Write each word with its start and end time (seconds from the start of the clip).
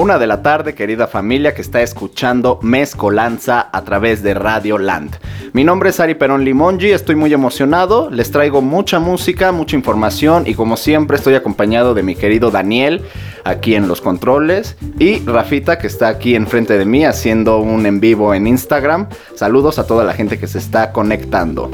Una 0.00 0.18
de 0.18 0.26
la 0.26 0.40
tarde, 0.40 0.74
querida 0.74 1.08
familia 1.08 1.52
que 1.52 1.60
está 1.60 1.82
escuchando 1.82 2.58
Mezcolanza 2.62 3.68
a 3.70 3.84
través 3.84 4.22
de 4.22 4.32
Radio 4.32 4.78
Land. 4.78 5.18
Mi 5.52 5.62
nombre 5.62 5.90
es 5.90 6.00
Ari 6.00 6.14
Perón 6.14 6.42
Limongi, 6.42 6.90
estoy 6.90 7.16
muy 7.16 7.34
emocionado, 7.34 8.08
les 8.08 8.30
traigo 8.30 8.62
mucha 8.62 8.98
música, 8.98 9.52
mucha 9.52 9.76
información 9.76 10.44
y 10.46 10.54
como 10.54 10.78
siempre 10.78 11.18
estoy 11.18 11.34
acompañado 11.34 11.92
de 11.92 12.02
mi 12.02 12.14
querido 12.14 12.50
Daniel 12.50 13.02
aquí 13.44 13.74
en 13.74 13.88
los 13.88 14.00
controles 14.00 14.78
y 14.98 15.18
Rafita 15.18 15.78
que 15.78 15.88
está 15.88 16.08
aquí 16.08 16.34
enfrente 16.34 16.78
de 16.78 16.86
mí 16.86 17.04
haciendo 17.04 17.58
un 17.58 17.84
en 17.84 18.00
vivo 18.00 18.32
en 18.32 18.46
Instagram. 18.46 19.06
Saludos 19.34 19.78
a 19.78 19.86
toda 19.86 20.04
la 20.04 20.14
gente 20.14 20.38
que 20.38 20.46
se 20.46 20.56
está 20.56 20.92
conectando. 20.92 21.70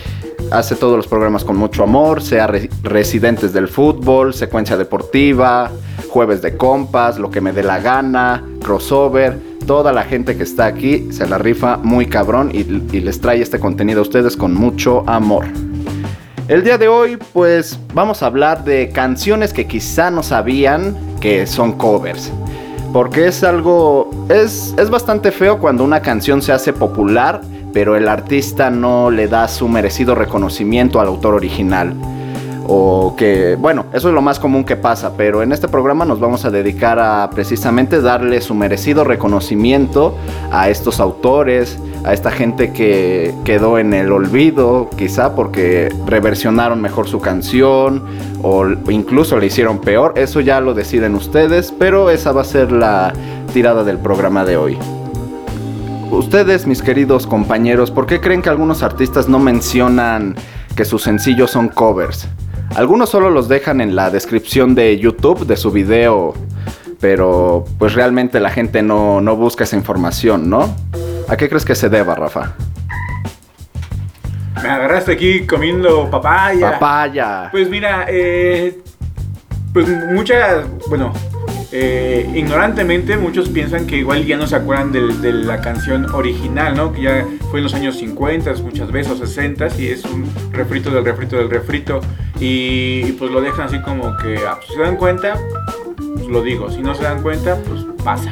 hace 0.51 0.75
todos 0.75 0.95
los 0.97 1.07
programas 1.07 1.43
con 1.43 1.57
mucho 1.57 1.81
amor, 1.81 2.21
sea 2.21 2.45
residentes 2.83 3.51
del 3.53 3.67
fútbol, 3.67 4.35
secuencia 4.35 4.77
deportiva, 4.77 5.71
jueves 6.09 6.43
de 6.43 6.55
compas, 6.55 7.17
lo 7.17 7.31
que 7.31 7.41
me 7.41 7.51
dé 7.51 7.63
la 7.63 7.79
gana, 7.79 8.43
crossover 8.61 9.54
toda 9.65 9.91
la 9.91 10.03
gente 10.03 10.37
que 10.37 10.43
está 10.43 10.65
aquí 10.65 11.07
se 11.11 11.27
la 11.27 11.37
rifa 11.37 11.77
muy 11.77 12.05
cabrón 12.05 12.51
y, 12.53 12.63
les 12.63 13.19
trae 13.19 13.41
este 13.41 13.59
contenido 13.59 13.99
a 13.99 14.01
ustedes 14.03 14.37
con 14.37 14.53
mucho 14.53 15.03
amor. 15.07 15.45
El 16.47 16.63
día 16.63 16.77
de 16.77 16.87
hoy 16.87 17.17
pues 17.33 17.79
vamos 17.93 18.21
a 18.21 18.27
hablar 18.27 18.63
de 18.63 18.89
canciones 18.89 19.53
que 19.53 19.67
quizá 19.67 20.11
no 20.11 20.23
sabían 20.23 20.95
que 21.19 21.47
son 21.47 21.73
covers. 21.73 22.31
Porque 22.93 23.27
es 23.27 23.43
algo, 23.43 24.09
es, 24.29 24.73
es 24.77 24.89
bastante 24.89 25.31
feo 25.31 25.59
cuando 25.59 25.83
una 25.83 26.01
canción 26.01 26.41
se 26.41 26.53
hace 26.53 26.71
popular, 26.71 27.41
pero 27.73 27.97
el 27.97 28.07
artista 28.07 28.69
no 28.69 29.11
le 29.11 29.27
da 29.27 29.47
su 29.47 29.67
merecido 29.67 30.15
reconocimiento 30.15 31.01
al 31.01 31.07
autor 31.07 31.33
original 31.33 31.93
o 32.67 33.15
que, 33.15 33.55
bueno, 33.55 33.85
eso 33.93 34.07
es 34.07 34.13
lo 34.13 34.21
más 34.21 34.39
común 34.39 34.63
que 34.63 34.75
pasa, 34.75 35.13
pero 35.15 35.43
en 35.43 35.51
este 35.51 35.67
programa 35.67 36.05
nos 36.05 36.19
vamos 36.19 36.45
a 36.45 36.49
dedicar 36.49 36.99
a 36.99 37.29
precisamente 37.29 38.01
darle 38.01 38.41
su 38.41 38.55
merecido 38.55 39.03
reconocimiento 39.03 40.15
a 40.51 40.69
estos 40.69 40.99
autores, 40.99 41.77
a 42.03 42.13
esta 42.13 42.31
gente 42.31 42.73
que 42.73 43.33
quedó 43.43 43.77
en 43.77 43.93
el 43.93 44.11
olvido, 44.11 44.89
quizá 44.97 45.35
porque 45.35 45.93
reversionaron 46.05 46.81
mejor 46.81 47.07
su 47.07 47.19
canción 47.19 48.03
o 48.41 48.65
incluso 48.89 49.37
le 49.37 49.47
hicieron 49.47 49.79
peor, 49.79 50.13
eso 50.15 50.39
ya 50.39 50.59
lo 50.59 50.73
deciden 50.73 51.15
ustedes, 51.15 51.73
pero 51.77 52.09
esa 52.09 52.31
va 52.31 52.41
a 52.41 52.45
ser 52.45 52.71
la 52.71 53.13
tirada 53.53 53.83
del 53.83 53.99
programa 53.99 54.43
de 54.43 54.57
hoy. 54.57 54.77
Ustedes, 56.11 56.65
mis 56.65 56.81
queridos 56.81 57.27
compañeros, 57.27 57.91
¿por 57.91 58.05
qué 58.05 58.21
creen 58.21 58.41
que 58.41 58.49
algunos 58.49 58.83
artistas 58.83 59.27
no 59.27 59.39
mencionan 59.39 60.35
que 60.75 60.85
sus 60.85 61.03
sencillos 61.03 61.51
son 61.51 61.69
covers? 61.69 62.27
Algunos 62.75 63.09
solo 63.09 63.29
los 63.29 63.47
dejan 63.47 63.79
en 63.79 63.95
la 63.95 64.09
descripción 64.09 64.75
de 64.75 64.99
YouTube 64.99 65.47
de 65.47 65.55
su 65.55 65.71
video, 65.71 66.33
pero 66.99 67.63
pues 67.79 67.93
realmente 67.93 68.41
la 68.41 68.49
gente 68.49 68.81
no, 68.81 69.21
busca 69.37 69.63
esa 69.63 69.77
información, 69.77 70.49
¿no? 70.49 70.75
¿A 71.29 71.37
qué 71.37 71.47
crees 71.47 71.63
que 71.63 71.73
se 71.73 71.87
deba, 71.87 72.15
Rafa? 72.15 72.53
Me 74.61 74.69
agarraste 74.69 75.13
aquí 75.13 75.47
comiendo 75.47 76.09
papaya. 76.11 76.71
Papaya. 76.71 77.47
Pues 77.49 77.69
mira, 77.69 78.07
eh, 78.09 78.77
pues 79.71 79.87
muchas, 80.11 80.65
bueno, 80.89 81.13
eh, 81.71 82.29
ignorantemente 82.35 83.17
muchos 83.17 83.49
piensan 83.49 83.87
que 83.87 83.97
igual 83.97 84.25
ya 84.25 84.37
no 84.37 84.47
se 84.47 84.55
acuerdan 84.55 84.91
de, 84.91 85.33
la 85.33 85.61
canción 85.61 86.13
original, 86.13 86.75
¿no? 86.75 86.93
Que 86.93 87.01
ya 87.01 87.25
fue 87.49 87.59
en 87.59 87.63
los 87.63 87.73
años 87.73 87.97
50, 87.97 88.53
muchas 88.63 88.91
veces, 88.91 89.13
o 89.13 89.17
60 89.17 89.67
y 89.79 89.87
es 89.87 90.05
un 90.05 90.25
refrito 90.51 90.91
del 90.91 91.03
refrito 91.03 91.37
del 91.37 91.49
refrito. 91.49 92.01
Y, 92.39 93.13
pues 93.13 93.31
lo 93.31 93.41
dejan 93.41 93.67
así 93.67 93.81
como 93.81 94.15
que, 94.17 94.37
ah, 94.47 94.55
pues, 94.57 94.67
si 94.67 94.73
se 94.75 94.81
dan 94.81 94.97
cuenta, 94.97 95.39
pues 96.15 96.27
lo 96.27 96.41
digo, 96.41 96.69
si 96.69 96.81
no 96.81 96.93
se 96.93 97.03
dan 97.03 97.21
cuenta, 97.21 97.57
pues 97.67 97.85
pasa. 98.03 98.31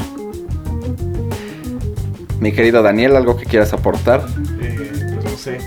Mi 2.39 2.51
querido 2.51 2.83
Daniel, 2.83 3.15
¿algo 3.15 3.37
que 3.37 3.45
quieras 3.45 3.73
aportar? 3.73 4.25
Eh, 4.61 4.91
pues 5.13 5.23
no 5.23 5.37
sé. 5.37 5.57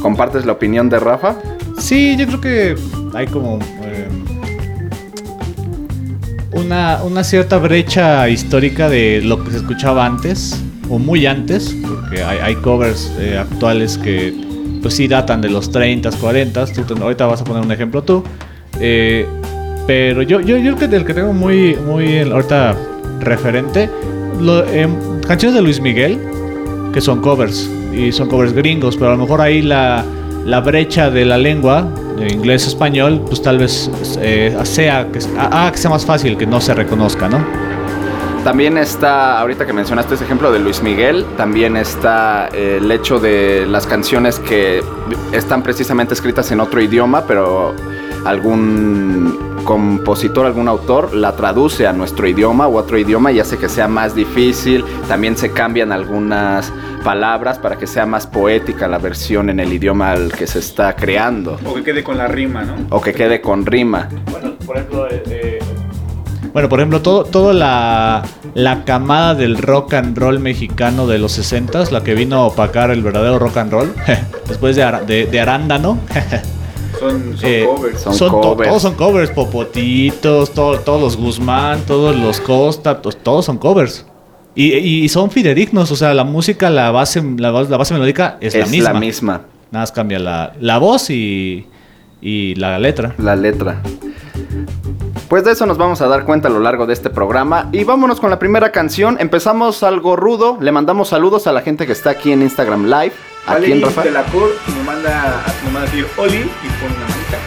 ¿Compartes 0.00 0.46
la 0.46 0.52
opinión 0.52 0.88
de 0.88 0.98
Rafa? 1.00 1.36
Sí, 1.78 2.16
yo 2.16 2.26
creo 2.26 2.40
que 2.40 2.76
hay 3.14 3.26
como 3.26 3.58
una, 6.60 7.24
cierta 7.24 7.58
brecha 7.58 8.28
histórica 8.28 8.88
de 8.88 9.20
lo 9.22 9.42
que 9.42 9.50
se 9.50 9.56
escuchaba 9.58 10.06
antes, 10.06 10.62
o 10.88 10.98
muy 10.98 11.26
antes, 11.26 11.76
porque 11.82 12.22
hay, 12.22 12.54
covers 12.56 13.12
eh, 13.18 13.38
actuales 13.38 13.98
que 13.98 14.34
pues 14.82 14.94
sí 14.94 15.08
datan 15.08 15.40
de 15.40 15.50
los 15.50 15.70
30, 15.70 16.10
40, 16.10 16.66
tú 16.66 16.94
ahorita 17.02 17.26
vas 17.26 17.40
a 17.42 17.44
poner 17.44 17.62
un 17.62 17.70
ejemplo 17.70 18.02
tú, 18.02 18.24
eh, 18.80 19.26
pero 19.86 20.22
yo, 20.22 20.40
yo, 20.40 20.56
yo 20.56 20.76
creo 20.76 20.90
que 20.90 20.96
el 20.96 21.04
que 21.04 21.14
tengo 21.14 21.32
muy, 21.32 21.76
muy 21.76 22.20
ahorita 22.20 22.76
referente, 23.20 23.90
em, 24.72 25.20
canciones 25.26 25.54
de 25.54 25.62
Luis 25.62 25.80
Miguel, 25.80 26.18
que 26.92 27.00
son 27.00 27.20
covers, 27.20 27.70
y 27.94 28.12
son 28.12 28.28
covers 28.28 28.52
gringos, 28.52 28.96
pero 28.96 29.08
a 29.08 29.14
lo 29.14 29.22
mejor 29.22 29.40
ahí 29.40 29.62
la, 29.62 30.04
la 30.46 30.60
brecha 30.60 31.10
de 31.10 31.24
la 31.24 31.38
lengua 31.38 31.88
inglés-español, 32.28 33.22
pues 33.26 33.42
tal 33.42 33.58
vez 33.58 33.90
eh, 34.20 34.56
sea 34.64 35.06
que, 35.06 35.18
que 35.18 35.78
sea 35.78 35.90
más 35.90 36.04
fácil 36.04 36.36
que 36.36 36.46
no 36.46 36.60
se 36.60 36.74
reconozca, 36.74 37.28
¿no? 37.28 37.44
También 38.44 38.78
está, 38.78 39.38
ahorita 39.38 39.66
que 39.66 39.74
mencionaste 39.74 40.14
ese 40.14 40.24
ejemplo 40.24 40.50
de 40.50 40.58
Luis 40.60 40.82
Miguel, 40.82 41.26
también 41.36 41.76
está 41.76 42.48
eh, 42.52 42.78
el 42.80 42.90
hecho 42.90 43.20
de 43.20 43.66
las 43.66 43.86
canciones 43.86 44.38
que 44.38 44.82
están 45.32 45.62
precisamente 45.62 46.14
escritas 46.14 46.50
en 46.50 46.60
otro 46.60 46.80
idioma, 46.80 47.26
pero 47.26 47.74
algún 48.24 49.49
compositor, 49.64 50.46
algún 50.46 50.68
autor 50.68 51.14
la 51.14 51.36
traduce 51.36 51.86
a 51.86 51.92
nuestro 51.92 52.28
idioma 52.28 52.66
o 52.66 52.76
otro 52.76 52.98
idioma 52.98 53.32
y 53.32 53.40
hace 53.40 53.58
que 53.58 53.68
sea 53.68 53.88
más 53.88 54.14
difícil. 54.14 54.84
También 55.08 55.36
se 55.36 55.52
cambian 55.52 55.92
algunas 55.92 56.72
palabras 57.04 57.58
para 57.58 57.76
que 57.76 57.86
sea 57.86 58.06
más 58.06 58.26
poética 58.26 58.88
la 58.88 58.98
versión 58.98 59.50
en 59.50 59.60
el 59.60 59.72
idioma 59.72 60.12
al 60.12 60.32
que 60.32 60.46
se 60.46 60.58
está 60.58 60.94
creando. 60.94 61.58
O 61.64 61.74
que 61.74 61.82
quede 61.82 62.04
con 62.04 62.18
la 62.18 62.28
rima, 62.28 62.62
¿no? 62.64 62.74
O 62.90 63.00
que 63.00 63.12
quede 63.12 63.40
con 63.40 63.66
rima. 63.66 64.08
Bueno, 64.30 64.54
por 64.66 64.76
ejemplo, 64.76 65.06
eh, 65.08 65.22
eh, 65.26 65.58
bueno, 66.52 66.68
por 66.68 66.80
ejemplo, 66.80 67.00
todo, 67.00 67.24
toda 67.24 67.54
la, 67.54 68.22
la, 68.54 68.84
camada 68.84 69.34
del 69.34 69.56
rock 69.56 69.94
and 69.94 70.18
roll 70.18 70.40
mexicano 70.40 71.06
de 71.06 71.18
los 71.18 71.32
60 71.32 71.90
la 71.90 72.02
que 72.02 72.14
vino 72.14 72.36
a 72.36 72.46
opacar 72.46 72.90
el 72.90 73.02
verdadero 73.02 73.38
rock 73.38 73.58
and 73.58 73.72
roll, 73.72 73.94
después 74.48 74.76
de, 74.76 74.84
de, 75.06 75.26
de 75.26 75.40
Arándano. 75.40 75.98
Son, 77.00 77.36
eh, 77.42 77.66
covers. 77.66 78.04
Todos 78.04 78.82
son 78.82 78.94
covers, 78.94 79.30
Popotitos, 79.30 80.50
todos 80.52 81.00
los 81.00 81.16
Guzmán, 81.16 81.80
todos 81.86 82.14
los 82.14 82.40
Costa, 82.40 83.00
todos 83.00 83.46
son 83.46 83.58
covers. 83.58 84.06
Y, 84.54 85.08
son 85.08 85.30
fidedignos, 85.30 85.90
o 85.90 85.96
sea, 85.96 86.12
la 86.12 86.24
música, 86.24 86.68
la 86.68 86.90
base, 86.90 87.22
la, 87.38 87.50
base 87.50 87.94
melódica 87.94 88.36
es, 88.40 88.54
la 88.54 88.66
misma. 88.66 88.92
la 88.92 89.00
misma. 89.00 89.32
Nada 89.70 89.82
más 89.84 89.92
cambia 89.92 90.18
la, 90.18 90.52
la 90.60 90.78
voz 90.78 91.08
y, 91.08 91.66
y 92.20 92.54
la 92.56 92.78
letra. 92.78 93.14
La 93.18 93.36
letra. 93.36 93.80
Pues 95.28 95.44
de 95.44 95.52
eso 95.52 95.64
nos 95.64 95.78
vamos 95.78 96.02
a 96.02 96.08
dar 96.08 96.24
cuenta 96.24 96.48
a 96.48 96.50
lo 96.50 96.58
largo 96.58 96.86
de 96.86 96.92
este 96.92 97.08
programa. 97.08 97.68
Y 97.72 97.84
vámonos 97.84 98.20
con 98.20 98.30
la 98.30 98.38
primera 98.38 98.72
canción. 98.72 99.16
Empezamos 99.20 99.82
algo 99.84 100.16
rudo. 100.16 100.58
Le 100.60 100.72
mandamos 100.72 101.08
saludos 101.08 101.46
a 101.46 101.52
la 101.52 101.62
gente 101.62 101.86
que 101.86 101.92
está 101.92 102.10
aquí 102.10 102.32
en 102.32 102.42
Instagram 102.42 102.86
Live. 102.86 103.12
Rafa. 103.82 104.02
de 104.02 104.10
la 104.10 104.22
Cur 104.24 104.50
me 104.76 104.82
manda, 104.82 105.44
me 105.64 105.70
manda 105.70 105.80
a 105.80 105.90
decir 105.90 106.06
Oli 106.16 106.36
y 106.36 106.68
pone 106.80 106.94
una 106.96 107.08
manita. 107.08 107.38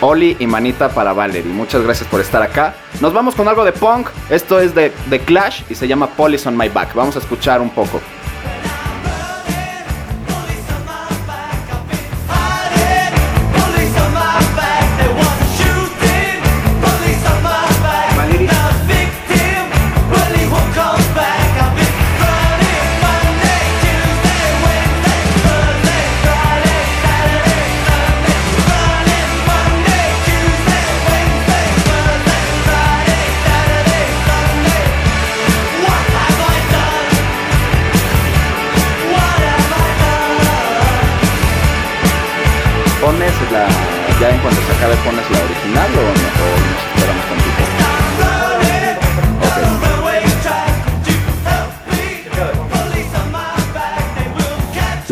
Oli 0.00 0.36
y 0.38 0.46
manita 0.46 0.88
para 0.90 1.12
Valerie. 1.12 1.52
Muchas 1.52 1.82
gracias 1.82 2.08
por 2.08 2.20
estar 2.20 2.40
acá. 2.42 2.74
Nos 3.00 3.12
vamos 3.12 3.34
con 3.34 3.48
algo 3.48 3.64
de 3.64 3.72
punk. 3.72 4.08
Esto 4.30 4.60
es 4.60 4.74
de, 4.74 4.92
de 5.06 5.18
Clash 5.20 5.62
y 5.68 5.74
se 5.74 5.88
llama 5.88 6.08
Police 6.10 6.48
on 6.48 6.56
My 6.56 6.68
Back. 6.68 6.94
Vamos 6.94 7.16
a 7.16 7.18
escuchar 7.18 7.60
un 7.60 7.70
poco. 7.70 8.00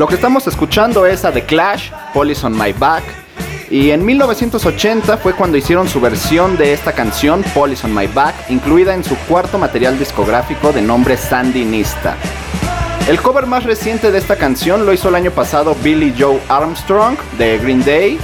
Lo 0.07 0.11
que 0.11 0.15
estamos 0.15 0.47
escuchando 0.47 1.05
es 1.05 1.25
a 1.25 1.33
The 1.33 1.47
Clash, 1.47 1.91
Police 2.15 2.47
on 2.47 2.57
My 2.57 2.73
Back. 2.73 3.03
Y 3.71 3.91
en 3.91 4.07
1980 4.07 5.17
fue 5.17 5.35
cuando 5.35 5.57
hicieron 5.57 5.89
su 5.89 6.01
versión 6.01 6.57
de 6.57 6.73
esta 6.73 6.93
canción, 6.93 7.43
Police 7.53 7.85
on 7.85 7.93
My 7.93 8.07
Back, 8.07 8.37
incluida 8.49 8.95
en 8.95 9.03
su 9.03 9.17
cuarto 9.27 9.59
material 9.59 9.99
discográfico 9.99 10.73
de 10.73 10.81
nombre 10.81 11.17
Sandinista. 11.17 12.15
El 13.09 13.21
cover 13.21 13.47
más 13.47 13.65
reciente 13.65 14.13
de 14.13 14.19
esta 14.19 14.37
canción 14.37 14.87
lo 14.87 14.93
hizo 14.93 15.09
el 15.09 15.17
año 15.17 15.33
pasado 15.33 15.75
Billy 15.83 16.15
Joe 16.17 16.39
Armstrong 16.49 17.17
de 17.37 17.59
Green 17.59 17.85
Day, 17.85 18.17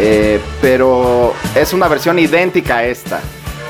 eh, 0.00 0.40
pero 0.60 1.32
es 1.54 1.72
una 1.72 1.86
versión 1.86 2.18
idéntica 2.18 2.78
a 2.78 2.84
esta, 2.86 3.20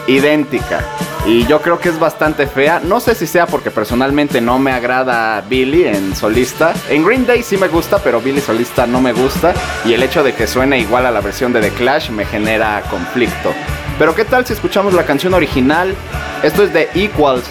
idéntica. 0.07 0.83
Y 1.27 1.47
yo 1.47 1.61
creo 1.61 1.79
que 1.79 1.91
es 1.91 1.99
bastante 1.99 2.47
fea. 2.47 2.81
No 2.83 2.99
sé 2.99 3.15
si 3.15 3.27
sea 3.27 3.47
porque 3.47 3.71
personalmente 3.71 4.41
no 4.41 4.59
me 4.59 4.73
agrada 4.73 5.43
Billy 5.43 5.85
en 5.85 6.17
solista. 6.17 6.73
En 6.89 7.05
Green 7.05 7.27
Day 7.27 7.43
sí 7.43 7.57
me 7.57 7.69
gusta, 7.69 7.99
pero 7.99 8.21
Billy 8.21 8.41
solista 8.41 8.87
no 8.87 9.01
me 9.01 9.13
gusta. 9.13 9.53
Y 9.85 9.93
el 9.93 10.03
hecho 10.03 10.23
de 10.23 10.35
que 10.35 10.47
suene 10.47 10.79
igual 10.79 11.07
a 11.07 11.11
la 11.11 11.21
versión 11.21 11.53
de 11.53 11.61
The 11.61 11.71
Clash 11.71 12.11
me 12.11 12.25
genera 12.25 12.83
conflicto. 12.91 13.53
Pero 13.99 14.15
¿qué 14.15 14.25
tal 14.25 14.47
si 14.47 14.55
escuchamos 14.55 14.95
la 14.95 15.05
canción 15.05 15.35
original? 15.35 15.95
Esto 16.43 16.63
es 16.63 16.73
de 16.73 16.89
Equals. 16.95 17.45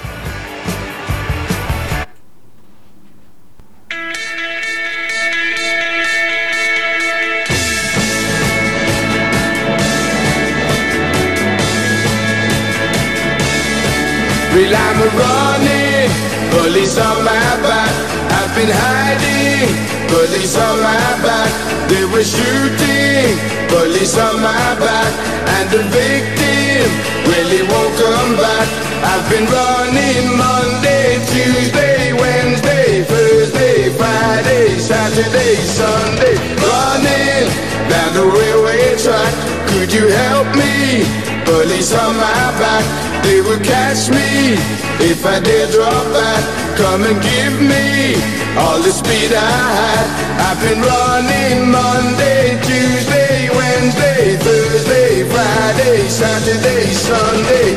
Police 16.69 16.99
on 16.99 17.25
my 17.25 17.49
back. 17.65 17.93
I've 18.37 18.53
been 18.53 18.69
hiding, 18.69 19.73
police 20.05 20.55
on 20.55 20.77
my 20.85 21.09
back. 21.25 21.49
They 21.89 22.05
were 22.05 22.21
shooting, 22.21 23.33
police 23.73 24.15
on 24.17 24.37
my 24.37 24.69
back. 24.77 25.11
And 25.57 25.65
the 25.73 25.81
victim 25.89 26.85
really 27.25 27.65
won't 27.65 27.93
come 27.97 28.33
back. 28.37 28.67
I've 29.01 29.25
been 29.33 29.49
running 29.49 30.37
Monday, 30.37 31.17
Tuesday, 31.33 32.13
Wednesday, 32.13 33.01
Thursday, 33.01 33.89
Friday, 33.97 34.77
Saturday, 34.77 35.55
Sunday. 35.65 36.37
Running 36.69 37.49
down 37.89 38.13
the 38.13 38.25
railway 38.29 38.93
track. 39.01 39.33
Could 39.73 39.91
you 39.91 40.05
help 40.05 40.47
me? 40.53 41.38
Police 41.49 41.93
on 41.97 42.13
my 42.15 42.45
back. 42.61 42.85
They 43.25 43.41
will 43.41 43.57
catch 43.65 44.07
me 44.13 44.53
if 45.01 45.25
I 45.25 45.39
dare 45.39 45.65
drop 45.73 46.05
back. 46.13 46.43
Come 46.77 47.01
and 47.09 47.17
give 47.25 47.57
me 47.65 48.13
all 48.53 48.77
the 48.77 48.93
speed 48.93 49.33
I 49.33 49.57
had. 49.81 50.05
I've 50.45 50.61
been 50.61 50.77
running 50.77 51.71
Monday, 51.73 52.53
Tuesday, 52.61 53.49
Wednesday, 53.49 54.37
Thursday, 54.37 55.25
Friday, 55.25 56.07
Saturday, 56.07 56.85
Sunday. 56.93 57.69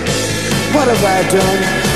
What 0.76 0.88
have 0.92 1.04
I 1.16 1.20
done? 1.32 1.92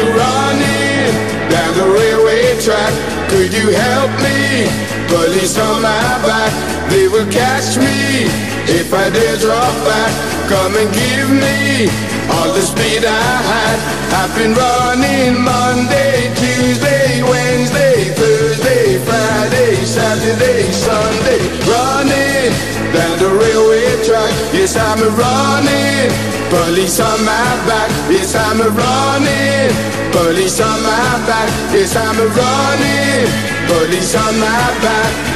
Running 0.00 1.12
down 1.50 1.74
the 1.76 1.86
railway 1.92 2.58
track. 2.62 2.92
Could 3.28 3.52
you 3.52 3.68
help 3.68 4.10
me? 4.22 4.99
Police 5.10 5.58
on 5.58 5.82
my 5.82 6.22
back, 6.22 6.52
they 6.88 7.08
will 7.08 7.26
catch 7.32 7.76
me 7.76 8.30
if 8.70 8.94
I 8.94 9.10
dare 9.10 9.36
drop 9.38 9.74
back. 9.82 10.12
Come 10.48 10.76
and 10.78 10.86
give 10.94 11.30
me 11.34 11.90
all 12.30 12.54
the 12.54 12.62
speed 12.62 13.02
I 13.02 13.32
had. 13.50 13.78
I've 14.22 14.34
been 14.38 14.54
running 14.54 15.42
Monday, 15.42 16.30
Tuesday, 16.38 17.22
Wednesday, 17.26 18.14
Thursday, 18.14 19.02
Friday, 19.02 19.74
Saturday, 19.82 20.70
Sunday, 20.70 21.42
running 21.66 22.54
down 22.94 23.18
the 23.18 23.30
railway 23.34 23.90
track. 24.06 24.30
Yes, 24.54 24.76
I'm 24.76 25.02
running. 25.18 26.29
Police 26.50 26.98
on 26.98 27.24
my 27.24 27.32
back. 27.68 27.90
Yes, 28.10 28.34
I'm 28.34 28.58
running. 28.58 29.70
Police 30.10 30.60
on 30.60 30.82
my 30.82 31.26
back. 31.26 31.48
Yes, 31.72 31.94
I'm 31.94 32.18
running. 32.18 33.30
Police 33.68 34.16
on 34.16 34.34
my 34.40 34.48
back. 34.82 35.30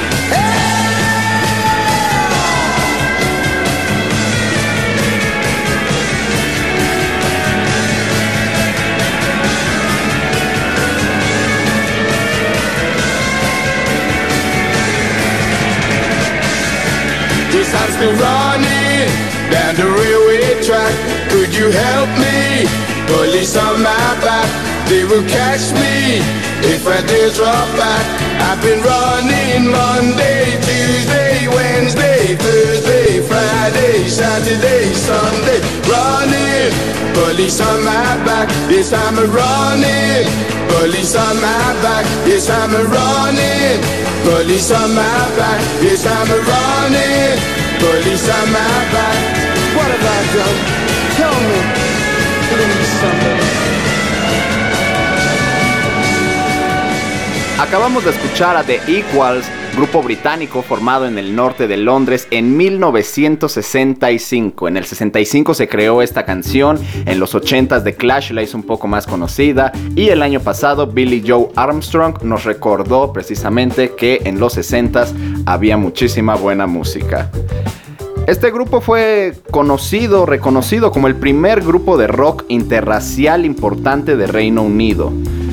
Yes, 17.53 17.73
I'm 17.73 17.91
still 17.93 18.15
running 18.19 19.25
down 19.53 19.77
the. 19.77 19.95
Could 19.95 20.24
you 21.65 21.71
help 21.73 22.11
me? 22.21 22.69
Police 23.09 23.57
on 23.57 23.81
my 23.81 24.09
back, 24.21 24.49
they 24.89 25.05
will 25.05 25.25
catch 25.25 25.73
me 25.73 26.21
if 26.73 26.85
I 26.87 27.01
dare 27.09 27.33
drop 27.33 27.69
back. 27.81 28.05
I've 28.49 28.61
been 28.61 28.81
running 28.85 29.73
Monday, 29.73 30.61
Tuesday, 30.61 31.49
Wednesday, 31.49 32.37
Thursday, 32.37 33.25
Friday, 33.25 34.09
Saturday, 34.09 34.93
Sunday, 34.93 35.61
running. 35.89 36.73
Police 37.17 37.61
on 37.61 37.81
my 37.85 38.13
back, 38.29 38.49
yes 38.69 38.93
I'm 38.93 39.17
running. 39.17 40.29
Police 40.69 41.17
on 41.17 41.37
my 41.41 41.65
back, 41.81 42.05
yes 42.29 42.51
I'm 42.51 42.75
running. 42.93 43.81
Police 44.29 44.71
on 44.71 44.91
my 44.93 45.21
back, 45.39 45.61
yes 45.81 46.05
I'm 46.05 46.29
running. 46.29 47.37
Police 47.81 48.29
on 48.29 48.47
my 48.53 48.75
back. 48.93 49.17
What 49.77 49.89
have 49.89 50.05
I 50.05 50.21
done? 50.37 50.94
Acabamos 57.59 58.05
de 58.05 58.11
escuchar 58.11 58.57
a 58.57 58.63
The 58.63 58.81
Equals, 58.87 59.47
grupo 59.77 60.03
británico 60.03 60.63
formado 60.63 61.07
en 61.07 61.19
el 61.19 61.35
norte 61.35 61.67
de 61.67 61.77
Londres 61.77 62.29
en 62.31 62.57
1965. 62.57 64.69
En 64.69 64.77
el 64.77 64.85
65 64.85 65.55
se 65.55 65.67
creó 65.67 66.03
esta 66.03 66.25
canción, 66.25 66.79
en 67.07 67.19
los 67.19 67.35
80s 67.35 67.83
The 67.83 67.95
Clash 67.95 68.33
la 68.33 68.43
hizo 68.43 68.57
un 68.57 68.65
poco 68.65 68.87
más 68.87 69.07
conocida 69.07 69.73
y 69.97 70.11
el 70.11 70.23
año 70.23 70.41
pasado 70.41 70.89
Billy 70.89 71.25
Joe 71.27 71.49
Armstrong 71.57 72.23
nos 72.23 72.45
recordó 72.45 73.13
precisamente 73.13 73.95
que 73.97 74.21
en 74.25 74.39
los 74.39 74.59
60s 74.59 75.43
había 75.47 75.77
muchísima 75.77 76.35
buena 76.35 76.67
música. 76.67 77.31
Este 78.27 78.51
grupo 78.51 78.81
fue 78.81 79.35
conocido, 79.51 80.25
reconocido 80.25 80.91
como 80.91 81.09
el 81.09 81.15
primer 81.17 81.61
grupo 81.61 81.99
de 81.99 82.07
rock 82.07 82.45
interracial 82.49 83.45
importante 83.45 84.17
de 84.17 84.27
Reino 84.27 84.63
Unido. 84.63 85.13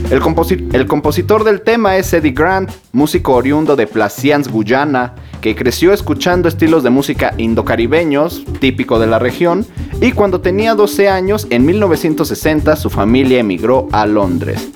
El, 0.10 0.22
composi- 0.22 0.74
el 0.74 0.88
compositor 0.88 1.44
del 1.44 1.62
tema 1.62 1.98
es 1.98 2.14
Eddie 2.14 2.32
Grant, 2.32 2.72
músico 2.94 3.34
oriundo 3.34 3.76
de 3.76 3.88
Placians, 3.88 4.48
Guyana, 4.48 5.16
que 5.42 5.56
creció 5.56 5.92
escuchando 5.92 6.48
estilos 6.48 6.84
de 6.84 6.92
música 6.92 7.34
indocaribeños, 7.38 8.44
típico 8.60 9.00
de 9.00 9.08
la 9.08 9.20
región, 9.20 9.66
y 10.00 10.12
cuando 10.12 10.40
tenía 10.40 10.76
12 10.76 11.10
años, 11.10 11.48
en 11.50 11.66
1960, 11.66 12.76
su 12.76 12.90
familia 12.90 13.40
emigró 13.40 13.88
a 13.92 14.06
Londres. 14.06 14.70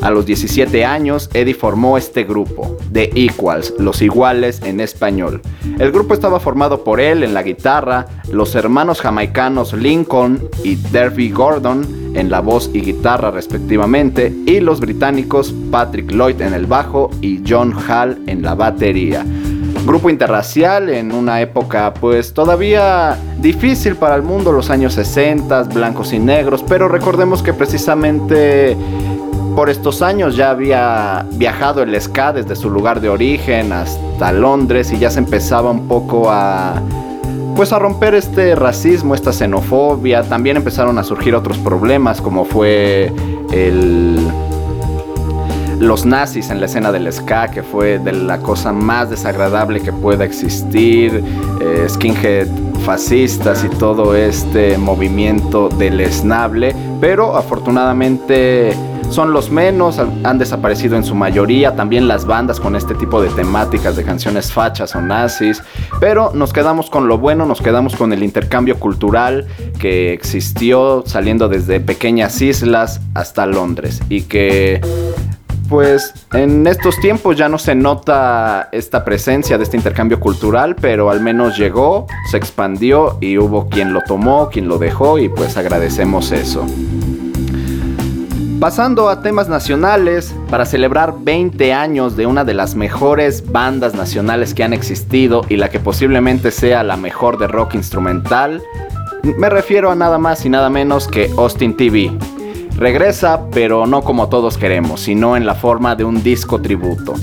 A 0.00 0.10
los 0.10 0.24
17 0.24 0.84
años, 0.84 1.28
Eddie 1.34 1.54
formó 1.54 1.98
este 1.98 2.24
grupo, 2.24 2.76
The 2.92 3.10
Equals, 3.14 3.74
los 3.78 4.00
iguales 4.00 4.62
en 4.64 4.80
español. 4.80 5.42
El 5.78 5.92
grupo 5.92 6.14
estaba 6.14 6.40
formado 6.40 6.84
por 6.84 7.00
él 7.00 7.22
en 7.22 7.34
la 7.34 7.42
guitarra, 7.42 8.06
los 8.30 8.54
hermanos 8.54 9.00
jamaicanos 9.00 9.72
Lincoln 9.74 10.48
y 10.64 10.76
Derby 10.76 11.30
Gordon 11.30 11.86
en 12.14 12.30
la 12.30 12.40
voz 12.40 12.70
y 12.72 12.80
guitarra 12.80 13.30
respectivamente, 13.30 14.34
y 14.46 14.60
los 14.60 14.80
británicos 14.80 15.54
Patrick 15.70 16.10
Lloyd 16.10 16.40
en 16.40 16.54
el 16.54 16.66
bajo 16.66 17.10
y 17.20 17.42
John 17.46 17.74
Hall 17.88 18.22
en 18.26 18.42
la 18.42 18.54
batería. 18.54 19.24
Grupo 19.90 20.08
interracial 20.08 20.88
en 20.88 21.10
una 21.10 21.40
época 21.40 21.92
pues 21.92 22.32
todavía 22.32 23.18
difícil 23.40 23.96
para 23.96 24.14
el 24.14 24.22
mundo, 24.22 24.52
los 24.52 24.70
años 24.70 24.94
60, 24.94 25.64
blancos 25.64 26.12
y 26.12 26.20
negros, 26.20 26.62
pero 26.62 26.86
recordemos 26.86 27.42
que 27.42 27.52
precisamente 27.52 28.76
por 29.56 29.68
estos 29.68 30.00
años 30.00 30.36
ya 30.36 30.50
había 30.50 31.26
viajado 31.32 31.82
el 31.82 32.00
ska 32.00 32.32
desde 32.32 32.54
su 32.54 32.70
lugar 32.70 33.00
de 33.00 33.08
origen 33.08 33.72
hasta 33.72 34.30
Londres 34.30 34.92
y 34.92 34.98
ya 35.00 35.10
se 35.10 35.18
empezaba 35.18 35.72
un 35.72 35.88
poco 35.88 36.30
a 36.30 36.80
pues 37.56 37.72
a 37.72 37.80
romper 37.80 38.14
este 38.14 38.54
racismo, 38.54 39.16
esta 39.16 39.32
xenofobia. 39.32 40.22
También 40.22 40.56
empezaron 40.56 40.98
a 40.98 41.02
surgir 41.02 41.34
otros 41.34 41.58
problemas 41.58 42.20
como 42.20 42.44
fue 42.44 43.12
el 43.50 44.24
los 45.80 46.04
nazis 46.04 46.50
en 46.50 46.60
la 46.60 46.66
escena 46.66 46.92
del 46.92 47.10
ska, 47.12 47.50
que 47.50 47.62
fue 47.62 47.98
de 47.98 48.12
la 48.12 48.38
cosa 48.38 48.72
más 48.72 49.10
desagradable 49.10 49.80
que 49.80 49.92
pueda 49.92 50.24
existir, 50.24 51.24
eh, 51.60 51.86
skinhead 51.88 52.46
fascistas 52.84 53.64
y 53.64 53.68
todo 53.68 54.14
este 54.14 54.78
movimiento 54.78 55.68
deleznable, 55.68 56.74
pero 57.00 57.36
afortunadamente 57.36 58.74
son 59.10 59.32
los 59.32 59.50
menos, 59.50 59.98
han 59.98 60.38
desaparecido 60.38 60.96
en 60.96 61.04
su 61.04 61.14
mayoría, 61.14 61.74
también 61.74 62.06
las 62.06 62.26
bandas 62.26 62.60
con 62.60 62.76
este 62.76 62.94
tipo 62.94 63.20
de 63.20 63.28
temáticas 63.30 63.96
de 63.96 64.04
canciones 64.04 64.52
fachas 64.52 64.94
o 64.94 65.00
nazis, 65.00 65.62
pero 65.98 66.30
nos 66.32 66.52
quedamos 66.52 66.90
con 66.90 67.08
lo 67.08 67.18
bueno, 67.18 67.44
nos 67.44 67.60
quedamos 67.60 67.96
con 67.96 68.12
el 68.12 68.22
intercambio 68.22 68.78
cultural 68.78 69.46
que 69.78 70.12
existió 70.12 71.02
saliendo 71.06 71.48
desde 71.48 71.80
pequeñas 71.80 72.40
islas 72.40 73.00
hasta 73.14 73.46
Londres 73.46 74.00
y 74.08 74.22
que 74.22 74.80
pues 75.70 76.12
en 76.32 76.66
estos 76.66 76.98
tiempos 77.00 77.36
ya 77.36 77.48
no 77.48 77.56
se 77.56 77.76
nota 77.76 78.68
esta 78.72 79.04
presencia 79.04 79.56
de 79.56 79.62
este 79.62 79.76
intercambio 79.76 80.18
cultural, 80.18 80.74
pero 80.74 81.10
al 81.10 81.20
menos 81.20 81.56
llegó, 81.56 82.08
se 82.28 82.36
expandió 82.36 83.16
y 83.20 83.38
hubo 83.38 83.68
quien 83.68 83.92
lo 83.92 84.02
tomó, 84.02 84.50
quien 84.50 84.66
lo 84.66 84.78
dejó 84.78 85.18
y 85.18 85.28
pues 85.28 85.56
agradecemos 85.56 86.32
eso. 86.32 86.66
Pasando 88.58 89.08
a 89.08 89.22
temas 89.22 89.48
nacionales, 89.48 90.34
para 90.50 90.66
celebrar 90.66 91.14
20 91.20 91.72
años 91.72 92.16
de 92.16 92.26
una 92.26 92.44
de 92.44 92.52
las 92.52 92.74
mejores 92.74 93.50
bandas 93.50 93.94
nacionales 93.94 94.52
que 94.52 94.64
han 94.64 94.72
existido 94.72 95.42
y 95.48 95.56
la 95.56 95.70
que 95.70 95.78
posiblemente 95.78 96.50
sea 96.50 96.82
la 96.82 96.96
mejor 96.96 97.38
de 97.38 97.46
rock 97.46 97.76
instrumental, 97.76 98.60
me 99.22 99.48
refiero 99.48 99.90
a 99.90 99.94
nada 99.94 100.18
más 100.18 100.44
y 100.44 100.50
nada 100.50 100.68
menos 100.68 101.06
que 101.06 101.30
Austin 101.38 101.76
TV. 101.76 102.10
Regresa, 102.76 103.46
pero 103.50 103.86
no 103.86 104.02
como 104.02 104.28
todos 104.28 104.56
queremos, 104.58 105.00
sino 105.00 105.36
en 105.36 105.46
la 105.46 105.54
forma 105.54 105.96
de 105.96 106.04
un 106.04 106.22
disco 106.22 106.60
tributo. 106.60 107.14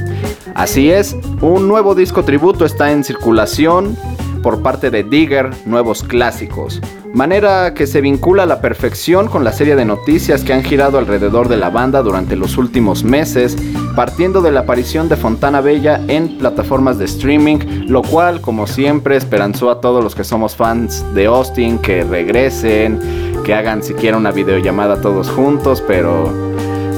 Así 0.56 0.92
es, 0.92 1.16
un 1.42 1.68
nuevo 1.68 1.96
disco 1.96 2.24
tributo 2.24 2.66
está 2.66 2.92
en 2.92 3.04
circulación 3.04 3.98
por 4.44 4.62
parte 4.62 4.90
de 4.90 5.04
Digger, 5.04 5.50
nuevos 5.66 6.04
clásicos 6.04 6.82
manera 7.18 7.74
que 7.74 7.88
se 7.88 8.00
vincula 8.00 8.44
a 8.44 8.46
la 8.46 8.62
perfección 8.62 9.28
con 9.28 9.44
la 9.44 9.52
serie 9.52 9.76
de 9.76 9.86
noticias 9.86 10.44
que 10.44 10.54
han 10.54 10.64
girado 10.64 11.00
alrededor 11.00 11.50
de 11.50 11.58
la 11.58 11.72
banda 11.72 12.04
durante 12.04 12.36
los 12.36 12.58
últimos 12.58 13.04
meses, 13.04 13.58
partiendo 13.96 14.42
de 14.42 14.52
la 14.52 14.62
aparición 14.62 15.10
de 15.10 15.16
Fontana 15.16 15.60
Bella 15.60 16.00
en 16.08 16.38
plataformas 16.38 17.00
de 17.00 17.06
streaming, 17.06 17.88
lo 17.88 18.04
cual, 18.04 18.40
como 18.40 18.68
siempre, 18.68 19.18
esperanzó 19.18 19.72
a 19.72 19.82
todos 19.82 20.04
los 20.04 20.14
que 20.14 20.24
somos 20.24 20.56
fans 20.56 21.04
de 21.16 21.26
Austin 21.26 21.80
que 21.80 22.04
regresen, 22.04 23.00
que 23.48 23.54
hagan 23.54 23.82
siquiera 23.82 24.18
una 24.18 24.32
videollamada 24.32 25.00
todos 25.00 25.30
juntos, 25.30 25.82
pero 25.88 26.30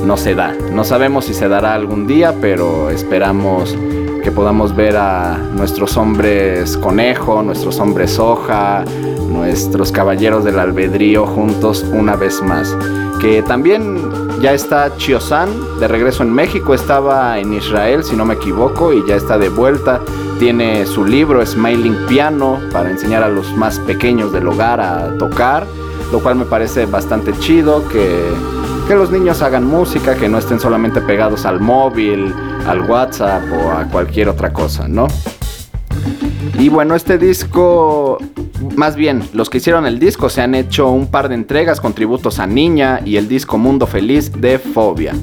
no 0.04 0.18
se 0.18 0.34
da. 0.34 0.56
No 0.74 0.84
sabemos 0.84 1.26
si 1.26 1.36
se 1.36 1.48
dará 1.48 1.76
algún 1.76 2.08
día, 2.08 2.34
pero 2.42 2.90
esperamos 2.90 3.78
que 4.24 4.32
podamos 4.32 4.76
ver 4.76 4.98
a 4.98 5.38
nuestros 5.56 5.96
hombres 5.96 6.76
conejo, 6.78 7.44
nuestros 7.44 7.80
hombres 7.80 8.18
hoja, 8.18 8.84
nuestros 9.30 9.92
caballeros 9.92 10.44
del 10.44 10.58
albedrío 10.58 11.28
juntos 11.28 11.86
una 11.94 12.16
vez 12.16 12.42
más. 12.42 12.76
Que 13.22 13.44
también 13.44 14.00
ya 14.42 14.52
está 14.54 14.98
Chiosan 14.98 15.50
de 15.80 15.88
regreso 15.88 16.24
en 16.24 16.34
México, 16.34 16.74
estaba 16.74 17.38
en 17.38 17.54
Israel 17.54 18.04
si 18.04 18.16
no 18.16 18.26
me 18.26 18.34
equivoco 18.34 18.92
y 18.92 19.06
ya 19.08 19.18
está 19.18 19.38
de 19.38 19.50
vuelta. 19.50 20.02
Tiene 20.40 20.88
su 20.88 21.06
libro 21.06 21.46
Smiling 21.46 22.08
Piano 22.08 22.60
para 22.72 22.90
enseñar 22.90 23.22
a 23.22 23.30
los 23.30 23.56
más 23.56 23.78
pequeños 23.78 24.32
del 24.32 24.48
hogar 24.48 24.82
a 24.82 25.16
tocar, 25.20 25.68
lo 26.12 26.20
cual 26.20 26.36
me 26.36 26.46
parece 26.46 26.86
bastante 26.86 27.34
chido 27.40 27.88
que, 27.88 28.32
que 28.88 28.96
los 28.96 29.12
niños 29.12 29.42
hagan 29.42 29.66
música, 29.66 30.16
que 30.16 30.30
no 30.30 30.38
estén 30.38 30.60
solamente 30.60 31.02
pegados 31.02 31.46
al 31.46 31.60
móvil, 31.60 32.34
al 32.68 32.82
WhatsApp 32.82 33.44
o 33.52 33.72
a 33.72 33.86
cualquier 33.86 34.30
otra 34.30 34.52
cosa, 34.52 34.88
¿no? 34.88 35.08
Y 36.58 36.70
bueno, 36.70 36.96
este 36.96 37.18
disco 37.18 38.18
más 38.76 38.96
bien, 38.96 39.24
los 39.34 39.50
que 39.50 39.58
hicieron 39.58 39.86
el 39.86 40.00
disco 40.00 40.30
se 40.30 40.42
han 40.42 40.56
hecho 40.56 40.90
un 40.90 41.08
par 41.08 41.30
de 41.30 41.36
entregas 41.36 41.80
con 41.80 41.94
tributos 41.94 42.40
a 42.40 42.48
Niña 42.48 43.02
y 43.06 43.18
el 43.18 43.28
disco 43.28 43.58
Mundo 43.58 43.88
Feliz 43.88 44.32
de 44.34 44.60
Fobia. 44.60 45.14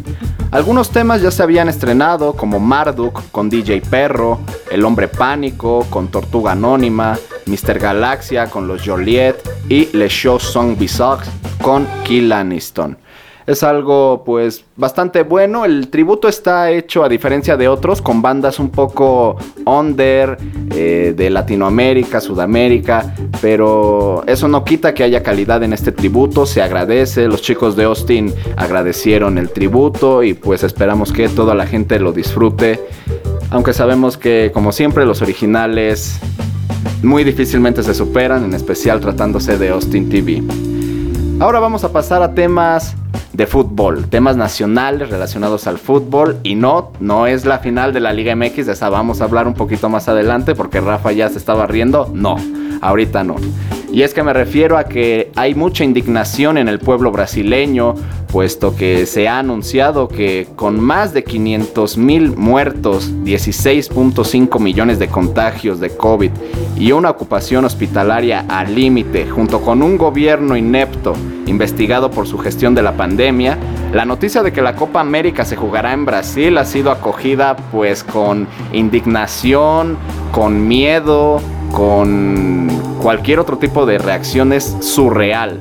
Algunos 0.51 0.91
temas 0.91 1.23
ya 1.23 1.31
se 1.31 1.43
habían 1.43 1.69
estrenado 1.69 2.33
como 2.35 2.61
Marduk 2.61 3.23
con 3.31 3.51
DJ 3.51 3.83
Perro, 3.83 4.41
El 4.71 4.85
Hombre 4.85 5.09
Pánico 5.09 5.87
con 5.91 6.09
Tortuga 6.09 6.53
Anónima, 6.53 7.19
Mr. 7.47 7.79
Galaxia 7.79 8.51
con 8.51 8.69
los 8.69 8.83
Joliet 8.85 9.37
y 9.69 9.89
Le 9.97 10.09
Show 10.09 10.39
Song 10.39 10.77
Bizarre 10.79 11.25
con 11.63 11.87
Kill 12.05 12.33
Aniston 12.33 12.99
es 13.47 13.63
algo 13.63 14.23
pues 14.25 14.65
bastante 14.77 15.23
bueno. 15.23 15.65
El 15.65 15.89
tributo 15.89 16.29
está 16.29 16.71
hecho 16.71 17.05
a 17.05 17.09
diferencia 17.09 17.57
de 17.57 17.69
otros 17.69 18.03
con 18.03 18.21
bandas 18.21 18.59
un 18.59 18.71
poco 18.71 19.37
under 19.65 20.37
eh, 20.75 21.15
de 21.17 21.31
Latinoamérica, 21.31 22.21
Sudamérica, 22.21 23.15
pero 23.41 24.25
eso 24.27 24.49
no 24.49 24.65
quita 24.65 24.95
que 24.95 25.05
haya 25.05 25.23
calidad 25.23 25.63
en 25.63 25.73
este 25.73 25.93
tributo, 25.93 26.45
se 26.45 26.61
agradece, 26.61 27.29
los 27.29 27.41
chicos 27.41 27.77
de 27.77 27.85
Austin 27.85 28.35
agradecieron 28.57 29.39
el 29.39 29.51
tributo 29.51 30.23
y 30.23 30.35
pues 30.35 30.65
esperamos 30.65 31.13
que 31.13 31.29
toda 31.29 31.55
la 31.55 31.67
gente 31.67 32.01
lo 32.01 32.13
disfrute, 32.13 32.81
aunque 33.51 33.73
sabemos 33.73 34.17
que 34.17 34.51
como 34.53 34.73
siempre 34.73 35.07
los 35.07 35.23
originales 35.23 36.19
muy 37.03 37.25
difícilmente 37.25 37.83
se 37.83 37.95
superan, 37.95 38.45
en 38.45 38.55
especial 38.55 39.01
tratándose 39.01 39.59
de 39.59 39.71
Austin 39.71 40.09
TV. 40.09 40.43
Ahora 41.41 41.61
vamos 41.61 41.85
a 41.85 41.93
pasar 41.93 42.23
a 42.23 42.35
temas 42.35 42.95
de 43.33 43.47
fútbol, 43.47 44.09
temas 44.09 44.37
nacionales 44.37 45.11
relacionados 45.11 45.67
al 45.67 45.79
fútbol 45.79 46.39
y 46.43 46.55
no, 46.55 46.93
no 47.01 47.27
es 47.27 47.45
la 47.45 47.59
final 47.59 47.93
de 47.93 48.01
la 48.01 48.15
Liga 48.15 48.35
MX, 48.35 48.67
de 48.67 48.73
esa 48.73 48.89
vamos 48.89 49.21
a 49.21 49.25
hablar 49.25 49.47
un 49.47 49.55
poquito 49.55 49.91
más 49.91 50.09
adelante 50.09 50.55
porque 50.55 50.81
Rafa 50.81 51.13
ya 51.13 51.29
se 51.29 51.37
estaba 51.37 51.67
riendo, 51.67 52.11
no, 52.15 52.37
ahorita 52.81 53.25
no. 53.25 53.37
Y 53.93 54.03
es 54.03 54.13
que 54.13 54.23
me 54.23 54.33
refiero 54.33 54.77
a 54.77 54.85
que 54.85 55.31
hay 55.37 55.55
mucha 55.55 55.85
indignación 55.85 56.59
en 56.59 56.69
el 56.69 56.79
pueblo 56.79 57.13
brasileño, 57.13 57.95
puesto 58.31 58.75
que 58.75 59.07
se 59.07 59.29
ha 59.29 59.39
anunciado 59.39 60.09
que 60.09 60.49
con 60.57 60.81
más 60.81 61.15
de 61.15 61.25
500 61.25 61.97
mil 61.97 62.37
muertos, 62.37 63.11
16.5 63.25 64.61
millones 64.61 64.99
de 64.99 65.09
contagios 65.09 65.81
de 65.81 65.91
COVID 65.97 66.31
y 66.77 66.93
una 66.93 67.11
ocupación 67.11 67.65
hospitalaria 67.65 68.45
al 68.49 68.75
límite, 68.75 69.29
junto 69.29 69.61
con 69.61 69.83
un 69.83 69.97
gobierno 69.97 70.57
inepto 70.57 71.15
investigado 71.47 72.11
por 72.11 72.27
su 72.27 72.39
gestión 72.39 72.75
de 72.75 72.83
la 72.83 72.97
pandemia, 72.97 73.57
la 73.93 74.05
noticia 74.05 74.43
de 74.43 74.53
que 74.53 74.63
la 74.63 74.75
Copa 74.75 75.01
América 75.01 75.45
se 75.45 75.57
jugará 75.57 75.93
en 75.93 76.05
Brasil 76.05 76.59
ha 76.59 76.65
sido 76.65 76.91
acogida 76.91 77.57
pues 77.71 78.03
con 78.03 78.49
indignación, 78.73 79.97
con 80.33 80.67
miedo, 80.67 81.41
con 81.73 82.69
cualquier 83.03 83.39
otro 83.39 83.59
tipo 83.59 83.87
de 83.87 83.99
reacciones 83.99 84.77
surreal. 84.81 85.61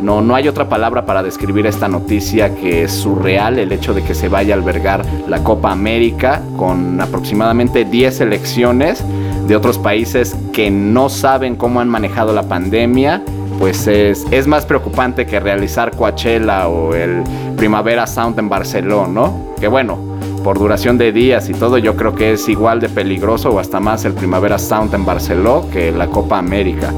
No, 0.00 0.20
no 0.20 0.34
hay 0.34 0.48
otra 0.48 0.68
palabra 0.68 1.06
para 1.06 1.22
describir 1.22 1.66
esta 1.66 1.88
noticia 1.88 2.54
que 2.54 2.82
es 2.82 2.92
surreal 2.92 3.58
el 3.58 3.72
hecho 3.72 3.94
de 3.94 4.02
que 4.02 4.14
se 4.14 4.28
vaya 4.28 4.54
a 4.54 4.58
albergar 4.58 5.04
la 5.28 5.42
Copa 5.42 5.70
América 5.70 6.42
con 6.58 7.00
aproximadamente 7.00 7.84
10 7.84 8.16
selecciones 8.16 9.02
de 9.46 9.56
otros 9.56 9.78
países 9.78 10.36
que 10.52 10.70
no 10.70 11.08
saben 11.08 11.56
cómo 11.56 11.80
han 11.80 11.88
manejado 11.88 12.34
la 12.34 12.42
pandemia 12.42 13.22
pues 13.58 13.86
es, 13.86 14.46
más 14.46 14.66
preocupante 14.66 15.26
que 15.26 15.40
realizar 15.40 15.92
Coachella 15.92 16.68
o 16.68 16.94
el 16.94 17.22
Primavera 17.56 18.06
Sound 18.06 18.38
en 18.38 18.48
Barcelona, 18.48 19.08
¿no? 19.08 19.54
Que 19.60 19.68
bueno, 19.68 19.98
por 20.44 20.58
duración 20.58 20.98
de 20.98 21.10
días 21.10 21.48
y 21.48 21.54
todo, 21.54 21.78
yo 21.78 21.96
creo 21.96 22.14
que 22.14 22.34
es 22.34 22.48
igual 22.50 22.78
de 22.78 22.90
peligroso 22.90 23.48
o 23.48 23.58
hasta 23.58 23.80
más 23.80 24.04
el 24.04 24.12
Primavera 24.12 24.58
Sound 24.58 24.94
en 24.94 25.06
Barcelona 25.06 25.66
que 25.72 25.90
la 25.90 26.08
Copa 26.08 26.38
América. 26.38 26.92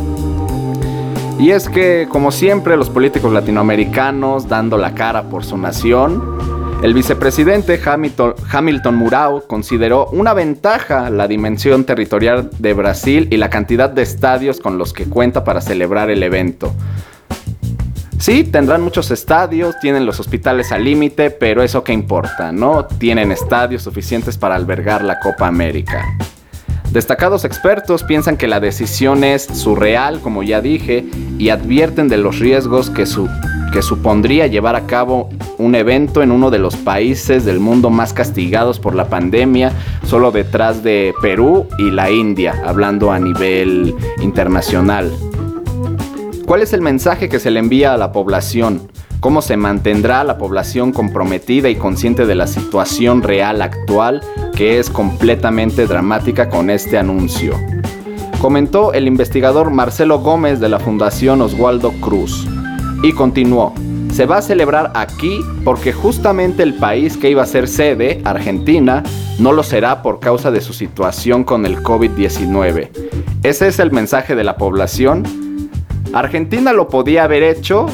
Y 1.39 1.51
es 1.51 1.69
que, 1.69 2.09
como 2.11 2.33
siempre, 2.33 2.77
los 2.77 2.91
políticos 2.91 3.33
latinoamericanos 3.33 4.49
dando 4.49 4.77
la 4.77 4.95
cara 4.95 5.23
por 5.23 5.45
su 5.45 5.57
nación, 5.57 6.37
el 6.83 6.93
vicepresidente 6.93 7.81
Hamilton, 7.83 8.35
Hamilton 8.51 8.97
Murao 8.97 9.47
consideró 9.47 10.09
una 10.09 10.35
ventaja 10.35 11.09
la 11.09 11.29
dimensión 11.29 11.85
territorial 11.85 12.51
de 12.59 12.75
Brasil 12.75 13.29
y 13.31 13.37
la 13.37 13.49
cantidad 13.49 13.89
de 13.89 14.03
estadios 14.03 14.59
con 14.59 14.77
los 14.77 14.93
que 14.93 15.05
cuenta 15.05 15.45
para 15.45 15.61
celebrar 15.61 16.11
el 16.11 16.23
evento. 16.25 16.73
Sí, 18.19 18.45
tendrán 18.45 18.83
muchos 18.83 19.11
estadios, 19.11 19.79
tienen 19.81 20.07
los 20.07 20.19
hospitales 20.19 20.73
al 20.73 20.85
límite, 20.85 21.31
pero 21.31 21.63
eso 21.63 21.85
qué 21.85 21.93
importa, 21.93 22.51
¿no? 22.51 22.87
Tienen 22.87 23.31
estadios 23.31 23.83
suficientes 23.83 24.39
para 24.39 24.57
albergar 24.57 25.05
la 25.05 25.21
Copa 25.21 25.47
América. 25.47 26.05
Destacados 26.91 27.45
expertos 27.45 28.05
piensan 28.05 28.37
que 28.37 28.49
la 28.49 28.59
decisión 28.59 29.23
es 29.23 29.45
surreal, 29.45 30.21
como 30.21 30.43
ya 30.43 30.61
dije, 30.61 31.05
y 31.39 31.51
advierten 31.51 32.09
de 32.09 32.17
los 32.17 32.39
riesgos 32.39 32.91
que 32.91 33.07
su 33.07 33.29
que 33.73 33.83
supondría 33.83 34.47
llevar 34.47 34.75
a 34.75 34.87
cabo 34.87 35.29
un 35.59 35.75
evento 35.75 36.23
en 36.23 36.31
uno 36.31 36.51
de 36.51 36.59
los 36.59 36.77
países 36.77 37.45
del 37.45 37.61
mundo 37.61 37.91
más 37.91 38.15
castigados 38.15 38.81
por 38.81 38.95
la 38.95 39.11
pandemia, 39.11 39.73
solo 40.07 40.31
detrás 40.31 40.83
de 40.83 41.13
Perú 41.21 41.67
y 41.79 41.91
la 41.91 42.11
India, 42.11 42.55
hablando 42.65 43.13
a 43.13 43.19
nivel 43.19 43.95
internacional. 44.23 45.13
¿Cuál 46.47 46.63
es 46.63 46.73
el 46.73 46.81
mensaje 46.81 47.29
que 47.29 47.41
se 47.41 47.51
le 47.51 47.61
envía 47.61 47.93
a 47.93 47.97
la 47.97 48.13
población? 48.13 48.89
cómo 49.21 49.43
se 49.43 49.57
mantendrá 49.57 50.23
la 50.25 50.39
población 50.39 50.93
comprometida 50.93 51.69
y 51.69 51.75
consciente 51.75 52.27
de 52.27 52.35
la 52.35 52.47
situación 52.47 53.23
real 53.23 53.63
actual 53.63 54.23
que 54.55 54.79
es 54.79 54.89
completamente 54.89 55.87
dramática 55.87 56.49
con 56.49 56.71
este 56.71 56.99
anuncio. 56.99 57.55
Comentó 58.41 58.93
el 58.93 59.09
investigador 59.09 59.71
Marcelo 59.71 60.21
Gómez 60.21 60.61
de 60.61 60.69
la 60.69 60.79
Fundación 60.79 61.41
Oswaldo 61.41 61.91
Cruz 62.01 62.47
y 63.03 63.13
continuó. 63.13 63.75
Se 64.13 64.27
va 64.27 64.39
a 64.39 64.43
celebrar 64.43 64.93
aquí 64.95 65.41
porque 65.65 65.93
justamente 65.93 66.63
el 66.63 66.75
país 66.75 67.17
que 67.17 67.29
iba 67.29 67.43
a 67.43 67.47
ser 67.47 67.67
sede, 67.67 68.21
Argentina, 68.25 69.03
no 69.39 69.53
lo 69.53 69.63
será 69.63 70.03
por 70.03 70.21
causa 70.21 70.51
de 70.51 70.61
su 70.61 70.73
situación 70.73 71.45
con 71.45 71.67
el 71.67 71.83
COVID-19. 71.83 72.91
Ese 73.43 73.67
es 73.67 73.79
el 73.79 73.91
mensaje 73.91 74.35
de 74.35 74.45
la 74.45 74.57
población. 74.57 75.46
Argentina 76.21 76.73
lo 76.73 76.89
podía 76.89 77.25
haber 77.25 77.43
hecho. 77.43 77.87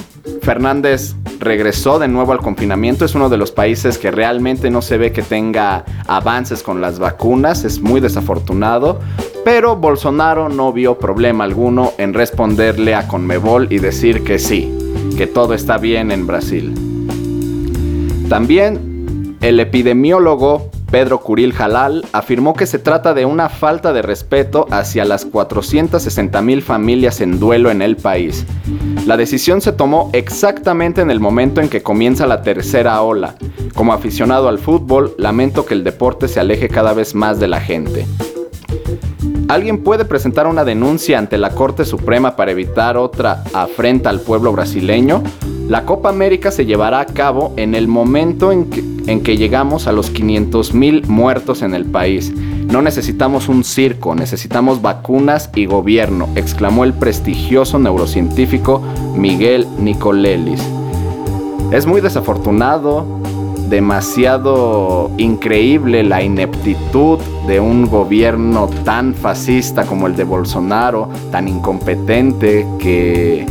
Fernández 0.42 1.14
regresó 1.40 1.98
de 1.98 2.08
nuevo 2.08 2.32
al 2.32 2.38
confinamiento. 2.38 3.04
Es 3.04 3.14
uno 3.14 3.28
de 3.28 3.36
los 3.36 3.50
países 3.50 3.98
que 3.98 4.10
realmente 4.10 4.70
no 4.70 4.80
se 4.80 4.96
ve 4.96 5.12
que 5.12 5.22
tenga 5.22 5.84
avances 6.06 6.62
con 6.62 6.80
las 6.80 6.98
vacunas. 6.98 7.64
Es 7.64 7.80
muy 7.80 8.00
desafortunado. 8.00 9.00
Pero 9.44 9.76
Bolsonaro 9.76 10.48
no 10.48 10.72
vio 10.72 10.98
problema 10.98 11.44
alguno 11.44 11.92
en 11.98 12.14
responderle 12.14 12.94
a 12.94 13.08
Conmebol 13.08 13.66
y 13.70 13.78
decir 13.78 14.22
que 14.22 14.38
sí, 14.38 14.72
que 15.16 15.26
todo 15.26 15.52
está 15.54 15.78
bien 15.78 16.12
en 16.12 16.26
Brasil. 16.26 16.74
También 18.28 19.36
el 19.40 19.58
epidemiólogo 19.58 20.70
Pedro 20.92 21.20
Curil 21.20 21.54
Jalal 21.54 22.04
afirmó 22.12 22.52
que 22.52 22.66
se 22.66 22.78
trata 22.78 23.14
de 23.14 23.24
una 23.24 23.48
falta 23.48 23.94
de 23.94 24.02
respeto 24.02 24.66
hacia 24.70 25.06
las 25.06 25.24
460 25.24 26.42
mil 26.42 26.60
familias 26.60 27.22
en 27.22 27.40
duelo 27.40 27.70
en 27.70 27.80
el 27.80 27.96
país. 27.96 28.44
La 29.06 29.16
decisión 29.16 29.62
se 29.62 29.72
tomó 29.72 30.10
exactamente 30.12 31.00
en 31.00 31.10
el 31.10 31.18
momento 31.18 31.62
en 31.62 31.70
que 31.70 31.82
comienza 31.82 32.26
la 32.26 32.42
tercera 32.42 33.00
ola. 33.00 33.36
Como 33.74 33.94
aficionado 33.94 34.48
al 34.48 34.58
fútbol, 34.58 35.14
lamento 35.16 35.64
que 35.64 35.72
el 35.72 35.82
deporte 35.82 36.28
se 36.28 36.40
aleje 36.40 36.68
cada 36.68 36.92
vez 36.92 37.14
más 37.14 37.40
de 37.40 37.48
la 37.48 37.62
gente. 37.62 38.06
¿Alguien 39.48 39.82
puede 39.82 40.04
presentar 40.04 40.46
una 40.46 40.62
denuncia 40.62 41.18
ante 41.18 41.38
la 41.38 41.50
Corte 41.50 41.86
Suprema 41.86 42.36
para 42.36 42.50
evitar 42.50 42.98
otra 42.98 43.44
afrenta 43.54 44.10
al 44.10 44.20
pueblo 44.20 44.52
brasileño? 44.52 45.22
La 45.68 45.84
Copa 45.86 46.08
América 46.08 46.50
se 46.50 46.66
llevará 46.66 47.00
a 47.00 47.06
cabo 47.06 47.54
en 47.56 47.74
el 47.74 47.88
momento 47.88 48.52
en 48.52 48.68
que, 48.68 49.36
llegamos 49.36 49.86
a 49.86 49.92
los 49.92 50.10
500 50.10 50.74
mil 50.74 51.06
muertos 51.06 51.62
en 51.62 51.74
el 51.74 51.86
país. 51.86 52.32
No 52.34 52.82
necesitamos 52.82 53.48
un 53.48 53.64
circo, 53.64 54.14
necesitamos 54.14 54.82
vacunas 54.82 55.50
y 55.54 55.66
gobierno, 55.66 56.28
exclamó 56.34 56.84
el 56.84 56.92
prestigioso 56.92 57.78
neurocientífico 57.78 58.82
Miguel 59.16 59.66
Nicolelis. 59.78 60.62
Es 61.70 61.86
muy 61.86 62.00
desafortunado, 62.00 63.06
demasiado 63.70 65.10
increíble 65.16 66.02
la 66.02 66.22
ineptitud 66.22 67.18
de 67.46 67.60
un 67.60 67.86
gobierno 67.86 68.68
tan 68.84 69.14
fascista 69.14 69.84
como 69.84 70.06
el 70.06 70.16
de 70.16 70.24
Bolsonaro, 70.24 71.08
tan 71.30 71.48
incompetente 71.48 72.66
que 72.78 73.46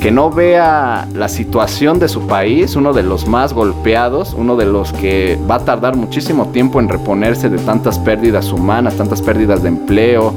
que 0.00 0.10
no 0.10 0.30
vea 0.30 1.08
la 1.14 1.28
situación 1.28 1.98
de 1.98 2.08
su 2.08 2.26
país, 2.26 2.76
uno 2.76 2.92
de 2.92 3.02
los 3.02 3.26
más 3.26 3.52
golpeados, 3.52 4.34
uno 4.34 4.56
de 4.56 4.66
los 4.66 4.92
que 4.92 5.38
va 5.50 5.56
a 5.56 5.64
tardar 5.64 5.96
muchísimo 5.96 6.48
tiempo 6.48 6.80
en 6.80 6.88
reponerse 6.88 7.48
de 7.48 7.58
tantas 7.58 7.98
pérdidas 7.98 8.52
humanas, 8.52 8.96
tantas 8.96 9.20
pérdidas 9.22 9.62
de 9.62 9.68
empleo, 9.68 10.32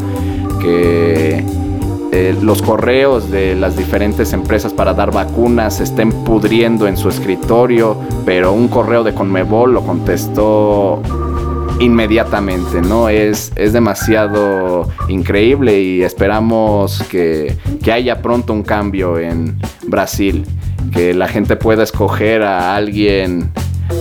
que 0.59 1.45
eh, 2.11 2.35
los 2.41 2.61
correos 2.61 3.29
de 3.29 3.55
las 3.55 3.77
diferentes 3.77 4.33
empresas 4.33 4.73
para 4.73 4.93
dar 4.93 5.11
vacunas 5.11 5.75
se 5.77 5.83
estén 5.83 6.11
pudriendo 6.11 6.87
en 6.87 6.97
su 6.97 7.09
escritorio, 7.09 7.95
pero 8.25 8.53
un 8.53 8.67
correo 8.67 9.03
de 9.03 9.13
Conmebol 9.13 9.73
lo 9.73 9.81
contestó 9.81 11.01
inmediatamente, 11.81 12.81
¿no? 12.81 13.09
Es, 13.09 13.51
es 13.55 13.73
demasiado 13.73 14.87
increíble 15.09 15.81
y 15.81 16.03
esperamos 16.03 17.03
que, 17.09 17.57
que 17.83 17.91
haya 17.91 18.21
pronto 18.21 18.53
un 18.53 18.63
cambio 18.63 19.17
en 19.17 19.59
Brasil, 19.87 20.45
que 20.93 21.13
la 21.13 21.27
gente 21.27 21.55
pueda 21.55 21.83
escoger 21.83 22.43
a 22.43 22.75
alguien 22.75 23.51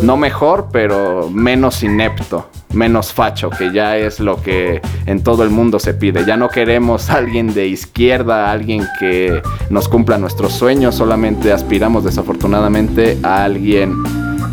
no 0.03 0.17
mejor, 0.17 0.69
pero 0.73 1.29
menos 1.31 1.83
inepto, 1.83 2.49
menos 2.73 3.13
facho, 3.13 3.51
que 3.51 3.73
ya 3.73 3.97
es 3.97 4.21
lo 4.21 4.41
que 4.41 4.81
en 5.07 5.23
todo 5.23 5.43
el 5.43 5.51
mundo 5.51 5.79
se 5.79 5.95
pide. 5.95 6.25
Ya 6.25 6.37
no 6.37 6.49
queremos 6.49 7.11
a 7.11 7.15
alguien 7.15 7.53
de 7.53 7.67
izquierda, 7.67 8.51
alguien 8.51 8.87
que 8.99 9.43
nos 9.69 9.89
cumpla 9.89 10.19
nuestros 10.19 10.53
sueños, 10.53 10.95
solamente 10.95 11.53
aspiramos 11.53 12.05
desafortunadamente 12.05 13.19
a 13.23 13.45
alguien 13.45 13.95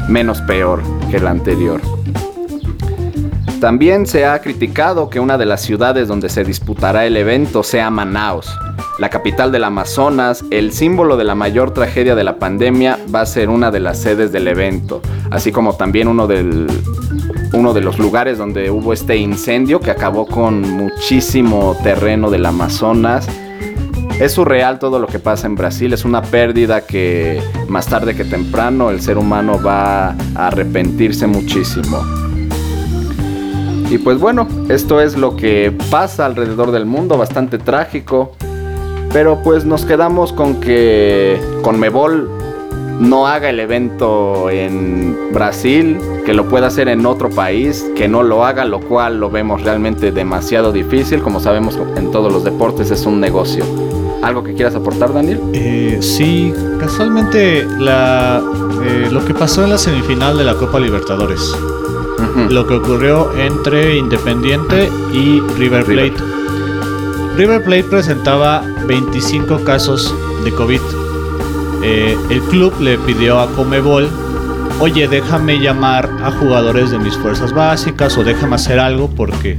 menos 0.10 0.42
peor 0.42 0.82
que 1.10 1.18
el 1.18 1.28
anterior. 1.28 1.82
También 3.60 4.06
se 4.06 4.24
ha 4.26 4.40
criticado 4.40 5.10
que 5.10 5.20
una 5.20 5.36
de 5.36 5.48
las 5.48 5.62
ciudades 5.62 6.08
donde 6.08 6.30
se 6.30 6.44
disputará 6.44 7.08
el 7.08 7.18
evento 7.18 7.64
sea 7.64 7.90
Manaus. 7.90 8.48
La 9.00 9.10
capital 9.10 9.52
del 9.52 9.64
Amazonas, 9.64 10.46
el 10.52 10.72
símbolo 10.72 11.18
de 11.18 11.24
la 11.24 11.34
mayor 11.34 11.72
tragedia 11.72 12.14
de 12.14 12.24
la 12.24 12.38
pandemia, 12.38 13.00
va 13.14 13.22
a 13.22 13.26
ser 13.26 13.50
una 13.50 13.72
de 13.72 13.80
las 13.80 13.98
sedes 13.98 14.32
del 14.32 14.48
evento, 14.48 15.02
así 15.32 15.52
como 15.52 15.76
también 15.76 16.08
uno, 16.08 16.28
uno 17.54 17.74
de 17.74 17.82
los 17.82 17.98
lugares 17.98 18.38
donde 18.38 18.70
hubo 18.70 18.94
este 18.94 19.18
incendio 19.18 19.80
que 19.80 19.90
acabó 19.90 20.28
con 20.28 20.62
muchísimo 20.62 21.76
terreno 21.82 22.30
del 22.30 22.46
Amazonas. 22.46 23.28
Es 24.20 24.34
surreal 24.34 24.78
todo 24.78 25.00
lo 25.00 25.08
que 25.08 25.18
pasa 25.18 25.48
en 25.48 25.56
Brasil, 25.56 25.94
es 25.94 26.06
una 26.06 26.22
pérdida 26.22 26.82
que 26.82 27.42
más 27.68 27.88
tarde 27.88 28.16
que 28.16 28.24
temprano 28.24 28.92
el 28.92 29.02
ser 29.02 29.18
humano 29.18 29.60
va 29.60 30.10
a 30.10 30.48
arrepentirse 30.48 31.26
muchísimo. 31.26 32.27
Y 33.90 34.00
pues 34.00 34.20
bueno, 34.20 34.48
esto 34.68 35.00
es 35.00 35.18
lo 35.18 35.38
que 35.38 35.74
pasa 35.90 36.26
alrededor 36.26 36.72
del 36.72 36.86
mundo, 36.86 37.18
bastante 37.18 37.58
trágico. 37.58 38.34
Pero 39.14 39.42
pues 39.44 39.64
nos 39.64 39.86
quedamos 39.86 40.34
con 40.34 40.60
que 40.60 41.40
Conmebol 41.62 42.30
no 43.00 43.28
haga 43.28 43.50
el 43.50 43.60
evento 43.62 44.50
en 44.50 45.16
Brasil, 45.32 45.98
que 46.26 46.34
lo 46.34 46.50
pueda 46.50 46.68
hacer 46.68 46.90
en 46.90 47.06
otro 47.06 47.30
país, 47.30 47.86
que 47.96 48.10
no 48.10 48.24
lo 48.24 48.44
haga, 48.44 48.66
lo 48.66 48.82
cual 48.82 49.20
lo 49.20 49.30
vemos 49.30 49.64
realmente 49.64 50.12
demasiado 50.12 50.74
difícil. 50.74 51.22
Como 51.22 51.40
sabemos, 51.40 51.80
en 51.96 52.12
todos 52.12 52.32
los 52.32 52.44
deportes 52.44 52.92
es 52.92 53.06
un 53.06 53.22
negocio. 53.22 53.64
¿Algo 54.22 54.44
que 54.44 54.54
quieras 54.54 54.76
aportar, 54.76 55.14
Daniel? 55.14 55.40
Eh, 55.54 56.00
sí, 56.02 56.54
casualmente 56.78 57.66
la, 57.80 58.44
eh, 58.84 59.08
lo 59.10 59.24
que 59.24 59.34
pasó 59.34 59.64
en 59.64 59.70
la 59.70 59.78
semifinal 59.78 60.38
de 60.38 60.44
la 60.44 60.56
Copa 60.56 60.78
Libertadores 60.80 61.56
lo 62.50 62.66
que 62.68 62.76
ocurrió 62.76 63.32
entre 63.34 63.98
Independiente 63.98 64.90
y 65.14 65.40
River 65.58 65.86
Plate. 65.86 66.16
River, 67.36 67.64
Plate 67.64 67.84
presentaba 67.84 68.64
25 68.88 69.64
casos 69.64 70.14
de 70.44 70.52
COVID. 70.52 70.82
Eh, 71.84 72.18
el 72.30 72.42
club 72.42 72.74
le 72.80 72.98
pidió 72.98 73.40
a 73.40 73.48
Comebol, 73.52 74.10
oye, 74.80 75.08
déjame 75.08 75.60
llamar 75.60 76.10
a 76.24 76.32
jugadores 76.32 76.90
de 76.90 76.98
mis 76.98 77.16
fuerzas 77.16 77.54
básicas 77.54 78.18
o 78.18 78.24
déjame 78.24 78.56
hacer 78.56 78.80
algo 78.80 79.10
porque 79.10 79.58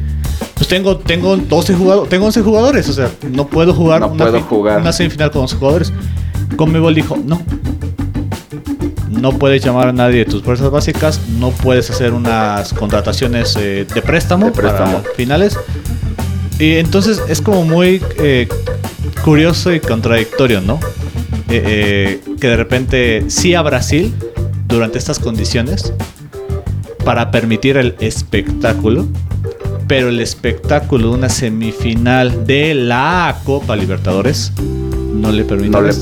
pues 0.54 0.66
tengo, 0.66 0.96
tengo 0.96 1.36
12 1.36 1.74
jugadores, 1.74 2.10
tengo 2.10 2.26
11 2.26 2.42
jugadores, 2.42 2.88
o 2.88 2.92
sea, 2.92 3.10
no 3.30 3.46
puedo 3.46 3.72
jugar, 3.72 4.00
no 4.00 4.08
una, 4.08 4.24
puedo 4.24 4.40
jugar. 4.42 4.80
una 4.80 4.92
semifinal 4.92 5.30
con 5.30 5.42
11 5.42 5.56
jugadores. 5.56 5.92
Comebol 6.56 6.94
dijo, 6.96 7.16
no, 7.16 7.40
no 9.20 9.38
puedes 9.38 9.64
llamar 9.64 9.88
a 9.88 9.92
nadie 9.92 10.18
de 10.18 10.24
tus 10.24 10.42
fuerzas 10.42 10.70
básicas, 10.70 11.20
no 11.38 11.50
puedes 11.50 11.90
hacer 11.90 12.12
unas 12.12 12.72
contrataciones 12.72 13.56
eh, 13.56 13.86
de, 13.92 14.02
préstamo 14.02 14.46
De 14.46 14.52
préstamo. 14.52 15.02
para 15.02 15.14
finales. 15.14 15.58
Y 16.58 16.76
entonces 16.76 17.22
es 17.28 17.40
como 17.40 17.64
muy 17.64 18.02
eh, 18.18 18.48
curioso 19.24 19.72
y 19.72 19.80
contradictorio, 19.80 20.60
¿no? 20.60 20.80
Eh, 21.50 22.20
eh, 22.28 22.34
que 22.40 22.48
de 22.48 22.56
repente 22.56 23.24
sí 23.28 23.54
a 23.54 23.62
Brasil 23.62 24.12
durante 24.66 24.98
estas 24.98 25.18
condiciones 25.18 25.94
para 27.04 27.30
permitir 27.30 27.78
el 27.78 27.94
espectáculo, 28.00 29.06
pero 29.86 30.08
el 30.08 30.20
espectáculo 30.20 31.08
de 31.08 31.14
una 31.14 31.28
semifinal 31.30 32.46
de 32.46 32.74
la 32.74 33.38
Copa 33.44 33.76
Libertadores 33.76 34.52
no 35.18 35.32
le 35.32 35.44
permite. 35.44 35.70
No 35.70 35.80
le 35.82 35.92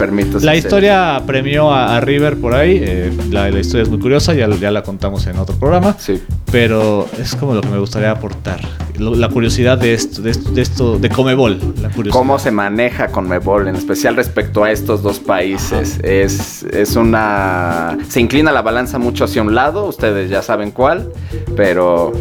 La 0.45 0.55
historia 0.57 1.23
premió 1.27 1.71
a, 1.73 1.97
a 1.97 2.01
River 2.01 2.37
por 2.39 2.55
ahí. 2.55 2.79
eh, 2.83 3.13
la, 3.31 3.51
la 3.51 3.59
historia 3.61 3.83
es 3.83 3.89
muy 3.89 3.99
curiosa, 3.99 4.35
ya, 4.35 4.49
ya 4.49 4.71
la 4.71 4.83
contamos 4.83 5.27
en 5.27 5.39
otro 5.39 5.57
programa. 5.57 5.97
Sí. 5.99 6.23
Pero 6.53 7.09
es 7.21 7.35
como 7.35 7.55
lo 7.55 7.61
que 7.61 7.69
me 7.69 7.79
gustaría 7.79 8.11
aportar. 8.11 8.61
Lo- 8.99 9.15
la 9.15 9.29
curiosidad 9.29 9.77
de 9.79 9.95
esto, 9.95 10.23
de 10.23 10.31
esto, 10.31 10.51
de, 10.53 10.63
esto, 10.63 10.99
de 10.99 11.09
Comebol. 11.11 11.59
La 11.83 11.89
curiosidad. 11.91 12.13
¿Cómo 12.13 12.39
se 12.39 12.51
maneja 12.51 13.09
Conmebol, 13.09 13.69
en 13.69 13.77
especial 13.77 14.17
respecto 14.17 14.65
a 14.65 14.71
estos 14.71 15.03
dos 15.03 15.19
países? 15.19 15.99
Es, 16.03 16.63
es 16.65 16.97
una... 16.97 17.99
Se 18.09 18.21
inclina 18.21 18.53
la 18.53 18.63
balanza 18.63 18.99
mucho 18.99 19.25
hacia 19.25 19.43
un 19.43 19.55
lado, 19.55 19.87
ustedes 19.87 20.31
ya 20.31 20.41
saben 20.43 20.71
cuál, 20.71 21.11
pero 21.57 22.13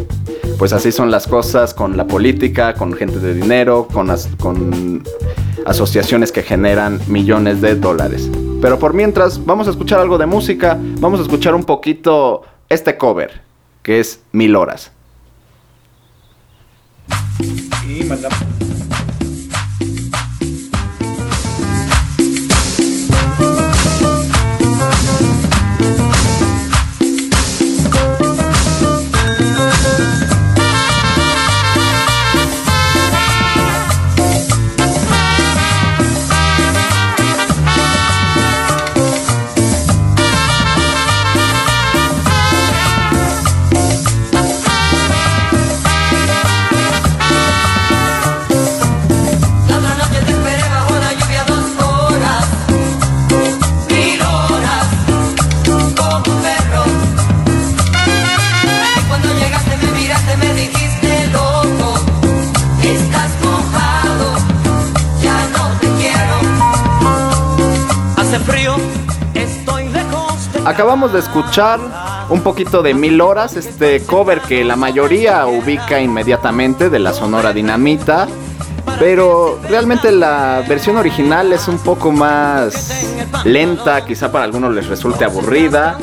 pues 0.58 0.72
así 0.72 0.90
son 0.92 1.10
las 1.10 1.26
cosas 1.26 1.72
con 1.74 1.96
la 1.96 2.06
política, 2.06 2.74
con 2.74 2.92
gente 2.94 3.18
de 3.20 3.34
dinero, 3.34 3.86
con, 3.92 4.10
as- 4.10 4.28
con 4.38 5.02
asociaciones 5.64 6.32
que 6.32 6.42
generan 6.42 7.00
millones 7.08 7.60
de 7.60 7.74
dólares. 7.74 8.30
Pero 8.60 8.78
por 8.78 8.94
mientras, 8.94 9.44
vamos 9.44 9.68
a 9.68 9.70
escuchar 9.70 10.00
algo 10.00 10.18
de 10.18 10.26
música. 10.26 10.78
Vamos 11.00 11.20
a 11.20 11.22
escuchar 11.22 11.54
un 11.54 11.64
poquito 11.64 12.42
este 12.68 12.96
cover, 12.96 13.42
que 13.82 14.00
es 14.00 14.20
Mil 14.32 14.56
Horas. 14.56 14.90
Acabamos 70.66 71.12
de 71.12 71.20
escuchar 71.20 71.78
un 72.28 72.40
poquito 72.40 72.82
de 72.82 72.92
Mil 72.92 73.20
Horas, 73.20 73.56
este 73.56 74.04
cover 74.04 74.40
que 74.40 74.64
la 74.64 74.74
mayoría 74.74 75.46
ubica 75.46 76.00
inmediatamente 76.00 76.90
de 76.90 76.98
la 76.98 77.12
Sonora 77.12 77.52
Dinamita. 77.52 78.26
Pero 78.98 79.58
realmente 79.68 80.10
la 80.10 80.64
versión 80.66 80.96
original 80.96 81.52
es 81.52 81.68
un 81.68 81.78
poco 81.78 82.12
más 82.12 83.04
lenta, 83.44 84.04
quizá 84.04 84.32
para 84.32 84.44
algunos 84.44 84.74
les 84.74 84.86
resulte 84.86 85.24
aburrida. 85.24 85.98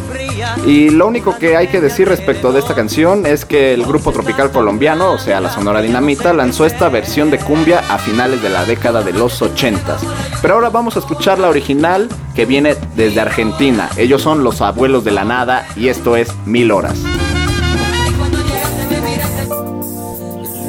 Y 0.66 0.90
lo 0.90 1.08
único 1.08 1.38
que 1.38 1.58
hay 1.58 1.68
que 1.68 1.82
decir 1.82 2.08
respecto 2.08 2.52
de 2.52 2.60
esta 2.60 2.76
canción 2.76 3.26
es 3.26 3.46
que 3.46 3.74
el 3.74 3.86
grupo 3.86 4.12
tropical 4.12 4.52
colombiano, 4.52 5.12
o 5.12 5.18
sea 5.18 5.40
la 5.40 5.52
Sonora 5.52 5.82
Dinamita, 5.82 6.34
lanzó 6.34 6.66
esta 6.66 6.90
versión 6.90 7.32
de 7.32 7.40
cumbia 7.40 7.80
a 7.90 7.98
finales 7.98 8.42
de 8.42 8.50
la 8.50 8.66
década 8.66 9.02
de 9.02 9.14
los 9.14 9.42
80. 9.42 9.98
Pero 10.42 10.54
ahora 10.56 10.70
vamos 10.70 10.96
a 10.96 11.00
escuchar 11.00 11.40
la 11.40 11.50
original 11.50 12.10
que 12.36 12.46
viene 12.46 12.76
desde 12.96 13.22
Argentina. 13.22 13.90
Ellos 13.98 14.22
son 14.22 14.44
los 14.44 14.62
abuelos 14.62 15.04
de 15.04 15.12
la 15.12 15.24
nada 15.24 15.68
y 15.76 15.88
esto 15.88 16.16
es 16.16 16.32
Mil 16.46 16.72
Horas. 16.72 16.98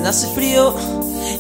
Hace 0.07 0.35
frío 0.35 0.75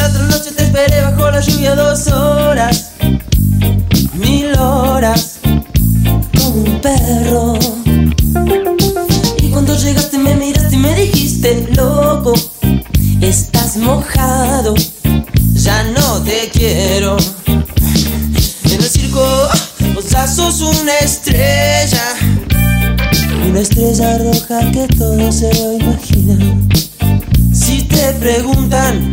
La 0.00 0.06
otra 0.06 0.24
noche 0.28 0.52
te 0.52 0.62
esperé 0.62 1.02
bajo 1.02 1.30
la 1.30 1.40
lluvia 1.40 1.74
dos 1.74 2.06
horas, 2.06 2.92
mil 4.14 4.50
horas, 4.58 5.40
como 6.38 6.62
un 6.62 6.80
perro. 6.80 7.58
Y 9.42 9.50
cuando 9.50 9.76
llegaste 9.76 10.16
me 10.16 10.34
miraste 10.36 10.74
y 10.76 10.78
me 10.78 10.94
dijiste, 10.94 11.68
loco, 11.76 12.32
estás 13.20 13.76
mojado, 13.76 14.74
ya 15.52 15.82
no 15.82 16.22
te 16.22 16.48
quiero. 16.50 17.18
En 17.44 18.72
el 18.72 18.88
circo, 18.88 19.22
vos 19.94 20.08
ya 20.08 20.26
sos 20.26 20.62
una 20.62 20.96
estrella, 21.00 22.14
una 23.50 23.60
estrella 23.60 24.16
roja 24.16 24.60
que 24.72 24.88
todo 24.96 25.30
se 25.30 25.52
lo 25.52 25.74
imagina. 25.74 26.56
Si 27.52 27.82
te 27.82 28.14
preguntan, 28.14 29.12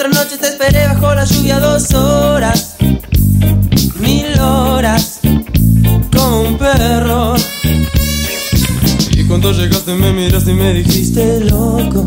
Otra 0.00 0.22
noche 0.22 0.38
te 0.38 0.46
esperé 0.46 0.86
bajo 0.86 1.14
la 1.14 1.26
lluvia 1.26 1.60
dos 1.60 1.92
horas, 1.92 2.76
mil 3.96 4.40
horas, 4.40 5.20
como 6.10 6.40
un 6.40 6.56
perro. 6.56 7.34
Y 9.10 9.24
cuando 9.24 9.52
llegaste 9.52 9.92
me 9.92 10.10
miraste 10.14 10.52
y 10.52 10.54
me 10.54 10.72
dijiste 10.72 11.40
loco, 11.40 12.06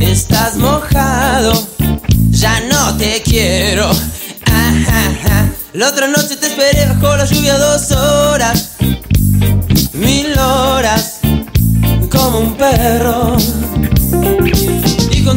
estás 0.00 0.56
mojado, 0.56 1.52
ya 2.30 2.60
no 2.72 2.96
te 2.96 3.20
quiero. 3.22 3.90
La 5.74 5.88
otra 5.88 6.08
noche 6.08 6.36
te 6.36 6.46
esperé 6.46 6.86
bajo 6.86 7.18
la 7.18 7.26
lluvia 7.26 7.58
dos 7.58 7.90
horas, 7.90 8.76
mil 9.92 10.38
horas, 10.38 11.18
como 12.10 12.38
un 12.38 12.56
perro. 12.56 13.36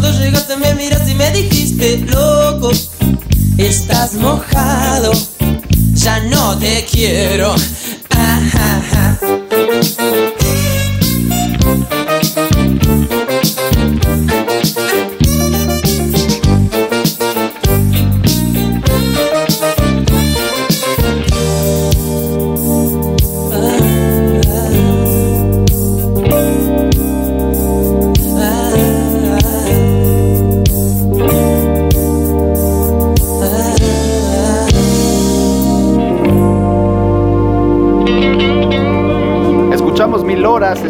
Cuando 0.08 0.24
llegaste 0.24 0.56
me 0.56 0.74
miraste 0.74 1.12
y 1.12 1.16
me 1.16 1.32
dijiste, 1.32 1.98
loco, 1.98 2.72
estás 3.58 4.14
mojado, 4.14 5.12
ya 5.96 6.22
no 6.22 6.58
te 6.58 6.86
quiero. 6.90 7.54
Ajá. 8.12 9.20
Escuchamos 9.20 10.47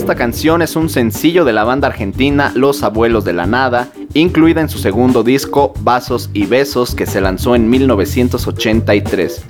esta 0.07 0.15
canción 0.15 0.61
es 0.61 0.77
un 0.77 0.87
sencillo 0.87 1.43
de 1.43 1.51
la 1.51 1.65
banda 1.65 1.89
argentina 1.89 2.53
Los 2.55 2.81
Abuelos 2.81 3.25
de 3.25 3.33
la 3.33 3.45
Nada, 3.45 3.89
incluida 4.13 4.61
en 4.61 4.69
su 4.69 4.77
segundo 4.77 5.21
disco 5.21 5.73
Vasos 5.81 6.29
y 6.31 6.45
Besos 6.45 6.95
que 6.95 7.05
se 7.05 7.19
lanzó 7.19 7.55
en 7.55 7.69
1983. 7.69 9.43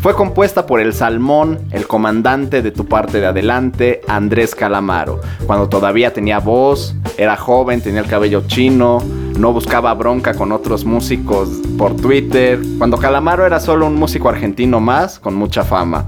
Fue 0.00 0.14
compuesta 0.14 0.66
por 0.66 0.78
el 0.78 0.94
Salmón, 0.94 1.58
el 1.72 1.88
comandante 1.88 2.62
de 2.62 2.70
tu 2.70 2.86
parte 2.86 3.18
de 3.18 3.26
adelante, 3.26 4.02
Andrés 4.06 4.54
Calamaro, 4.54 5.20
cuando 5.48 5.68
todavía 5.68 6.12
tenía 6.12 6.38
voz, 6.38 6.94
era 7.16 7.36
joven, 7.36 7.80
tenía 7.80 7.98
el 7.98 8.06
cabello 8.06 8.44
chino, 8.46 9.02
no 9.36 9.52
buscaba 9.52 9.92
bronca 9.94 10.34
con 10.34 10.52
otros 10.52 10.84
músicos 10.84 11.48
por 11.76 11.96
Twitter, 11.96 12.60
cuando 12.78 12.98
Calamaro 12.98 13.46
era 13.46 13.58
solo 13.58 13.88
un 13.88 13.96
músico 13.96 14.28
argentino 14.28 14.78
más 14.78 15.18
con 15.18 15.34
mucha 15.34 15.64
fama. 15.64 16.06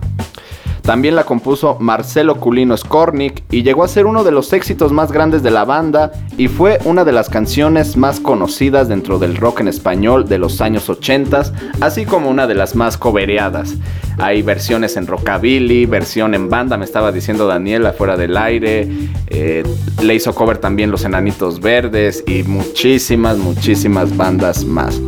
También 0.86 1.16
la 1.16 1.24
compuso 1.24 1.76
Marcelo 1.80 2.36
Culino 2.36 2.76
Skornik 2.76 3.42
y 3.50 3.64
llegó 3.64 3.82
a 3.82 3.88
ser 3.88 4.06
uno 4.06 4.22
de 4.22 4.30
los 4.30 4.52
éxitos 4.52 4.92
más 4.92 5.10
grandes 5.10 5.42
de 5.42 5.50
la 5.50 5.64
banda 5.64 6.12
y 6.38 6.46
fue 6.46 6.78
una 6.84 7.02
de 7.04 7.10
las 7.10 7.28
canciones 7.28 7.96
más 7.96 8.20
conocidas 8.20 8.86
dentro 8.88 9.18
del 9.18 9.36
rock 9.36 9.60
en 9.60 9.68
español 9.68 10.28
de 10.28 10.38
los 10.38 10.60
años 10.60 10.88
80, 10.88 11.42
así 11.80 12.06
como 12.06 12.30
una 12.30 12.46
de 12.46 12.54
las 12.54 12.76
más 12.76 12.96
cobereadas. 12.96 13.74
Hay 14.18 14.42
versiones 14.42 14.96
en 14.96 15.08
rockabilly, 15.08 15.86
versión 15.86 16.34
en 16.34 16.48
banda, 16.48 16.76
me 16.76 16.84
estaba 16.84 17.10
diciendo 17.10 17.48
Daniela 17.48 17.92
fuera 17.92 18.16
del 18.16 18.36
aire, 18.36 18.88
eh, 19.26 19.64
le 20.00 20.14
hizo 20.14 20.36
cover 20.36 20.58
también 20.58 20.92
Los 20.92 21.04
Enanitos 21.04 21.58
Verdes 21.58 22.22
y 22.28 22.44
muchísimas, 22.44 23.38
muchísimas 23.38 24.16
bandas 24.16 24.64
más. 24.64 25.00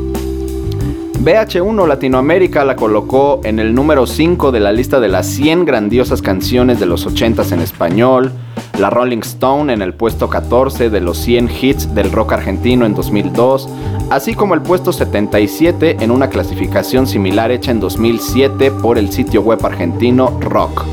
BH1 1.28 1.86
Latinoamérica 1.86 2.64
la 2.64 2.74
colocó 2.74 3.42
en 3.44 3.58
el 3.58 3.74
número 3.74 4.06
5 4.06 4.50
de 4.50 4.60
la 4.60 4.72
lista 4.72 4.98
de 4.98 5.08
las 5.08 5.26
100 5.26 5.66
grandiosas 5.66 6.22
canciones 6.22 6.80
de 6.80 6.86
los 6.86 7.06
80s 7.06 7.52
en 7.52 7.60
español, 7.60 8.32
la 8.78 8.88
Rolling 8.88 9.18
Stone 9.18 9.70
en 9.70 9.82
el 9.82 9.92
puesto 9.92 10.30
14 10.30 10.88
de 10.88 11.00
los 11.02 11.18
100 11.18 11.50
hits 11.60 11.94
del 11.94 12.12
rock 12.12 12.32
argentino 12.32 12.86
en 12.86 12.94
2002, 12.94 13.68
así 14.08 14.32
como 14.32 14.54
el 14.54 14.62
puesto 14.62 14.90
77 14.90 15.98
en 16.00 16.12
una 16.12 16.30
clasificación 16.30 17.06
similar 17.06 17.50
hecha 17.50 17.72
en 17.72 17.80
2007 17.80 18.70
por 18.70 18.96
el 18.96 19.12
sitio 19.12 19.42
web 19.42 19.58
argentino 19.66 20.30
Rock, 20.40 20.86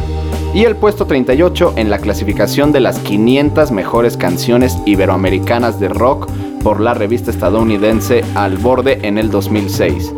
y 0.55 0.63
el 0.63 0.77
puesto 0.77 1.05
38 1.05 1.73
en 1.75 1.89
la 1.89 1.99
clasificación 1.99 2.71
de 2.71 2.79
las 2.79 2.97
500 2.99 3.71
mejores 3.71 4.15
canciones 4.15 4.77
iberoamericanas 4.85 5.81
de 5.81 5.89
rock 5.89 6.29
por 6.63 6.79
la 6.79 6.93
revista 6.93 7.29
estadounidense 7.29 8.23
Al 8.35 8.57
Borde 8.57 8.99
en 9.03 9.17
el 9.17 9.29
2006. 9.29 10.13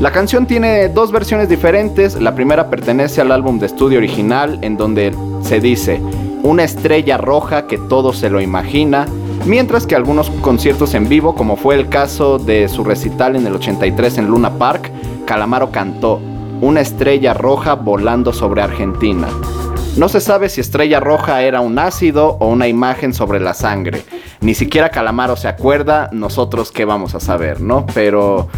La 0.00 0.10
canción 0.10 0.46
tiene 0.46 0.88
dos 0.88 1.12
versiones 1.12 1.50
diferentes, 1.50 2.18
la 2.18 2.34
primera 2.34 2.70
pertenece 2.70 3.20
al 3.20 3.30
álbum 3.30 3.58
de 3.58 3.66
estudio 3.66 3.98
original 3.98 4.58
en 4.62 4.78
donde 4.78 5.14
se 5.42 5.60
dice 5.60 6.00
una 6.42 6.64
estrella 6.64 7.18
roja 7.18 7.66
que 7.66 7.76
todo 7.76 8.14
se 8.14 8.30
lo 8.30 8.40
imagina, 8.40 9.06
mientras 9.44 9.86
que 9.86 9.96
algunos 9.96 10.30
conciertos 10.40 10.94
en 10.94 11.10
vivo, 11.10 11.34
como 11.34 11.56
fue 11.56 11.74
el 11.74 11.90
caso 11.90 12.38
de 12.38 12.70
su 12.70 12.84
recital 12.84 13.36
en 13.36 13.46
el 13.46 13.54
83 13.54 14.16
en 14.16 14.28
Luna 14.28 14.50
Park, 14.54 14.90
Calamaro 15.26 15.70
cantó 15.70 16.22
una 16.62 16.80
estrella 16.80 17.34
roja 17.34 17.74
volando 17.74 18.32
sobre 18.32 18.62
Argentina. 18.62 19.28
No 19.96 20.08
se 20.08 20.20
sabe 20.20 20.48
si 20.48 20.60
Estrella 20.60 20.98
Roja 20.98 21.42
era 21.42 21.60
un 21.60 21.78
ácido 21.78 22.36
o 22.40 22.48
una 22.48 22.66
imagen 22.66 23.14
sobre 23.14 23.38
la 23.38 23.54
sangre. 23.54 24.02
Ni 24.40 24.54
siquiera 24.54 24.90
Calamaro 24.90 25.36
se 25.36 25.46
acuerda, 25.46 26.10
nosotros 26.10 26.72
qué 26.72 26.84
vamos 26.84 27.14
a 27.14 27.20
saber, 27.20 27.60
¿no? 27.60 27.86
Pero 27.94 28.48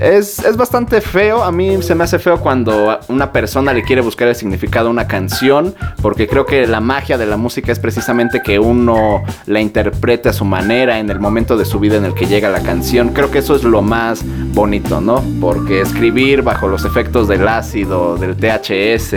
es, 0.00 0.38
es, 0.38 0.56
bastante 0.56 1.00
feo, 1.02 1.42
a 1.42 1.52
mí 1.52 1.82
se 1.82 1.94
me 1.94 2.04
hace 2.04 2.18
feo 2.18 2.40
cuando 2.40 2.98
una 3.08 3.32
persona 3.32 3.74
le 3.74 3.82
quiere 3.82 4.00
buscar 4.00 4.28
el 4.28 4.34
significado 4.34 4.88
a 4.88 4.90
una 4.90 5.06
canción, 5.06 5.74
porque 6.00 6.26
creo 6.26 6.46
que 6.46 6.66
la 6.66 6.80
magia 6.80 7.18
de 7.18 7.26
la 7.26 7.36
música 7.36 7.70
es 7.70 7.78
precisamente 7.78 8.40
que 8.42 8.58
uno 8.58 9.22
la 9.46 9.60
interprete 9.60 10.30
a 10.30 10.32
su 10.32 10.46
manera 10.46 10.98
en 10.98 11.10
el 11.10 11.20
momento 11.20 11.58
de 11.58 11.66
su 11.66 11.78
vida 11.80 11.96
en 11.96 12.06
el 12.06 12.14
que 12.14 12.26
llega 12.26 12.48
la 12.48 12.62
canción. 12.62 13.10
Creo 13.10 13.30
que 13.30 13.38
eso 13.38 13.54
es 13.54 13.62
lo 13.62 13.82
más 13.82 14.22
bonito, 14.54 15.02
¿no? 15.02 15.22
Porque 15.38 15.82
escribir 15.82 16.40
bajo 16.40 16.66
los 16.66 16.86
efectos 16.86 17.28
del 17.28 17.46
ácido, 17.46 18.16
del 18.16 18.36
THS, 18.36 19.12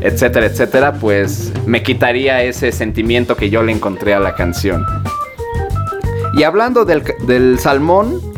etcétera, 0.00 0.46
etcétera, 0.46 0.92
pues 0.94 1.52
me 1.66 1.84
quitaría 1.84 2.42
ese 2.42 2.72
sentimiento 2.72 3.36
que 3.36 3.48
yo 3.48 3.62
le 3.62 3.70
encontré 3.70 4.12
a 4.12 4.18
la 4.18 4.34
canción. 4.34 4.84
Y 6.36 6.42
hablando 6.42 6.84
del, 6.84 7.04
del 7.28 7.60
salmón, 7.60 8.33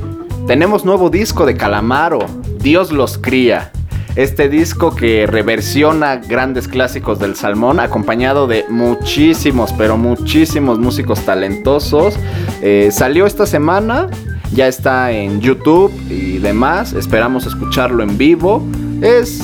tenemos 0.46 0.84
nuevo 0.84 1.10
disco 1.10 1.44
de 1.44 1.56
Calamaro, 1.56 2.20
Dios 2.58 2.92
los 2.92 3.18
cría. 3.18 3.72
Este 4.14 4.48
disco 4.48 4.94
que 4.94 5.26
reversiona 5.26 6.16
grandes 6.16 6.68
clásicos 6.68 7.18
del 7.18 7.34
salmón, 7.34 7.80
acompañado 7.80 8.46
de 8.46 8.64
muchísimos, 8.70 9.74
pero 9.76 9.98
muchísimos 9.98 10.78
músicos 10.78 11.20
talentosos. 11.20 12.16
Eh, 12.62 12.88
salió 12.92 13.26
esta 13.26 13.44
semana, 13.44 14.08
ya 14.54 14.68
está 14.68 15.12
en 15.12 15.40
YouTube 15.40 15.92
y 16.08 16.38
demás. 16.38 16.94
Esperamos 16.94 17.44
escucharlo 17.44 18.02
en 18.02 18.16
vivo. 18.16 18.64
Es, 19.02 19.42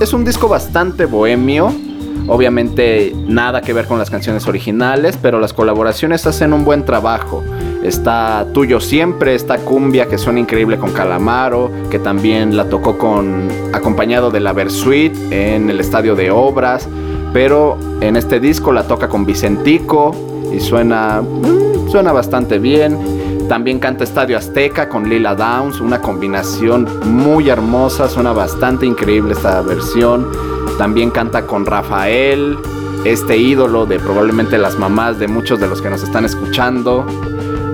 es 0.00 0.12
un 0.12 0.24
disco 0.24 0.48
bastante 0.48 1.04
bohemio. 1.04 1.72
Obviamente 2.26 3.12
nada 3.26 3.60
que 3.60 3.72
ver 3.72 3.86
con 3.86 3.98
las 3.98 4.10
canciones 4.10 4.46
originales, 4.46 5.18
pero 5.20 5.40
las 5.40 5.52
colaboraciones 5.52 6.26
hacen 6.26 6.52
un 6.52 6.64
buen 6.64 6.84
trabajo. 6.84 7.42
Está 7.82 8.46
Tuyo 8.52 8.80
Siempre, 8.80 9.34
está 9.34 9.58
Cumbia 9.58 10.06
que 10.06 10.18
suena 10.18 10.38
increíble 10.38 10.76
con 10.76 10.92
Calamaro, 10.92 11.70
que 11.90 11.98
también 11.98 12.56
la 12.56 12.68
tocó 12.68 12.98
con 12.98 13.48
acompañado 13.72 14.30
de 14.30 14.40
la 14.40 14.52
Versuit 14.52 15.12
en 15.30 15.70
el 15.70 15.80
estadio 15.80 16.14
de 16.14 16.30
Obras, 16.30 16.88
pero 17.32 17.78
en 18.00 18.16
este 18.16 18.38
disco 18.38 18.72
la 18.72 18.84
toca 18.84 19.08
con 19.08 19.24
Vicentico 19.24 20.14
y 20.52 20.60
suena 20.60 21.22
mm, 21.22 21.90
suena 21.90 22.12
bastante 22.12 22.58
bien. 22.58 22.96
También 23.48 23.80
canta 23.80 24.04
Estadio 24.04 24.38
Azteca 24.38 24.88
con 24.88 25.08
Lila 25.08 25.34
Downs, 25.34 25.80
una 25.80 26.00
combinación 26.00 26.86
muy 27.04 27.48
hermosa, 27.48 28.08
suena 28.08 28.32
bastante 28.32 28.86
increíble 28.86 29.32
esta 29.32 29.60
versión. 29.62 30.28
También 30.80 31.10
canta 31.10 31.46
con 31.46 31.66
Rafael, 31.66 32.56
este 33.04 33.36
ídolo 33.36 33.84
de 33.84 33.98
probablemente 33.98 34.56
las 34.56 34.78
mamás 34.78 35.18
de 35.18 35.28
muchos 35.28 35.60
de 35.60 35.68
los 35.68 35.82
que 35.82 35.90
nos 35.90 36.02
están 36.02 36.24
escuchando. 36.24 37.04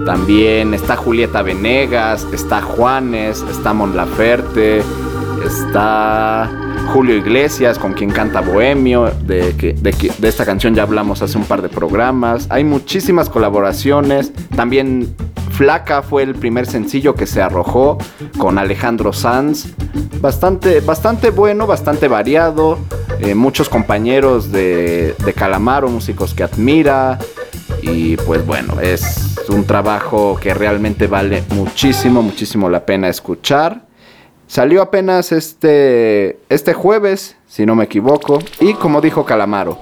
También 0.04 0.74
está 0.74 0.96
Julieta 0.96 1.42
Venegas, 1.42 2.26
está 2.32 2.60
Juanes, 2.60 3.44
está 3.48 3.72
Mon 3.72 3.94
Laferte, 3.94 4.82
está 5.44 6.50
Julio 6.92 7.14
Iglesias, 7.14 7.78
con 7.78 7.92
quien 7.92 8.10
canta 8.10 8.40
Bohemio, 8.40 9.12
de, 9.22 9.52
de, 9.52 10.12
de, 10.18 10.28
esta 10.28 10.44
canción 10.44 10.74
ya 10.74 10.82
hablamos 10.82 11.22
hace 11.22 11.38
un 11.38 11.44
par 11.44 11.62
de 11.62 11.68
programas. 11.68 12.48
Hay 12.50 12.64
muchísimas 12.64 13.28
colaboraciones. 13.28 14.32
También 14.56 15.14
Flaca 15.56 16.02
fue 16.02 16.22
el 16.22 16.34
primer 16.34 16.66
sencillo 16.66 17.14
que 17.14 17.26
se 17.26 17.40
arrojó 17.40 17.96
con 18.36 18.58
Alejandro 18.58 19.14
Sanz. 19.14 19.68
Bastante, 20.20 20.80
bastante 20.80 21.30
bueno, 21.30 21.66
bastante 21.66 22.08
variado. 22.08 22.78
Eh, 23.20 23.34
muchos 23.34 23.70
compañeros 23.70 24.52
de, 24.52 25.14
de 25.24 25.32
Calamaro, 25.32 25.88
músicos 25.88 26.34
que 26.34 26.42
admira. 26.42 27.18
Y 27.80 28.18
pues 28.18 28.44
bueno, 28.44 28.82
es 28.82 29.38
un 29.48 29.64
trabajo 29.64 30.38
que 30.38 30.52
realmente 30.52 31.06
vale 31.06 31.42
muchísimo, 31.48 32.20
muchísimo 32.20 32.68
la 32.68 32.84
pena 32.84 33.08
escuchar. 33.08 33.80
Salió 34.48 34.82
apenas 34.82 35.32
este, 35.32 36.38
este 36.50 36.74
jueves, 36.74 37.36
si 37.48 37.64
no 37.64 37.74
me 37.74 37.84
equivoco. 37.84 38.40
Y 38.60 38.74
como 38.74 39.00
dijo 39.00 39.24
Calamaro, 39.24 39.78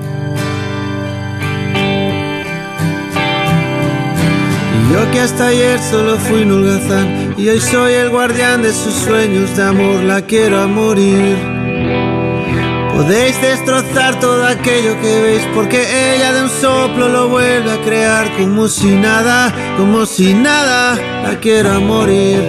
yo 4.96 5.10
que 5.10 5.20
hasta 5.20 5.48
ayer 5.48 5.78
solo 5.80 6.16
fui 6.16 6.42
un 6.42 6.52
holgazán 6.52 7.34
y 7.36 7.48
hoy 7.48 7.60
soy 7.60 7.92
el 7.94 8.08
guardián 8.08 8.62
de 8.62 8.72
sus 8.72 8.94
sueños 8.94 9.56
de 9.56 9.62
amor, 9.64 10.02
la 10.04 10.22
quiero 10.22 10.60
a 10.60 10.66
morir. 10.66 11.36
Podéis 12.96 13.38
destrozar 13.42 14.18
todo 14.20 14.46
aquello 14.46 14.98
que 15.02 15.20
veis 15.20 15.42
porque 15.54 16.14
ella 16.14 16.32
de 16.32 16.44
un 16.44 16.48
soplo 16.48 17.10
lo 17.10 17.28
vuelve 17.28 17.70
a 17.70 17.82
crear 17.82 18.34
como 18.38 18.68
si 18.68 18.86
nada, 18.86 19.52
como 19.76 20.06
si 20.06 20.32
nada, 20.32 20.96
la 21.22 21.38
quiero 21.38 21.72
a 21.72 21.78
morir. 21.78 22.40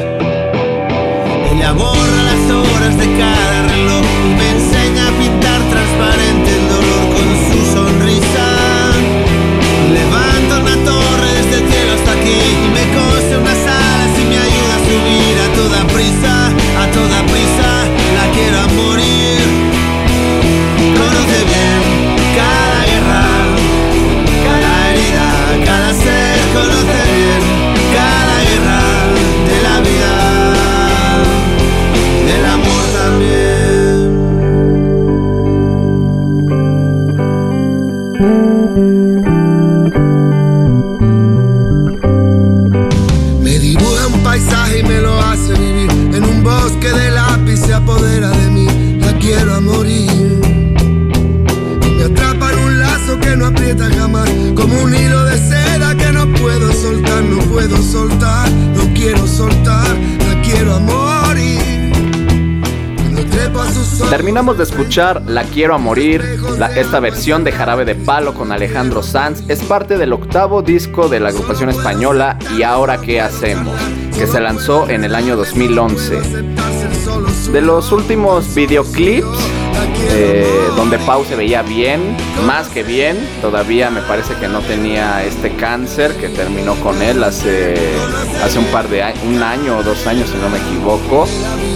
Ella 1.52 1.74
borra 1.74 2.24
las 2.30 2.50
horas 2.50 2.98
de 2.98 3.08
cada 3.20 3.68
reloj 3.68 4.17
de 64.56 64.64
escuchar 64.64 65.24
La 65.26 65.44
Quiero 65.44 65.76
a 65.76 65.78
Morir, 65.78 66.24
esta 66.78 67.02
versión 67.02 67.44
de 67.44 67.52
Jarabe 67.52 67.84
de 67.84 67.96
Palo 67.96 68.34
con 68.34 68.54
Alejandro 68.54 69.04
Sanz. 69.04 69.44
Es 69.50 69.62
parte 69.62 69.98
del 69.98 70.14
octavo 70.14 70.62
disco 70.62 71.10
de 71.10 71.20
la 71.20 71.30
agrupación 71.30 71.70
española 71.70 72.40
Y 72.58 72.64
Ahora 72.64 73.02
qué 73.02 73.20
hacemos, 73.20 73.78
que 74.18 74.26
se 74.26 74.40
lanzó 74.40 74.88
en 74.88 75.04
el 75.04 75.16
año 75.16 75.36
2011. 75.36 76.22
De 77.52 77.62
los 77.62 77.92
últimos 77.92 78.56
videoclips, 78.56 79.28
eh, 80.12 80.48
donde 80.78 80.98
Pau 81.00 81.26
se 81.26 81.36
veía 81.36 81.62
bien, 81.62 82.16
más 82.46 82.70
que 82.70 82.84
bien, 82.84 83.18
todavía 83.42 83.90
me 83.90 84.02
parece 84.02 84.34
que 84.36 84.48
no 84.48 84.62
tenía 84.62 85.26
este 85.26 85.58
cáncer 85.58 86.16
que 86.16 86.30
terminó 86.30 86.76
con 86.76 87.02
él 87.02 87.22
hace, 87.22 87.76
hace 88.42 88.60
un 88.60 88.66
par 88.68 88.88
de 88.88 89.04
un 89.28 89.44
año 89.44 89.80
o 89.80 89.84
dos 89.84 90.08
años 90.08 90.30
si 90.30 90.38
no 90.38 90.48
me 90.48 90.60
equivoco. 90.60 91.28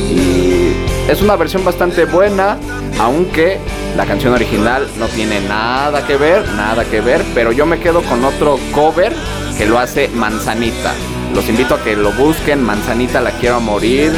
Y 0.10 0.91
es 1.10 1.22
una 1.22 1.36
versión 1.36 1.66
bastante 1.66 2.06
buena, 2.06 2.58
aunque 3.00 3.60
la 3.96 4.06
canción 4.06 4.34
original 4.34 4.88
no 4.98 5.08
tiene 5.08 5.42
nada 5.42 6.06
que 6.06 6.16
ver, 6.16 6.48
nada 6.50 6.86
que 6.86 7.02
ver, 7.02 7.24
pero 7.34 7.52
yo 7.52 7.66
me 7.66 7.80
quedo 7.80 8.02
con 8.04 8.24
otro 8.24 8.58
cover 8.74 9.14
que 9.58 9.66
lo 9.66 9.80
hace 9.80 10.08
Manzanita. 10.10 10.94
Los 11.36 11.48
invito 11.50 11.76
a 11.76 11.84
que 11.84 11.96
lo 11.96 12.12
busquen, 12.14 12.64
Manzanita 12.64 13.22
la 13.22 13.32
quiero 13.32 13.60
morir. 13.60 14.12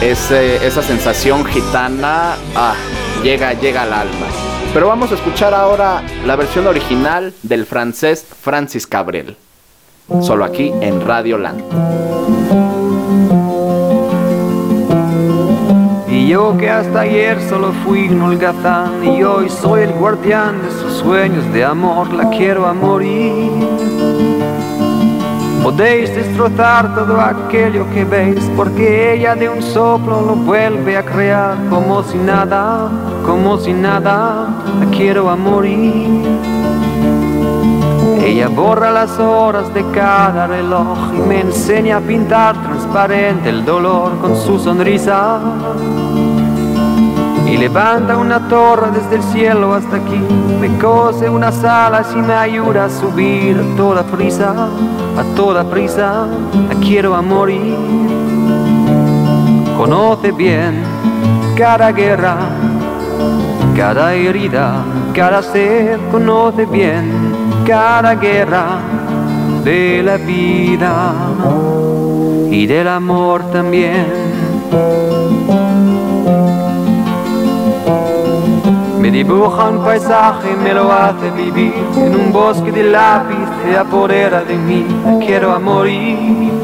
Esa 0.00 0.82
sensación 0.82 1.44
gitana 1.44 2.34
ah, 2.56 2.74
llega, 3.22 3.52
llega 3.52 3.82
al 3.82 3.92
alma. 3.92 4.26
Pero 4.74 4.88
vamos 4.88 5.12
a 5.12 5.14
escuchar 5.14 5.54
ahora 5.54 6.02
la 6.26 6.34
versión 6.34 6.66
original 6.66 7.32
del 7.42 7.66
francés 7.66 8.26
Francis 8.42 8.86
Cabrel. 8.86 9.36
Solo 10.20 10.44
aquí 10.44 10.72
en 10.80 11.06
Radio 11.06 11.38
Land. 11.38 12.21
Yo 16.32 16.56
que 16.56 16.70
hasta 16.70 17.00
ayer 17.00 17.38
solo 17.42 17.72
fui 17.84 18.08
un 18.08 18.22
holgazán 18.22 19.04
y 19.04 19.22
hoy 19.22 19.50
soy 19.50 19.82
el 19.82 19.92
guardián 19.92 20.62
de 20.62 20.70
sus 20.70 20.94
sueños 20.94 21.44
de 21.52 21.62
amor, 21.62 22.10
la 22.10 22.30
quiero 22.30 22.66
a 22.66 22.72
morir. 22.72 23.50
Podéis 25.62 26.14
destrozar 26.14 26.94
todo 26.94 27.20
aquello 27.20 27.84
que 27.92 28.04
veis 28.04 28.50
porque 28.56 29.12
ella 29.12 29.34
de 29.34 29.50
un 29.50 29.60
soplo 29.60 30.22
lo 30.22 30.34
vuelve 30.36 30.96
a 30.96 31.04
crear 31.04 31.58
como 31.68 32.02
si 32.02 32.16
nada, 32.16 32.88
como 33.26 33.58
si 33.58 33.74
nada, 33.74 34.48
la 34.80 34.86
quiero 34.90 35.28
a 35.28 35.36
morir. 35.36 36.22
Ella 38.20 38.48
borra 38.48 38.90
las 38.90 39.18
horas 39.18 39.72
de 39.72 39.84
cada 39.90 40.46
reloj 40.46 40.98
y 41.14 41.20
me 41.20 41.40
enseña 41.40 41.96
a 41.96 42.00
pintar 42.00 42.60
transparente 42.62 43.48
el 43.48 43.64
dolor 43.64 44.18
con 44.20 44.36
su 44.36 44.58
sonrisa. 44.58 45.40
Y 47.46 47.56
levanta 47.56 48.16
una 48.16 48.48
torre 48.48 48.90
desde 48.92 49.16
el 49.16 49.22
cielo 49.22 49.74
hasta 49.74 49.96
aquí, 49.96 50.18
me 50.60 50.78
cose 50.78 51.28
unas 51.28 51.62
alas 51.64 52.12
y 52.14 52.18
me 52.18 52.32
ayuda 52.32 52.86
a 52.86 52.90
subir 52.90 53.58
a 53.58 53.76
toda 53.76 54.02
prisa, 54.04 54.68
a 55.18 55.34
toda 55.36 55.64
prisa, 55.64 56.26
la 56.68 56.74
quiero 56.80 57.14
a 57.14 57.22
morir. 57.22 57.76
Conoce 59.76 60.32
bien 60.32 60.82
cada 61.56 61.92
guerra, 61.92 62.36
cada 63.76 64.14
herida, 64.14 64.82
cada 65.12 65.42
sed, 65.42 65.98
conoce 66.10 66.64
bien 66.64 67.31
cada 67.64 68.14
guerra 68.14 68.80
de 69.64 70.02
la 70.02 70.16
vida 70.16 71.14
y 72.50 72.66
del 72.66 72.88
amor 72.88 73.50
también. 73.50 74.06
Me 79.00 79.10
dibuja 79.10 79.68
un 79.68 79.84
paisaje 79.84 80.52
y 80.52 80.62
me 80.62 80.74
lo 80.74 80.92
hace 80.92 81.30
vivir 81.30 81.74
en 81.96 82.14
un 82.14 82.32
bosque 82.32 82.70
de 82.70 82.84
lápiz, 82.84 83.48
se 83.64 83.76
apodera 83.76 84.42
de 84.42 84.56
mí, 84.56 84.86
quiero 85.24 85.52
a 85.52 85.58
morir. 85.58 86.61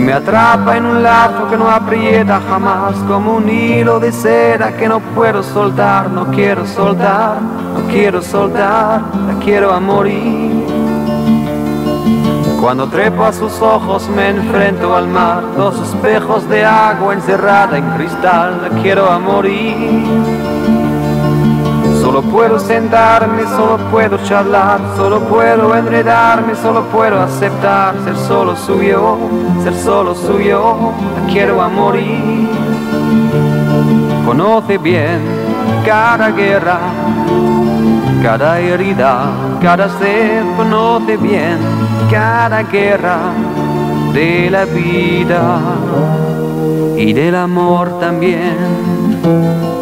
Me 0.00 0.14
atrapa 0.14 0.78
en 0.78 0.86
un 0.86 1.02
lazo 1.02 1.48
que 1.50 1.58
no 1.58 1.70
aprieta 1.70 2.40
jamás, 2.48 2.94
como 3.06 3.34
un 3.34 3.48
hilo 3.48 4.00
de 4.00 4.10
seda 4.10 4.74
que 4.74 4.88
no 4.88 4.98
puedo 5.00 5.42
soltar, 5.42 6.10
no 6.10 6.26
quiero 6.30 6.66
soltar, 6.66 7.40
no 7.40 7.86
quiero 7.86 8.22
soltar, 8.22 9.02
la 9.26 9.34
quiero 9.44 9.72
a 9.72 9.78
morir. 9.78 10.66
Cuando 12.60 12.88
trepo 12.88 13.24
a 13.24 13.32
sus 13.32 13.60
ojos 13.60 14.08
me 14.08 14.30
enfrento 14.30 14.96
al 14.96 15.06
mar, 15.06 15.42
dos 15.56 15.78
espejos 15.80 16.48
de 16.48 16.64
agua 16.64 17.12
encerrada 17.12 17.76
en 17.76 17.84
cristal, 17.90 18.62
la 18.62 18.82
quiero 18.82 19.10
a 19.10 19.18
morir. 19.18 20.59
Solo 22.00 22.22
puedo 22.22 22.58
sentarme, 22.58 23.42
solo 23.44 23.76
puedo 23.90 24.16
charlar, 24.24 24.80
solo 24.96 25.20
puedo 25.20 25.76
enredarme, 25.76 26.54
solo 26.54 26.82
puedo 26.84 27.20
aceptar 27.20 27.94
ser 28.04 28.16
solo 28.16 28.56
suyo, 28.56 29.18
ser 29.62 29.74
solo 29.74 30.14
suyo, 30.14 30.76
quiero 31.30 31.60
a. 31.60 32.48
Conoce 34.24 34.78
bien 34.78 35.20
cada 35.84 36.30
guerra, 36.30 36.78
cada 38.22 38.58
herida, 38.60 39.32
cada 39.60 39.88
sed, 39.98 40.42
conoce 40.56 41.18
bien 41.18 41.58
cada 42.10 42.62
guerra 42.62 43.18
de 44.14 44.48
la 44.50 44.64
vida 44.64 45.58
y 46.96 47.12
del 47.12 47.34
amor 47.34 47.98
también. 48.00 49.79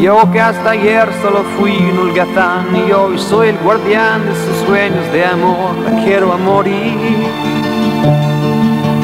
Yo 0.00 0.30
que 0.30 0.40
hasta 0.40 0.70
ayer 0.70 1.08
solo 1.20 1.42
fui 1.58 1.72
un 1.72 1.98
holgazán 1.98 2.66
y 2.76 2.92
hoy 2.92 3.18
soy 3.18 3.48
el 3.48 3.58
guardián 3.58 4.24
de 4.24 4.34
sus 4.34 4.66
sueños 4.66 5.12
de 5.12 5.24
amor, 5.24 5.76
la 5.76 6.04
quiero 6.04 6.32
a 6.32 6.36
morir. 6.36 7.26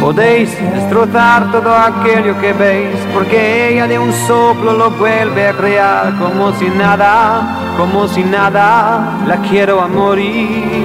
Podéis 0.00 0.56
destrozar 0.72 1.50
todo 1.50 1.74
aquello 1.74 2.40
que 2.40 2.52
veis, 2.52 2.96
porque 3.12 3.72
ella 3.72 3.88
de 3.88 3.98
un 3.98 4.12
soplo 4.12 4.72
lo 4.72 4.90
vuelve 4.92 5.48
a 5.48 5.52
crear 5.54 6.16
como 6.16 6.52
si 6.52 6.66
nada, 6.66 7.74
como 7.76 8.06
si 8.06 8.22
nada, 8.22 9.18
la 9.26 9.36
quiero 9.38 9.80
a 9.80 9.88
morir. 9.88 10.84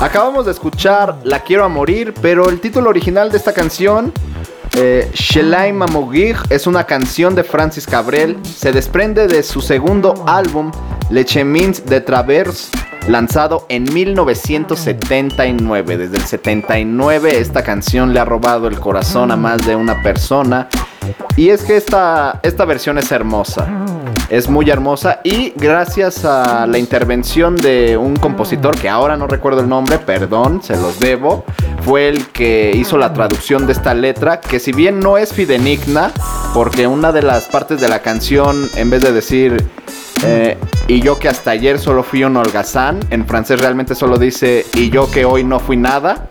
Acabamos 0.00 0.46
de 0.46 0.52
escuchar 0.52 1.18
La 1.24 1.40
Quiero 1.40 1.62
a 1.62 1.68
Morir, 1.68 2.14
pero 2.22 2.48
el 2.48 2.58
título 2.58 2.88
original 2.88 3.30
de 3.30 3.36
esta 3.36 3.52
canción, 3.52 4.14
eh, 4.74 5.10
Shelai 5.12 5.74
Mamogir, 5.74 6.38
es 6.48 6.66
una 6.66 6.84
canción 6.84 7.34
de 7.34 7.44
Francis 7.44 7.86
Cabrel. 7.86 8.38
Se 8.42 8.72
desprende 8.72 9.26
de 9.26 9.42
su 9.42 9.60
segundo 9.60 10.24
álbum, 10.26 10.72
Le 11.10 11.26
Chemins 11.26 11.84
de 11.84 12.00
Travers, 12.00 12.70
lanzado 13.08 13.66
en 13.68 13.92
1979. 13.92 15.98
Desde 15.98 16.16
el 16.16 16.24
79 16.24 17.38
esta 17.38 17.62
canción 17.62 18.14
le 18.14 18.20
ha 18.20 18.24
robado 18.24 18.68
el 18.68 18.80
corazón 18.80 19.30
a 19.30 19.36
más 19.36 19.66
de 19.66 19.76
una 19.76 20.00
persona. 20.00 20.70
Y 21.36 21.50
es 21.50 21.62
que 21.62 21.76
esta, 21.76 22.40
esta 22.42 22.64
versión 22.64 22.96
es 22.96 23.12
hermosa. 23.12 23.68
Es 24.30 24.48
muy 24.48 24.70
hermosa 24.70 25.20
y 25.24 25.52
gracias 25.56 26.24
a 26.24 26.64
la 26.68 26.78
intervención 26.78 27.56
de 27.56 27.96
un 27.96 28.14
compositor 28.14 28.78
que 28.78 28.88
ahora 28.88 29.16
no 29.16 29.26
recuerdo 29.26 29.60
el 29.60 29.68
nombre, 29.68 29.98
perdón, 29.98 30.62
se 30.62 30.76
los 30.76 31.00
debo, 31.00 31.44
fue 31.84 32.08
el 32.08 32.28
que 32.28 32.70
hizo 32.72 32.96
la 32.96 33.12
traducción 33.12 33.66
de 33.66 33.72
esta 33.72 33.92
letra, 33.92 34.38
que 34.40 34.60
si 34.60 34.70
bien 34.70 35.00
no 35.00 35.18
es 35.18 35.32
fidenigna, 35.32 36.12
porque 36.54 36.86
una 36.86 37.10
de 37.10 37.22
las 37.22 37.48
partes 37.48 37.80
de 37.80 37.88
la 37.88 38.02
canción, 38.02 38.70
en 38.76 38.88
vez 38.88 39.02
de 39.02 39.12
decir 39.12 39.68
eh, 40.24 40.56
y 40.86 41.00
yo 41.00 41.18
que 41.18 41.28
hasta 41.28 41.50
ayer 41.50 41.80
solo 41.80 42.04
fui 42.04 42.22
un 42.22 42.36
holgazán, 42.36 43.00
en 43.10 43.26
francés 43.26 43.60
realmente 43.60 43.96
solo 43.96 44.16
dice 44.16 44.64
y 44.74 44.90
yo 44.90 45.10
que 45.10 45.24
hoy 45.24 45.42
no 45.42 45.58
fui 45.58 45.76
nada. 45.76 46.28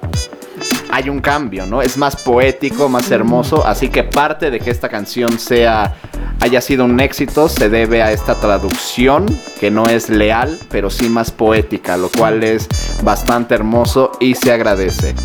Hay 0.91 1.09
un 1.09 1.19
cambio, 1.19 1.65
¿no? 1.65 1.81
Es 1.81 1.97
más 1.97 2.15
poético, 2.15 2.89
más 2.89 3.11
hermoso, 3.11 3.65
así 3.65 3.89
que 3.89 4.03
parte 4.03 4.51
de 4.51 4.59
que 4.59 4.71
esta 4.71 4.89
canción 4.89 5.37
sea 5.37 5.95
haya 6.41 6.61
sido 6.61 6.85
un 6.85 6.99
éxito 6.99 7.49
se 7.49 7.69
debe 7.69 8.01
a 8.01 8.11
esta 8.11 8.35
traducción 8.35 9.25
que 9.59 9.71
no 9.71 9.87
es 9.87 10.09
leal, 10.09 10.57
pero 10.69 10.89
sí 10.89 11.09
más 11.09 11.31
poética, 11.31 11.97
lo 11.97 12.09
cual 12.09 12.43
es 12.43 12.67
bastante 13.03 13.55
hermoso 13.55 14.11
y 14.19 14.35
se 14.35 14.51
agradece. 14.51 15.15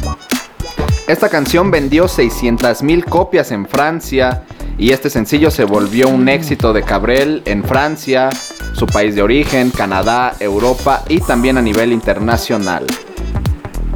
Esta 1.07 1.29
canción 1.29 1.71
vendió 1.71 2.07
600.000 2.07 3.05
copias 3.05 3.53
en 3.53 3.67
Francia 3.67 4.45
y 4.79 4.93
este 4.93 5.11
sencillo 5.11 5.51
se 5.51 5.65
volvió 5.65 6.09
un 6.09 6.29
éxito 6.29 6.73
de 6.73 6.83
Cabrel 6.83 7.43
en 7.45 7.63
Francia, 7.63 8.31
su 8.73 8.87
país 8.87 9.15
de 9.15 9.23
origen, 9.23 9.71
Canadá, 9.71 10.35
Europa 10.41 11.05
y 11.09 11.21
también 11.21 11.59
a 11.59 11.63
nivel 11.63 11.93
internacional. 11.93 12.87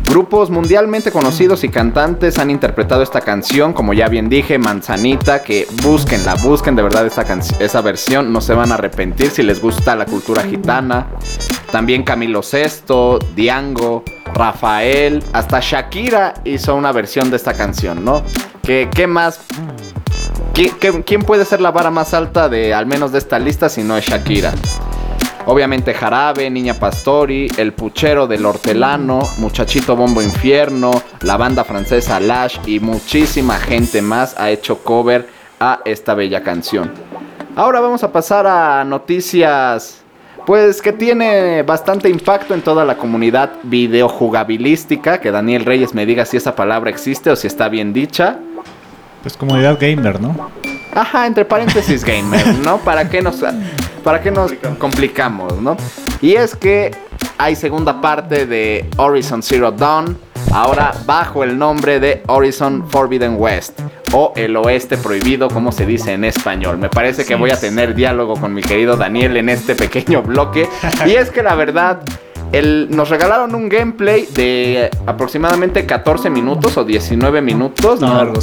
Grupos 0.08 0.48
mundialmente 0.48 1.12
conocidos 1.12 1.64
y 1.64 1.68
cantantes 1.68 2.38
han 2.38 2.50
interpretado 2.50 3.02
esta 3.02 3.20
canción, 3.20 3.74
como 3.74 3.92
ya 3.92 4.08
bien 4.08 4.30
dije, 4.30 4.58
Manzanita, 4.58 5.42
que 5.42 5.66
búsquenla, 5.82 6.34
busquen 6.36 6.74
de 6.76 6.82
verdad 6.82 7.06
esa, 7.06 7.24
esa 7.60 7.80
versión, 7.82 8.32
no 8.32 8.40
se 8.40 8.54
van 8.54 8.72
a 8.72 8.76
arrepentir 8.76 9.30
si 9.30 9.42
les 9.42 9.60
gusta 9.60 9.94
la 9.94 10.06
cultura 10.06 10.42
gitana. 10.44 11.08
También 11.70 12.04
Camilo 12.04 12.42
Sesto, 12.42 13.18
Diango, 13.36 14.02
Rafael, 14.32 15.22
hasta 15.34 15.60
Shakira 15.60 16.34
hizo 16.44 16.74
una 16.74 16.90
versión 16.92 17.28
de 17.30 17.36
esta 17.36 17.52
canción, 17.52 18.02
¿no? 18.02 18.22
¿Qué, 18.62 18.88
qué 18.94 19.06
más? 19.06 19.40
¿Qui- 20.54 20.72
qué- 20.80 21.02
¿Quién 21.04 21.22
puede 21.22 21.44
ser 21.44 21.60
la 21.60 21.70
vara 21.70 21.90
más 21.90 22.14
alta 22.14 22.48
de 22.48 22.72
al 22.72 22.86
menos 22.86 23.12
de 23.12 23.18
esta 23.18 23.38
lista 23.38 23.68
si 23.68 23.82
no 23.82 23.96
es 23.96 24.06
Shakira? 24.06 24.52
Obviamente 25.50 25.94
Jarabe, 25.94 26.50
Niña 26.50 26.74
Pastori, 26.74 27.50
El 27.56 27.72
Puchero 27.72 28.26
del 28.26 28.44
Hortelano, 28.44 29.22
Muchachito 29.38 29.96
Bombo 29.96 30.20
Infierno, 30.20 30.90
la 31.22 31.38
banda 31.38 31.64
francesa 31.64 32.20
Lash 32.20 32.58
y 32.66 32.80
muchísima 32.80 33.54
gente 33.54 34.02
más 34.02 34.38
ha 34.38 34.50
hecho 34.50 34.84
cover 34.84 35.26
a 35.58 35.80
esta 35.86 36.12
bella 36.12 36.42
canción. 36.42 36.92
Ahora 37.56 37.80
vamos 37.80 38.04
a 38.04 38.12
pasar 38.12 38.46
a 38.46 38.84
noticias 38.84 40.02
pues 40.44 40.82
que 40.82 40.92
tiene 40.92 41.62
bastante 41.62 42.10
impacto 42.10 42.52
en 42.52 42.60
toda 42.60 42.84
la 42.84 42.98
comunidad 42.98 43.52
videojugabilística, 43.62 45.18
que 45.18 45.30
Daniel 45.30 45.64
Reyes 45.64 45.94
me 45.94 46.04
diga 46.04 46.26
si 46.26 46.36
esa 46.36 46.54
palabra 46.54 46.90
existe 46.90 47.30
o 47.30 47.36
si 47.36 47.46
está 47.46 47.70
bien 47.70 47.94
dicha. 47.94 48.38
Pues 49.22 49.34
comunidad 49.34 49.78
gamer, 49.80 50.20
¿no? 50.20 50.50
Ajá, 50.98 51.28
entre 51.28 51.44
paréntesis 51.44 52.02
gamer, 52.04 52.44
¿no? 52.56 52.78
¿Para 52.78 53.08
qué 53.08 53.22
nos, 53.22 53.44
para 54.02 54.20
qué 54.20 54.32
nos 54.32 54.52
complicamos, 54.78 55.60
no? 55.62 55.76
Y 56.20 56.34
es 56.34 56.56
que 56.56 56.90
hay 57.38 57.54
segunda 57.54 58.00
parte 58.00 58.46
de 58.46 58.84
Horizon 58.96 59.40
Zero 59.40 59.70
Dawn, 59.70 60.18
ahora 60.52 60.92
bajo 61.06 61.44
el 61.44 61.56
nombre 61.56 62.00
de 62.00 62.24
Horizon 62.26 62.90
Forbidden 62.90 63.36
West, 63.38 63.78
o 64.12 64.32
el 64.34 64.56
oeste 64.56 64.96
prohibido, 64.96 65.48
como 65.48 65.70
se 65.70 65.86
dice 65.86 66.14
en 66.14 66.24
español. 66.24 66.78
Me 66.78 66.88
parece 66.88 67.24
que 67.24 67.36
voy 67.36 67.52
a 67.52 67.60
tener 67.60 67.94
diálogo 67.94 68.34
con 68.34 68.52
mi 68.52 68.62
querido 68.62 68.96
Daniel 68.96 69.36
en 69.36 69.50
este 69.50 69.76
pequeño 69.76 70.22
bloque. 70.22 70.68
Y 71.06 71.12
es 71.12 71.30
que 71.30 71.44
la 71.44 71.54
verdad... 71.54 72.00
El- 72.52 72.88
nos 72.90 73.10
regalaron 73.10 73.54
un 73.54 73.68
gameplay 73.68 74.26
de 74.34 74.90
aproximadamente 75.06 75.84
14 75.84 76.30
minutos 76.30 76.76
o 76.76 76.84
19 76.84 77.42
minutos. 77.42 78.00
No, 78.00 78.18
algo. 78.18 78.40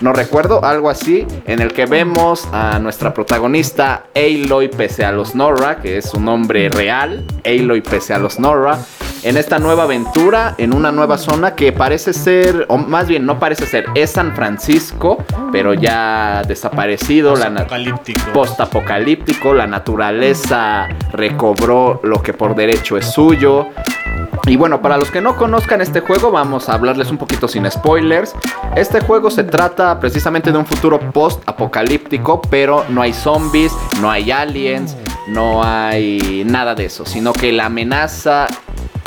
No 0.00 0.12
recuerdo, 0.12 0.64
algo 0.64 0.90
así, 0.90 1.26
en 1.46 1.60
el 1.60 1.72
que 1.72 1.86
vemos 1.86 2.48
a 2.52 2.78
nuestra 2.78 3.12
protagonista 3.14 4.04
Aloy 4.14 4.68
pese 4.68 5.04
a 5.04 5.12
los 5.12 5.34
Nora, 5.34 5.80
que 5.80 5.98
es 5.98 6.10
su 6.10 6.20
nombre 6.20 6.68
real, 6.68 7.24
Aloy 7.44 7.80
pese 7.80 8.14
a 8.14 8.18
los 8.18 8.38
Nora, 8.38 8.78
en 9.22 9.36
esta 9.36 9.58
nueva 9.58 9.84
aventura, 9.84 10.54
en 10.58 10.74
una 10.74 10.90
nueva 10.90 11.16
zona 11.18 11.54
que 11.54 11.72
parece 11.72 12.12
ser, 12.12 12.66
o 12.68 12.76
más 12.76 13.06
bien 13.06 13.24
no 13.24 13.38
parece 13.38 13.66
ser, 13.66 13.86
es 13.94 14.10
San 14.10 14.34
Francisco, 14.34 15.18
pero 15.52 15.74
ya 15.74 16.42
desaparecido, 16.46 17.36
la 17.36 17.48
na- 17.50 17.60
Apocalíptico. 17.60 18.20
post-apocalíptico, 18.32 19.54
la 19.54 19.66
naturaleza 19.66 20.88
recobró 21.12 22.00
lo 22.02 22.22
que 22.22 22.32
por 22.32 22.54
derecho 22.54 22.96
es 22.96 23.06
suyo. 23.06 23.68
Y 24.46 24.56
bueno, 24.56 24.82
para 24.82 24.96
los 24.98 25.10
que 25.12 25.20
no 25.20 25.36
conozcan 25.36 25.80
este 25.80 26.00
juego, 26.00 26.32
vamos 26.32 26.68
a 26.68 26.74
hablarles 26.74 27.10
un 27.12 27.16
poquito 27.18 27.46
sin 27.46 27.70
spoilers. 27.70 28.34
Este 28.74 29.00
juego 29.00 29.30
se 29.30 29.44
trata 29.44 30.00
precisamente 30.00 30.50
de 30.50 30.58
un 30.58 30.66
futuro 30.66 30.98
post-apocalíptico, 31.12 32.40
pero 32.50 32.84
no 32.88 33.02
hay 33.02 33.12
zombies, 33.12 33.72
no 34.00 34.10
hay 34.10 34.32
aliens, 34.32 34.96
no 35.28 35.62
hay 35.62 36.42
nada 36.44 36.74
de 36.74 36.86
eso, 36.86 37.06
sino 37.06 37.32
que 37.32 37.52
la 37.52 37.66
amenaza 37.66 38.48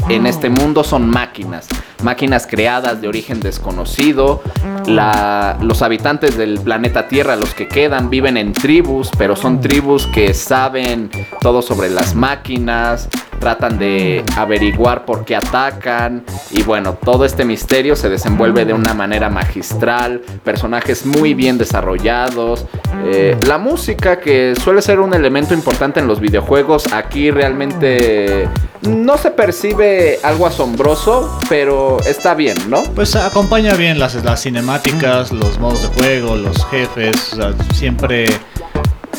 en 0.09 0.25
este 0.27 0.49
mundo 0.49 0.83
son 0.83 1.09
máquinas. 1.09 1.67
Máquinas 2.03 2.45
creadas 2.47 3.01
de 3.01 3.07
origen 3.07 3.39
desconocido. 3.39 4.41
La- 4.85 5.57
los 5.61 5.81
habitantes 5.81 6.37
del 6.37 6.59
planeta 6.59 7.07
Tierra, 7.07 7.35
los 7.35 7.53
que 7.53 7.67
quedan, 7.67 8.09
viven 8.09 8.37
en 8.37 8.53
tribus, 8.53 9.09
pero 9.17 9.35
son 9.35 9.59
tribus 9.61 10.05
que 10.07 10.33
saben 10.33 11.09
todo 11.41 11.61
sobre 11.61 11.89
las 11.89 12.13
máquinas. 12.15 13.09
Tratan 13.39 13.77
de 13.77 14.23
averiguar 14.35 15.05
por 15.05 15.25
qué 15.25 15.35
atacan. 15.35 16.23
Y 16.51 16.63
bueno, 16.63 16.93
todo 16.93 17.25
este 17.25 17.45
misterio 17.45 17.95
se 17.95 18.09
desenvuelve 18.09 18.65
de 18.65 18.73
una 18.73 18.93
manera 18.93 19.29
magistral. 19.29 20.21
Personajes 20.43 21.05
muy 21.05 21.33
bien 21.33 21.57
desarrollados. 21.57 22.65
Eh, 23.05 23.37
la 23.47 23.57
música, 23.57 24.19
que 24.19 24.55
suele 24.63 24.81
ser 24.81 24.99
un 24.99 25.13
elemento 25.13 25.53
importante 25.53 25.99
en 25.99 26.07
los 26.07 26.19
videojuegos, 26.19 26.91
aquí 26.93 27.31
realmente 27.31 28.47
no 28.81 29.17
se 29.17 29.31
percibe 29.31 30.19
algo 30.23 30.45
asombroso, 30.47 31.39
pero 31.49 31.99
está 32.01 32.33
bien, 32.33 32.57
¿no? 32.69 32.83
Pues 32.95 33.15
acompaña 33.15 33.73
bien 33.75 33.99
las, 33.99 34.15
las 34.23 34.43
cinemáticas, 34.43 35.31
los 35.31 35.59
modos 35.59 35.81
de 35.83 35.87
juego, 35.89 36.35
los 36.35 36.65
jefes, 36.65 37.35
siempre... 37.73 38.25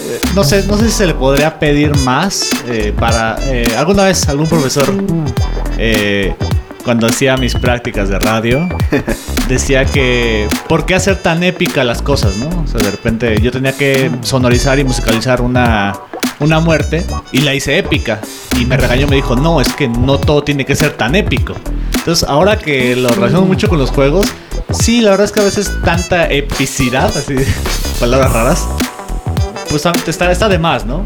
eh, 0.07 0.21
no 0.35 0.45
sé, 0.45 0.65
no 0.67 0.77
sé 0.79 0.87
si 0.87 0.93
se 0.93 1.07
le 1.07 1.15
podría 1.15 1.59
pedir 1.59 1.97
más 1.99 2.51
eh, 2.69 2.95
para... 2.99 3.37
eh, 3.43 3.67
alguna 3.77 4.05
vez 4.05 4.29
algún 4.29 4.47
profesor, 4.47 4.93
cuando 6.85 7.09
hacía 7.09 7.37
mis 7.37 7.55
prácticas 7.55 8.09
de 8.09 8.19
radio, 8.21 8.69
decía 9.49 9.85
que... 9.85 10.49
¿Por 10.69 10.87
qué 10.87 10.95
hacer 10.95 11.17
tan 11.17 11.43
épica 11.43 11.83
las 11.83 12.01
cosas, 12.01 12.37
no? 12.37 12.49
O 12.63 12.67
sea, 12.69 12.81
de 12.81 12.93
repente 12.93 13.41
yo 13.41 13.51
tenía 13.51 13.73
que 13.73 14.11
sonorizar 14.23 14.79
y 14.79 14.85
musicalizar 14.85 15.41
una, 15.41 15.99
una 16.39 16.61
muerte 16.61 17.05
y 17.33 17.41
la 17.41 17.55
hice 17.55 17.79
épica. 17.79 18.21
Y 18.61 18.67
me 18.67 18.77
regañó, 18.77 19.09
me 19.09 19.17
dijo, 19.17 19.35
no, 19.35 19.61
es 19.61 19.73
que 19.73 19.89
no 19.89 20.19
todo 20.19 20.45
tiene 20.45 20.65
que 20.65 20.77
ser 20.77 20.93
tan 20.93 21.17
épico. 21.17 21.55
Entonces, 21.97 22.29
ahora 22.29 22.57
que 22.57 22.95
lo 22.95 23.09
relaciono 23.09 23.47
mucho 23.47 23.69
con 23.69 23.79
los 23.79 23.91
juegos, 23.91 24.27
sí, 24.71 25.01
la 25.01 25.11
verdad 25.11 25.25
es 25.25 25.33
que 25.33 25.41
a 25.41 25.45
veces 25.45 25.73
tanta 25.85 26.31
epicidad, 26.31 27.07
así, 27.17 27.35
palabras 28.01 28.33
raras, 28.33 28.69
pues 29.69 29.87
está, 30.07 30.31
está 30.31 30.49
de 30.49 30.59
más, 30.59 30.85
¿no? 30.85 31.05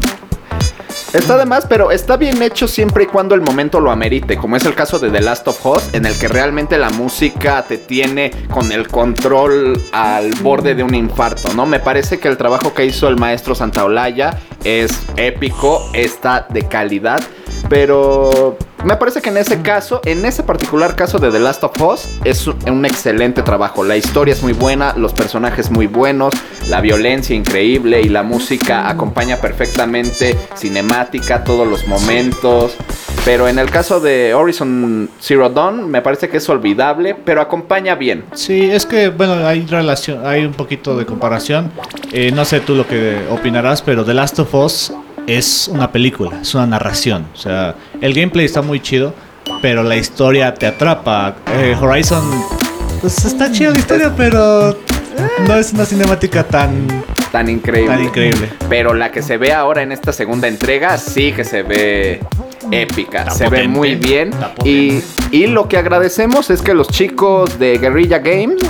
Está 1.13 1.37
de 1.37 1.45
más, 1.45 1.65
pero 1.67 1.91
está 1.91 2.15
bien 2.15 2.41
hecho 2.41 2.69
siempre 2.69 3.03
y 3.03 3.07
cuando 3.07 3.35
el 3.35 3.41
momento 3.41 3.81
lo 3.81 3.91
amerite, 3.91 4.37
como 4.37 4.55
es 4.55 4.63
el 4.63 4.73
caso 4.75 4.97
de 4.97 5.09
The 5.09 5.19
Last 5.19 5.45
of 5.45 5.65
Us, 5.65 5.93
en 5.93 6.05
el 6.05 6.17
que 6.17 6.29
realmente 6.29 6.77
la 6.77 6.89
música 6.89 7.65
te 7.67 7.77
tiene 7.77 8.31
con 8.49 8.71
el 8.71 8.87
control 8.87 9.77
al 9.91 10.31
borde 10.35 10.73
de 10.73 10.83
un 10.83 10.95
infarto, 10.95 11.53
¿no? 11.53 11.65
Me 11.65 11.79
parece 11.79 12.17
que 12.17 12.29
el 12.29 12.37
trabajo 12.37 12.73
que 12.73 12.85
hizo 12.85 13.09
el 13.09 13.17
maestro 13.17 13.55
Santaolalla 13.55 14.39
es 14.63 15.03
épico, 15.17 15.81
está 15.93 16.45
de 16.49 16.65
calidad, 16.67 17.21
pero 17.67 18.57
me 18.83 18.95
parece 18.95 19.21
que 19.21 19.29
en 19.29 19.37
ese 19.37 19.61
caso, 19.61 20.01
en 20.05 20.25
ese 20.25 20.43
particular 20.43 20.95
caso 20.95 21.19
de 21.19 21.31
The 21.31 21.39
Last 21.39 21.63
of 21.63 21.79
Us, 21.81 22.19
es 22.23 22.47
un 22.47 22.85
excelente 22.85 23.43
trabajo. 23.43 23.83
La 23.83 23.95
historia 23.95 24.33
es 24.33 24.41
muy 24.41 24.53
buena, 24.53 24.93
los 24.97 25.13
personajes 25.13 25.69
muy 25.69 25.87
buenos, 25.87 26.33
la 26.69 26.81
violencia 26.81 27.35
increíble 27.35 28.01
y 28.01 28.09
la 28.09 28.23
música 28.23 28.89
acompaña 28.89 29.37
perfectamente 29.37 30.37
cinemática, 30.55 31.43
todos 31.43 31.67
los 31.67 31.87
momentos. 31.87 32.75
Pero 33.23 33.47
en 33.47 33.59
el 33.59 33.69
caso 33.69 33.99
de 33.99 34.33
Horizon 34.33 35.09
Zero 35.19 35.49
Dawn, 35.49 35.89
me 35.89 36.01
parece 36.01 36.29
que 36.29 36.37
es 36.37 36.49
olvidable, 36.49 37.13
pero 37.13 37.41
acompaña 37.41 37.93
bien. 37.93 38.25
Sí, 38.33 38.69
es 38.71 38.87
que, 38.87 39.09
bueno, 39.09 39.45
hay 39.45 39.65
relación, 39.67 40.25
hay 40.25 40.43
un 40.43 40.53
poquito 40.53 40.97
de 40.97 41.05
comparación. 41.05 41.71
Eh, 42.11 42.31
no 42.31 42.45
sé 42.45 42.61
tú 42.61 42.73
lo 42.73 42.87
que 42.87 43.19
opinarás, 43.29 43.83
pero 43.83 44.03
The 44.03 44.15
Last 44.15 44.39
of 44.39 44.53
Us 44.55 44.91
es 45.27 45.67
una 45.67 45.91
película, 45.91 46.39
es 46.41 46.55
una 46.55 46.65
narración. 46.65 47.27
O 47.33 47.37
sea, 47.37 47.75
el 48.01 48.13
gameplay 48.13 48.45
está 48.45 48.61
muy 48.61 48.79
chido, 48.79 49.13
pero 49.61 49.83
la 49.83 49.95
historia 49.95 50.53
te 50.53 50.65
atrapa. 50.67 51.35
Eh, 51.55 51.75
Horizon, 51.79 52.23
pues 52.99 53.23
está 53.23 53.51
chida 53.51 53.71
la 53.71 53.79
historia, 53.79 54.13
pero 54.15 54.77
no 55.47 55.55
es 55.55 55.71
una 55.71 55.85
cinemática 55.85 56.43
tan 56.43 56.87
tan 57.31 57.47
increíble. 57.49 57.95
Tan 57.95 58.03
increíble. 58.03 58.49
Pero 58.67 58.93
la 58.93 59.11
que 59.11 59.21
se 59.21 59.37
ve 59.37 59.53
ahora 59.53 59.83
en 59.83 59.91
esta 59.91 60.11
segunda 60.11 60.47
entrega 60.47 60.97
sí 60.97 61.31
que 61.31 61.45
se 61.45 61.63
ve 61.63 62.19
épica. 62.71 63.29
se 63.31 63.49
ve 63.49 63.67
muy 63.67 63.95
bien. 63.95 64.31
Y, 64.65 65.01
y, 65.31 65.47
lo 65.47 65.67
que 65.67 65.77
agradecemos 65.77 66.49
es 66.49 66.61
que 66.61 66.73
los 66.73 66.89
chicos 66.89 67.57
de 67.57 67.77
Guerrilla 67.77 68.19
Games, 68.19 68.61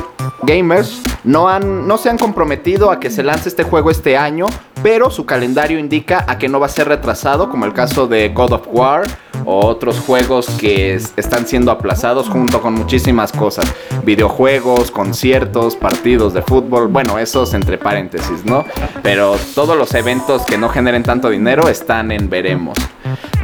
Gamers, 0.44 1.02
no, 1.24 1.50
han, 1.50 1.88
no 1.88 1.98
se 1.98 2.10
han 2.10 2.18
comprometido 2.18 2.92
a 2.92 3.00
que 3.00 3.10
se 3.10 3.24
lance 3.24 3.50
este 3.50 3.64
juego 3.64 3.90
este 3.90 4.16
año, 4.18 4.46
pero 4.84 5.10
su 5.10 5.26
calendario 5.26 5.80
indica 5.80 6.26
a 6.28 6.38
que 6.38 6.50
no 6.50 6.60
va 6.60 6.66
a 6.66 6.70
ser 6.70 6.88
retrasado, 6.88 7.50
como 7.50 7.66
el 7.66 7.74
caso 7.74 8.08
de 8.08 8.30
God 8.30 8.54
of 8.54 8.68
War 8.68 9.04
o 9.46 9.66
otros 9.66 10.00
juegos 10.00 10.48
que 10.60 10.94
están 10.94 11.48
siendo 11.48 11.72
aplazados 11.72 12.30
junto 12.30 12.62
con 12.62 12.74
muchísimas 12.74 13.32
cosas. 13.32 13.66
Videojuegos, 14.04 14.92
conciertos, 14.92 15.76
partidos 15.76 16.34
de 16.34 16.42
fútbol, 16.42 16.88
bueno, 16.88 17.18
esos 17.18 17.54
entre 17.54 17.78
paréntesis, 17.78 18.46
¿no? 18.46 18.66
Pero 19.02 19.36
todos 19.56 19.78
los 19.78 19.94
eventos 19.94 20.44
que 20.44 20.58
no 20.58 20.70
generen 20.70 21.04
tanto 21.04 21.30
dinero 21.30 21.68
están 21.70 22.12
en 22.12 22.30
veremos. 22.30 22.78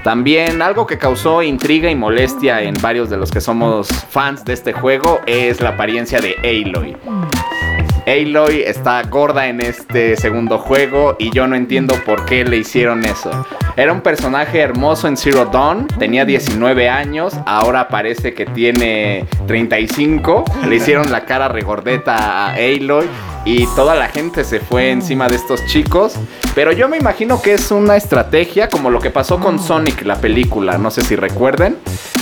También 0.03 0.61
algo 0.61 0.87
que 0.87 0.97
causó 0.97 1.43
intriga 1.43 1.89
y 1.89 1.95
molestia 1.95 2.61
en 2.61 2.75
varios 2.81 3.09
de 3.09 3.17
los 3.17 3.31
que 3.31 3.41
somos 3.41 3.87
fans 3.87 4.45
de 4.45 4.53
este 4.53 4.71
juego 4.71 5.19
es 5.25 5.59
la 5.59 5.69
apariencia 5.69 6.19
de 6.21 6.35
Aloy. 6.43 6.95
Aloy 8.07 8.61
está 8.61 9.03
gorda 9.03 9.47
en 9.47 9.59
este 9.59 10.15
segundo 10.15 10.59
juego 10.59 11.17
y 11.19 11.29
yo 11.31 11.45
no 11.45 11.57
entiendo 11.57 11.93
por 12.05 12.23
qué 12.23 12.45
le 12.45 12.55
hicieron 12.55 13.03
eso. 13.03 13.29
Era 13.75 13.91
un 13.91 13.99
personaje 13.99 14.61
hermoso 14.61 15.09
en 15.09 15.17
Zero 15.17 15.43
Dawn, 15.51 15.87
tenía 15.99 16.23
19 16.23 16.87
años, 16.87 17.33
ahora 17.45 17.89
parece 17.89 18.33
que 18.33 18.45
tiene 18.45 19.25
35. 19.45 20.45
Le 20.69 20.77
hicieron 20.77 21.11
la 21.11 21.25
cara 21.25 21.49
regordeta 21.49 22.15
a 22.15 22.53
Aloy 22.53 23.09
y 23.43 23.65
toda 23.75 23.93
la 23.95 24.07
gente 24.07 24.45
se 24.45 24.61
fue 24.61 24.91
encima 24.91 25.27
de 25.27 25.35
estos 25.35 25.65
chicos. 25.65 26.15
Pero 26.55 26.71
yo 26.71 26.87
me 26.87 26.95
imagino 26.95 27.41
que 27.41 27.55
es 27.55 27.71
una 27.71 27.97
estrategia 27.97 28.69
como 28.69 28.89
lo 28.89 29.01
que 29.01 29.09
pasó 29.09 29.37
con 29.37 29.59
Sonic, 29.59 30.03
la 30.03 30.15
película. 30.15 30.77
No 30.77 30.91
sé 30.91 31.01
si 31.01 31.17
recuerden, 31.17 31.75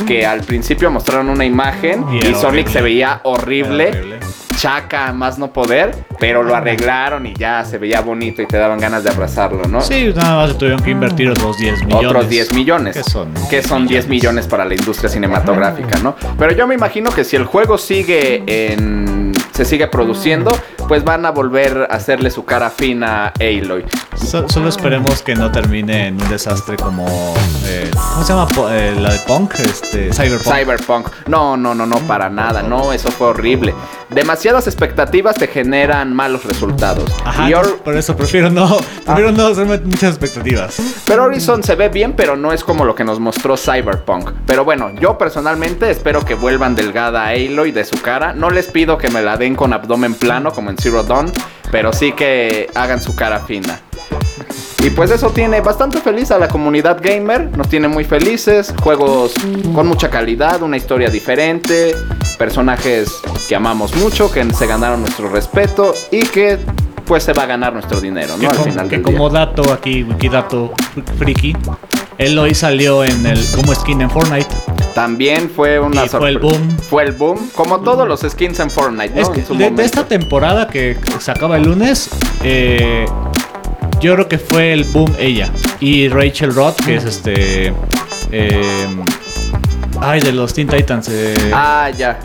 que 0.08 0.26
al 0.26 0.42
principio 0.42 0.90
mostraron 0.90 1.30
una 1.30 1.46
imagen 1.46 2.06
y, 2.12 2.34
Sonic 2.34 2.70
se 2.70 2.82
veía 2.82 3.22
horrible 3.24 3.92
chaca 4.58 5.12
más 5.14 5.38
no 5.38 5.52
poder, 5.52 5.96
pero 6.20 6.44
lo 6.44 6.56
arreglaron 6.56 7.26
y 7.26 7.34
ya 7.34 7.64
se 7.66 7.78
veía 7.78 8.02
bonito 8.02 8.42
y 8.42 8.48
te 8.48 8.58
daban 8.58 8.80
ganas 8.80 9.04
de 9.04 9.10
abrazarlo, 9.10 9.64
¿no? 9.68 9.82
Sí, 9.82 10.12
nada 10.16 10.36
más 10.36 10.58
tuvieron 10.58 10.82
que 10.82 10.92
invertir 10.92 11.30
otros 11.30 11.58
10 11.58 11.86
millones. 11.86 12.08
Otros 12.08 12.30
10 12.30 12.54
millones. 12.54 12.98
¿Qué 12.98 13.04
son? 13.04 13.34
Que 13.50 13.62
son 13.62 13.88
10 13.88 14.08
millones 14.08 14.48
para 14.48 14.66
la 14.66 14.74
industria 14.74 15.10
cinematográfica, 15.10 16.00
¿no? 16.00 16.16
Pero 16.38 16.54
yo 16.54 16.68
me 16.68 16.76
imagino 16.76 17.12
que 17.12 17.24
si 17.24 17.36
el 17.36 17.46
juego 17.46 17.78
sigue 17.78 18.44
en 18.48 19.34
se 19.56 19.64
sigue 19.64 19.88
produciendo, 19.88 20.52
pues 20.88 21.04
van 21.04 21.26
a 21.26 21.32
volver 21.32 21.88
a 21.90 21.96
hacerle 21.96 22.30
su 22.30 22.46
cara 22.46 22.70
fina 22.70 23.28
a 23.28 23.34
Aloy. 23.40 23.86
solo 24.48 24.70
esperemos 24.70 25.22
que 25.22 25.36
no 25.36 25.52
termine 25.52 26.08
en 26.08 26.22
un 26.22 26.30
desastre 26.30 26.76
como. 26.78 27.06
Eh, 27.66 27.90
¿Cómo 27.94 28.24
se 28.24 28.34
llama? 28.34 28.48
Eh, 28.72 28.96
la 29.00 29.14
de 29.14 29.20
Punk, 29.20 29.56
este, 29.60 30.14
Cyberpunk. 30.14 30.56
Cyberpunk. 30.56 31.08
No, 31.28 31.58
no, 31.58 31.74
no, 31.74 31.86
no, 31.86 31.98
para 32.00 32.30
nada. 32.30 32.62
No, 32.62 32.94
eso 32.94 33.10
fue 33.12 33.28
horrible. 33.28 33.74
Demasiadas 34.10 34.68
expectativas 34.68 35.36
te 35.36 35.48
generan 35.48 36.14
malos 36.14 36.46
resultados. 36.46 37.12
Ajá, 37.26 37.50
por 37.84 37.98
eso 37.98 38.16
prefiero 38.16 38.50
no, 38.50 38.78
prefiero 39.06 39.32
no 39.32 39.48
hacerme 39.48 39.80
muchas 39.80 40.12
expectativas. 40.12 40.80
Pero 41.06 41.24
Horizon 41.24 41.64
se 41.64 41.76
ve 41.76 41.90
bien, 41.90 42.14
pero 42.14 42.36
no 42.36 42.54
es 42.54 42.64
como 42.64 42.86
lo 42.86 42.94
que 42.94 43.04
nos 43.04 43.20
mostró 43.20 43.58
Cyberpunk. 43.58 44.32
Pero 44.46 44.64
bueno, 44.64 44.92
yo 45.00 45.18
personalmente 45.18 45.90
espero 45.90 46.24
que 46.24 46.36
vuelvan 46.36 46.76
delgada 46.76 47.26
a 47.26 47.30
Aloy 47.30 47.72
de 47.72 47.84
su 47.84 48.02
cara. 48.02 48.34
No 48.34 48.52
les 48.52 48.68
pido 48.68 48.98
que 48.98 49.10
me 49.10 49.22
la 49.22 49.38
den 49.38 49.56
con 49.56 49.74
abdomen 49.74 50.14
plano 50.14 50.52
como 50.52 50.70
en 50.70 50.75
Zero 50.78 51.04
Dawn, 51.04 51.32
pero 51.72 51.94
sí 51.94 52.12
que 52.12 52.70
hagan 52.76 53.02
su 53.02 53.16
cara 53.16 53.40
fina. 53.40 53.80
Y 54.84 54.92
pues 54.92 55.10
eso 55.10 55.32
tiene 55.32 55.62
bastante 55.62 56.00
feliz 56.00 56.30
a 56.30 56.38
la 56.38 56.48
comunidad 56.48 57.00
gamer, 57.02 57.58
nos 57.58 57.70
tiene 57.70 57.88
muy 57.88 58.04
felices, 58.04 58.72
juegos 58.84 59.34
con 59.74 59.88
mucha 59.88 60.12
calidad, 60.12 60.62
una 60.62 60.78
historia 60.78 61.10
diferente, 61.10 61.96
personajes 62.38 63.12
que 63.48 63.56
amamos 63.56 63.96
mucho, 63.96 64.32
que 64.32 64.44
se 64.54 64.68
ganaron 64.68 65.02
nuestro 65.02 65.28
respeto 65.30 65.94
y 66.12 66.24
que 66.26 66.60
pues 67.06 67.24
se 67.24 67.34
va 67.34 67.44
a 67.44 67.46
ganar 67.46 67.74
nuestro 67.74 68.00
dinero, 68.00 68.36
¿no? 68.38 68.50
Al 68.50 68.58
final 68.58 68.88
que 68.88 69.02
como 69.02 69.30
dato 69.30 69.72
aquí, 69.74 70.04
Wikidato 70.04 70.74
friki, 71.18 71.56
Eloy 72.18 72.54
salió 72.54 73.04
en 73.04 73.26
el 73.26 73.40
como 73.56 73.76
skin 73.76 74.02
en 74.02 74.10
Fortnite. 74.10 74.48
También 74.94 75.50
fue 75.50 75.80
una 75.80 76.08
Fue 76.08 76.30
el 76.30 76.38
boom. 76.38 76.78
Fue 76.90 77.04
el 77.04 77.12
boom, 77.12 77.50
como 77.54 77.82
todos 77.82 78.08
los 78.08 78.22
skins 78.22 78.60
en 78.62 78.70
Fortnite, 78.70 79.14
¿no? 79.14 79.56
de, 79.56 79.84
esta 79.84 80.08
temporada 80.08 80.68
que 80.68 80.98
se 81.20 81.32
acaba 81.32 81.58
el 81.58 81.64
lunes, 81.64 82.10
eh, 82.44 83.06
yo 84.00 84.14
creo 84.14 84.30
que 84.30 84.38
fue 84.38 84.72
el 84.72 84.86
boom 84.86 85.12
ella. 85.20 85.52
Y 85.82 86.08
Rachel 86.08 86.56
Roth, 86.56 86.78
que 86.86 86.96
es 86.96 87.04
este. 87.04 87.74
Eh, 88.32 88.88
ay, 90.00 90.22
de 90.22 90.32
los 90.32 90.54
Teen 90.54 90.70
Titans. 90.70 91.10
Eh, 91.12 91.52
ah, 91.54 91.90
ya. 91.96 92.18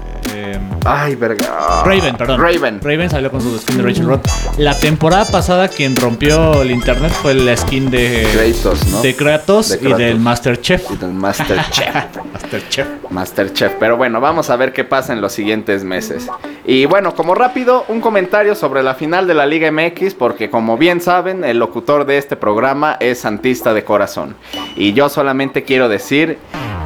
Eh, 0.42 0.58
Ay, 0.86 1.16
verga. 1.16 1.82
Raven, 1.84 2.16
perdón. 2.16 2.40
Raven. 2.40 2.80
Raven 2.82 3.10
salió 3.10 3.30
con 3.30 3.42
su 3.42 3.58
skin 3.58 3.76
de 3.76 3.82
Rachel 3.82 4.06
Roth. 4.06 4.26
La 4.56 4.78
temporada 4.78 5.26
pasada 5.26 5.68
quien 5.68 5.94
rompió 5.94 6.62
el 6.62 6.70
internet 6.70 7.12
fue 7.12 7.34
la 7.34 7.54
skin 7.54 7.90
de 7.90 8.26
Kratos, 8.32 8.86
¿no? 8.86 9.02
De 9.02 9.14
Kratos, 9.14 9.78
y 9.82 9.92
del 9.92 10.18
Master 10.18 10.58
Chef. 10.58 10.90
Y 10.90 10.96
del 10.96 11.12
Master 11.12 11.60
Chef. 11.70 11.94
Master 12.32 12.68
Chef. 12.70 12.86
Master 13.10 13.52
Chef. 13.52 13.72
Pero 13.78 13.98
bueno, 13.98 14.20
vamos 14.22 14.48
a 14.48 14.56
ver 14.56 14.72
qué 14.72 14.84
pasa 14.84 15.12
en 15.12 15.20
los 15.20 15.32
siguientes 15.32 15.84
meses. 15.84 16.26
Y 16.64 16.86
bueno, 16.86 17.14
como 17.14 17.34
rápido, 17.34 17.84
un 17.88 18.00
comentario 18.00 18.54
sobre 18.54 18.82
la 18.82 18.94
final 18.94 19.26
de 19.26 19.34
la 19.34 19.44
Liga 19.44 19.70
MX, 19.70 20.14
porque 20.14 20.48
como 20.48 20.78
bien 20.78 21.02
saben, 21.02 21.44
el 21.44 21.58
locutor 21.58 22.06
de 22.06 22.16
este 22.16 22.36
programa 22.36 22.96
es 23.00 23.20
Santista 23.20 23.74
de 23.74 23.84
corazón. 23.84 24.36
Y 24.74 24.94
yo 24.94 25.10
solamente 25.10 25.64
quiero 25.64 25.90
decir 25.90 26.38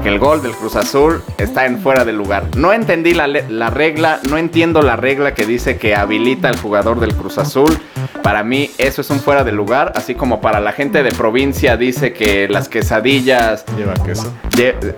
que 0.03 0.09
el 0.09 0.18
gol 0.18 0.42
del 0.42 0.53
Cruz 0.53 0.76
Azul 0.76 1.22
está 1.38 1.66
en 1.66 1.78
fuera 1.78 2.05
de 2.05 2.12
lugar. 2.12 2.45
No 2.57 2.72
entendí 2.72 3.14
la, 3.14 3.26
la 3.26 3.70
regla, 3.70 4.20
no 4.28 4.38
entiendo 4.38 4.82
la 4.82 4.97
regla 4.97 5.34
que 5.34 5.47
dice 5.47 5.78
que 5.78 5.95
habilita 5.95 6.49
al 6.49 6.59
jugador 6.59 7.01
del 7.01 7.14
Cruz 7.14 7.38
Azul. 7.38 7.78
Para 8.22 8.42
mí 8.42 8.70
eso 8.78 9.01
es 9.03 9.11
un 9.11 9.20
fuera 9.20 9.45
de 9.45 9.53
lugar, 9.53 9.92
así 9.97 10.14
como 10.14 10.40
para 10.40 10.61
la 10.61 10.72
gente 10.72 11.03
de 11.03 11.12
provincia 11.12 11.76
dice 11.76 12.12
que 12.12 12.49
las 12.49 12.68
quesadillas... 12.68 13.64
¿Llevan 13.76 14.03
queso? 14.03 14.32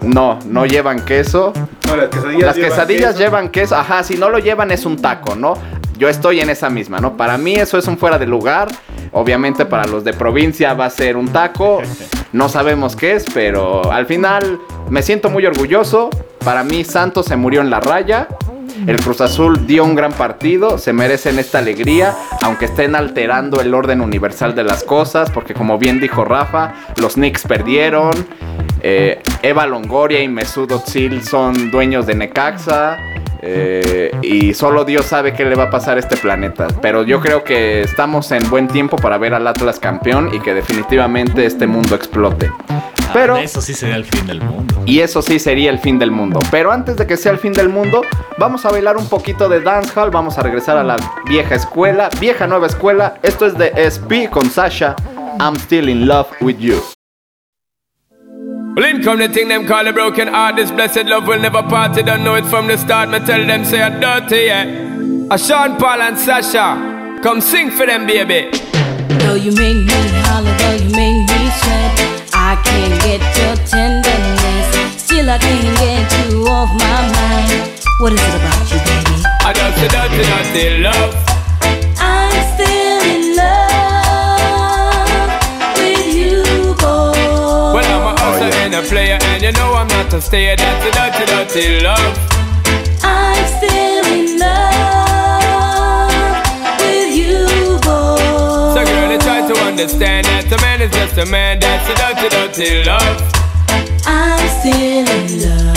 no, 0.02 0.38
no 0.46 0.66
llevan 0.66 1.04
queso. 1.04 1.52
No, 1.88 1.96
las 1.96 2.08
quesadillas, 2.08 2.42
las 2.42 2.56
quesadillas 2.56 3.18
llevan 3.18 3.48
queso. 3.50 3.76
Ajá, 3.76 4.02
si 4.02 4.16
no 4.16 4.30
lo 4.30 4.38
llevan 4.38 4.70
es 4.70 4.86
un 4.86 4.96
taco, 4.96 5.34
¿no? 5.34 5.54
Yo 5.98 6.08
estoy 6.08 6.40
en 6.40 6.50
esa 6.50 6.68
misma, 6.68 7.00
¿no? 7.00 7.16
Para 7.16 7.38
mí 7.38 7.54
eso 7.54 7.78
es 7.78 7.86
un 7.86 7.98
fuera 7.98 8.18
de 8.18 8.26
lugar. 8.26 8.68
Obviamente 9.12 9.64
para 9.64 9.86
los 9.86 10.04
de 10.04 10.12
provincia 10.12 10.74
va 10.74 10.86
a 10.86 10.90
ser 10.90 11.16
un 11.16 11.28
taco. 11.28 11.80
No 12.32 12.48
sabemos 12.48 12.96
qué 12.96 13.14
es, 13.14 13.24
pero 13.32 13.90
al 13.92 14.06
final 14.06 14.58
me 14.90 15.02
siento 15.02 15.30
muy 15.30 15.46
orgulloso. 15.46 16.10
Para 16.44 16.64
mí 16.64 16.84
Santos 16.84 17.26
se 17.26 17.36
murió 17.36 17.60
en 17.60 17.70
la 17.70 17.80
raya. 17.80 18.28
El 18.86 19.00
Cruz 19.00 19.20
Azul 19.22 19.66
dio 19.66 19.84
un 19.84 19.94
gran 19.94 20.12
partido, 20.12 20.76
se 20.76 20.92
merecen 20.92 21.38
esta 21.38 21.58
alegría, 21.58 22.14
aunque 22.42 22.66
estén 22.66 22.94
alterando 22.94 23.60
el 23.62 23.72
orden 23.74 24.02
universal 24.02 24.54
de 24.54 24.64
las 24.64 24.84
cosas, 24.84 25.30
porque 25.30 25.54
como 25.54 25.78
bien 25.78 25.98
dijo 25.98 26.24
Rafa, 26.26 26.74
los 26.98 27.14
Knicks 27.14 27.42
perdieron. 27.46 28.12
eh, 28.82 29.22
Eva 29.42 29.66
Longoria 29.66 30.22
y 30.22 30.28
Mesut 30.28 30.70
Özil 30.70 31.24
son 31.24 31.70
dueños 31.70 32.06
de 32.06 32.14
Necaxa. 32.16 32.98
Eh, 33.42 34.10
y 34.22 34.54
solo 34.54 34.84
Dios 34.84 35.06
sabe 35.06 35.32
qué 35.32 35.44
le 35.44 35.54
va 35.54 35.64
a 35.64 35.70
pasar 35.70 35.96
a 35.96 36.00
este 36.00 36.16
planeta. 36.16 36.66
Pero 36.82 37.02
yo 37.04 37.20
creo 37.20 37.44
que 37.44 37.82
estamos 37.82 38.30
en 38.32 38.48
buen 38.50 38.68
tiempo 38.68 38.96
para 38.96 39.18
ver 39.18 39.34
al 39.34 39.46
Atlas 39.46 39.78
campeón 39.78 40.30
y 40.34 40.40
que 40.40 40.54
definitivamente 40.54 41.44
este 41.46 41.66
mundo 41.66 41.94
explote. 41.94 42.50
Pero 43.12 43.36
Ah, 43.36 43.42
eso 43.42 43.60
sí 43.62 43.72
sería 43.72 43.96
el 43.96 44.04
fin 44.04 44.26
del 44.26 44.40
mundo. 44.42 44.74
y 44.84 45.00
eso 45.00 45.22
sí 45.22 45.38
sería 45.38 45.70
el 45.70 45.78
fin 45.78 45.98
del 45.98 46.10
mundo. 46.10 46.40
Pero 46.50 46.72
antes 46.72 46.96
de 46.96 47.06
que 47.06 47.16
sea 47.16 47.32
el 47.32 47.38
fin 47.38 47.52
del 47.52 47.68
mundo, 47.68 48.02
vamos 48.36 48.66
a 48.66 48.70
bailar 48.70 48.96
un 48.96 49.08
poquito 49.08 49.48
de 49.48 49.60
dancehall. 49.60 50.10
Vamos 50.10 50.38
a 50.38 50.42
regresar 50.42 50.76
a 50.76 50.82
la 50.84 50.96
vieja 51.28 51.54
escuela, 51.54 52.08
vieja 52.20 52.46
nueva 52.46 52.66
escuela. 52.66 53.14
Esto 53.22 53.46
es 53.46 53.56
de 53.56 53.72
SP 53.76 54.28
con 54.30 54.50
Sasha. 54.50 54.96
I'm 55.40 55.54
still 55.56 55.88
in 55.88 56.06
love 56.08 56.26
with 56.40 56.56
you. 56.58 56.82
Well, 58.76 58.84
in 58.84 59.02
come 59.02 59.20
the 59.20 59.28
thing 59.30 59.48
them 59.48 59.66
call 59.66 59.86
a 59.88 59.92
broken 59.94 60.28
heart. 60.28 60.56
This 60.56 60.70
blessed 60.70 61.06
love 61.06 61.26
will 61.26 61.40
never 61.40 61.62
part. 61.62 61.94
They 61.94 62.02
don't 62.02 62.22
know 62.22 62.34
it 62.34 62.44
from 62.44 62.66
the 62.66 62.76
start. 62.76 63.08
Me 63.08 63.20
tell 63.20 63.46
them 63.46 63.64
say 63.64 63.80
I'm 63.80 63.98
dirty, 63.98 64.52
yeah. 64.52 65.34
A 65.34 65.38
Sean 65.38 65.78
Paul 65.78 66.02
and 66.02 66.18
Sasha, 66.18 67.18
come 67.22 67.40
sing 67.40 67.70
for 67.70 67.86
them, 67.86 68.06
baby. 68.06 68.50
Though 69.24 69.34
you 69.34 69.52
make 69.52 69.78
me 69.78 70.02
holler, 70.28 70.54
though 70.58 70.74
you 70.74 70.90
make 70.92 71.24
me 71.24 71.48
sweat, 71.56 72.28
I 72.34 72.60
can't 72.66 73.00
get 73.00 73.24
your 73.40 73.56
tenderness. 73.64 75.02
Still, 75.02 75.30
I 75.30 75.38
can't 75.38 75.78
get 75.78 76.28
you 76.28 76.46
off 76.46 76.68
my 76.76 77.00
mind. 77.16 77.80
What 77.98 78.12
is 78.12 78.20
it 78.20 78.34
about 78.36 78.70
you, 78.70 78.78
baby? 78.84 79.22
I 79.40 79.52
dirty, 79.56 79.88
dirty, 79.88 80.22
dirty 80.52 80.82
love. 80.82 81.35
Player, 89.18 89.32
and 89.32 89.42
you 89.42 89.52
know 89.52 89.74
I'm 89.74 89.88
not 89.88 90.12
a 90.12 90.20
stayer. 90.20 90.56
Dirty, 90.56 90.90
dirty, 90.90 91.24
dirty 91.26 91.80
love. 91.80 92.18
I'm 93.02 93.46
still 93.58 94.06
in 94.06 94.38
love 94.38 96.12
with 96.80 97.14
you, 97.14 97.46
boy. 97.82 98.74
So, 98.74 98.84
girl, 98.84 99.12
you 99.12 99.18
try 99.18 99.46
to 99.46 99.54
understand 99.64 100.26
that 100.26 100.52
a 100.52 100.56
man 100.60 100.80
is 100.82 100.90
just 100.92 101.18
a 101.18 101.26
man. 101.26 101.58
That's 101.60 101.88
a 101.88 101.94
dirty, 101.94 102.28
dirty 102.28 102.84
love. 102.84 103.32
I'm 104.06 104.48
still 104.60 105.06
in 105.06 105.40
love 105.42 105.76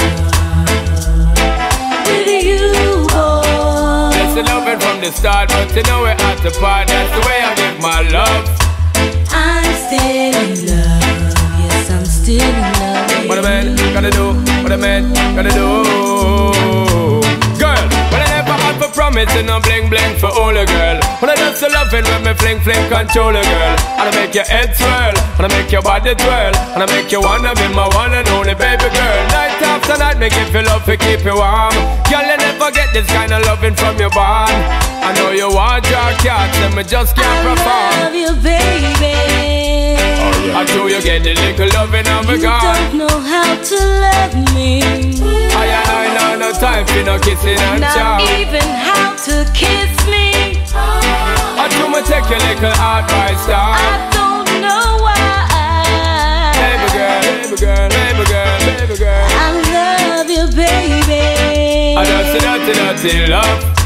with 2.07 2.43
you, 2.43 3.07
boy. 3.07 4.11
That's 4.13 4.33
the 4.35 4.43
loving 4.43 4.79
from 4.79 5.01
the 5.01 5.11
start, 5.11 5.49
but 5.49 5.75
you 5.75 5.83
know 5.83 6.01
we're 6.01 6.09
at 6.09 6.41
the 6.43 6.51
part. 6.59 6.87
That's 6.87 7.11
the 7.15 7.21
way 7.27 7.41
I 7.41 7.55
give 7.55 7.79
my 7.81 8.01
love. 8.09 8.45
I'm 9.31 9.73
still 9.87 10.35
in 10.35 10.67
love. 10.67 11.08
Still 12.29 12.45
in 12.45 12.61
love. 12.77 13.25
What 13.25 13.39
a 13.39 13.41
man 13.41 13.73
gotta 13.89 14.11
do, 14.13 14.37
what 14.61 14.69
a 14.71 14.77
man 14.77 15.09
gotta 15.33 15.49
do. 15.49 15.81
Girl, 17.57 17.85
but 18.13 18.21
I 18.21 18.27
never 18.37 18.53
had 18.53 18.77
for 18.77 18.93
promise 18.93 19.33
and 19.33 19.49
no 19.49 19.57
bling 19.65 19.89
bling 19.89 20.13
for 20.21 20.29
all 20.29 20.53
a 20.53 20.61
girl. 20.61 21.01
But 21.17 21.33
I 21.33 21.35
just 21.41 21.65
loving 21.65 22.05
when 22.05 22.21
me 22.21 22.37
fling 22.37 22.61
fling 22.61 22.85
control 22.85 23.33
a 23.33 23.41
girl. 23.41 23.75
And 23.97 24.05
I 24.05 24.11
make 24.13 24.37
your 24.37 24.45
head 24.45 24.77
swirl, 24.77 25.17
and 25.41 25.41
I 25.41 25.49
make 25.49 25.73
your 25.73 25.81
body 25.81 26.13
twirl, 26.13 26.53
and 26.77 26.85
I 26.85 26.87
make 26.93 27.09
you 27.09 27.17
wanna 27.17 27.49
be 27.57 27.65
my 27.73 27.89
one 27.97 28.13
and 28.13 28.29
only 28.37 28.53
baby 28.53 28.93
girl. 28.93 29.19
Night 29.33 29.57
after 29.65 29.97
night, 29.97 30.21
make 30.21 30.37
you 30.37 30.45
feel 30.53 30.69
love 30.69 30.85
to 30.85 30.97
keep 31.01 31.25
you 31.25 31.33
warm. 31.33 31.73
Girl, 32.13 32.21
you 32.21 32.37
never 32.37 32.69
get 32.69 32.93
this 32.93 33.09
kind 33.09 33.33
of 33.33 33.41
loving 33.49 33.73
from 33.73 33.97
your 33.97 34.13
bond. 34.13 34.53
I 35.01 35.17
know 35.17 35.33
you 35.33 35.49
want 35.49 35.81
your 35.89 36.13
cats, 36.21 36.61
and 36.61 36.77
me 36.77 36.85
just 36.85 37.17
can't 37.17 37.41
perform. 37.41 37.89
I 37.89 38.05
love 38.05 38.13
you, 38.13 38.31
baby. 38.37 39.88
I 40.39 40.63
know 40.75 40.87
you 40.87 41.01
get 41.01 41.23
the 41.23 41.33
little 41.35 41.67
loving 41.75 42.07
of 42.07 42.29
a 42.29 42.35
You 42.35 42.47
don't 42.47 42.97
know 42.97 43.15
how 43.19 43.55
to 43.59 43.77
love 44.03 44.35
me. 44.55 44.81
I 44.81 45.65
and 45.67 45.89
I 45.91 46.05
know 46.15 46.31
no 46.39 46.51
time 46.53 46.85
for 46.87 47.03
no 47.03 47.19
kissing 47.19 47.59
and 47.59 47.81
Not 47.81 47.93
chow. 47.95 48.17
even 48.39 48.63
how 48.63 49.15
to 49.27 49.35
kiss 49.53 49.91
me. 50.07 50.55
I 50.73 51.67
do 51.75 51.87
me 51.91 51.99
take 52.07 52.27
your 52.31 52.39
little 52.39 52.71
advice 52.71 53.43
down. 53.47 53.75
I 53.75 54.09
don't 54.15 54.49
know 54.63 55.03
why. 55.03 55.17
Baby 56.55 56.87
girl, 56.95 57.21
baby 57.21 57.55
girl, 57.59 57.89
baby 57.89 58.23
girl, 58.31 58.59
baby 58.63 58.95
girl. 58.97 59.27
I 59.27 59.47
love 59.75 60.29
you, 60.29 60.45
baby. 60.55 61.99
I 61.99 62.03
don't 62.07 62.25
dirty, 62.31 62.73
dirty, 62.73 63.09
dirty 63.11 63.31
love. 63.31 63.78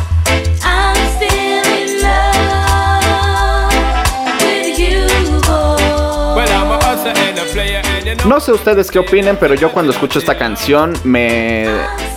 No 8.26 8.40
sé 8.40 8.54
ustedes 8.54 8.90
qué 8.90 9.00
opinen, 9.00 9.36
pero 9.38 9.54
yo 9.54 9.74
cuando 9.74 9.92
escucho 9.92 10.18
esta 10.18 10.38
canción 10.38 10.94
me 11.04 11.68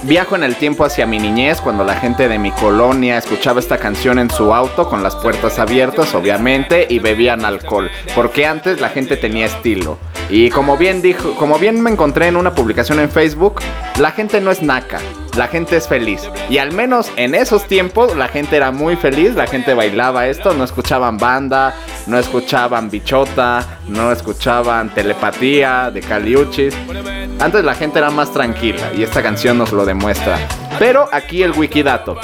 viajo 0.05 0.37
en 0.37 0.45
el 0.45 0.55
tiempo 0.55 0.85
hacia 0.85 1.05
mi 1.05 1.19
niñez, 1.19 1.61
cuando 1.61 1.83
la 1.83 1.97
gente 1.97 2.29
de 2.29 2.39
mi 2.39 2.53
colonia 2.53 3.19
escuchaba 3.19 3.59
esta 3.59 3.79
canción 3.79 4.21
en 4.21 4.31
su 4.31 4.55
auto 4.55 4.89
con 4.89 5.03
las 5.03 5.17
puertas 5.17 5.59
abiertas, 5.59 6.15
obviamente, 6.15 6.87
y 6.89 7.01
bebían 7.01 7.45
alcohol, 7.45 7.91
porque 8.15 8.47
antes 8.47 8.81
la 8.81 8.89
gente 8.89 9.17
tenía 9.17 9.47
estilo. 9.47 9.99
Y 10.31 10.49
como 10.51 10.77
bien 10.77 11.03
dijo, 11.03 11.35
como 11.35 11.59
bien 11.59 11.81
me 11.81 11.91
encontré 11.91 12.29
en 12.29 12.37
una 12.37 12.55
publicación 12.55 13.01
en 13.01 13.11
Facebook, 13.11 13.61
la 13.99 14.13
gente 14.13 14.41
no 14.41 14.53
es 14.53 14.63
naca, 14.63 15.01
la 15.37 15.49
gente 15.49 15.77
es 15.77 15.89
feliz. 15.89 16.23
Y 16.49 16.59
al 16.59 16.73
menos 16.73 17.11
en 17.17 17.35
esos 17.35 17.67
tiempos 17.67 18.17
la 18.17 18.29
gente 18.29 18.57
era 18.57 18.71
muy 18.71 18.97
feliz, 18.97 19.35
la 19.35 19.47
gente 19.47 19.75
bailaba 19.75 20.27
esto, 20.27 20.55
no 20.55 20.65
escuchaban 20.65 21.19
banda, 21.19 21.75
no 22.07 22.19
escuchaban 22.19 22.91
bichota, 22.91 23.79
no 23.89 24.13
escuchaban 24.13 24.95
telepatía 24.95 25.91
de 25.91 26.01
Caliuchis. 26.01 26.75
Antes 27.39 27.65
la 27.65 27.75
gente 27.75 27.99
era 27.99 28.11
más 28.11 28.33
tranquila 28.33 28.93
y 28.97 29.03
esta 29.03 29.23
canción 29.23 29.59
nos 29.59 29.73
lo 29.73 29.85
demuestra. 29.85 30.39
Pero 30.79 31.09
aquí 31.13 31.43
el 31.43 31.53
wikidato. 31.53 32.19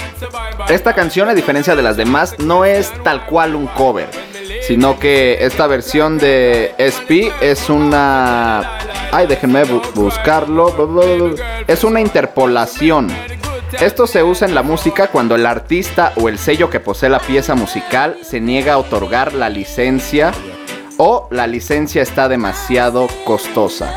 Esta 0.69 0.95
canción, 0.95 1.29
a 1.29 1.35
diferencia 1.35 1.75
de 1.75 1.83
las 1.83 1.97
demás, 1.97 2.35
no 2.39 2.65
es 2.65 2.93
tal 3.03 3.27
cual 3.27 3.55
un 3.55 3.67
cover, 3.67 4.09
sino 4.67 4.99
que 4.99 5.39
esta 5.41 5.67
versión 5.67 6.19
de 6.19 6.75
SP 6.77 7.33
es 7.41 7.69
una... 7.69 8.79
Ay, 9.13 9.27
déjenme 9.27 9.65
bu- 9.65 9.83
buscarlo. 9.95 10.75
Es 11.67 11.85
una 11.85 12.01
interpolación. 12.01 13.09
Esto 13.81 14.07
se 14.07 14.23
usa 14.23 14.47
en 14.49 14.55
la 14.55 14.63
música 14.63 15.09
cuando 15.09 15.35
el 15.35 15.47
artista 15.47 16.13
o 16.17 16.29
el 16.29 16.39
sello 16.39 16.69
que 16.71 16.81
posee 16.81 17.09
la 17.09 17.19
pieza 17.21 17.55
musical 17.55 18.17
se 18.23 18.41
niega 18.41 18.75
a 18.75 18.79
otorgar 18.79 19.33
la 19.35 19.49
licencia 19.49 20.33
o 20.99 21.29
la 21.31 21.47
licencia 21.47 22.03
está 22.03 22.29
demasiado 22.29 23.07
costosa. 23.25 23.93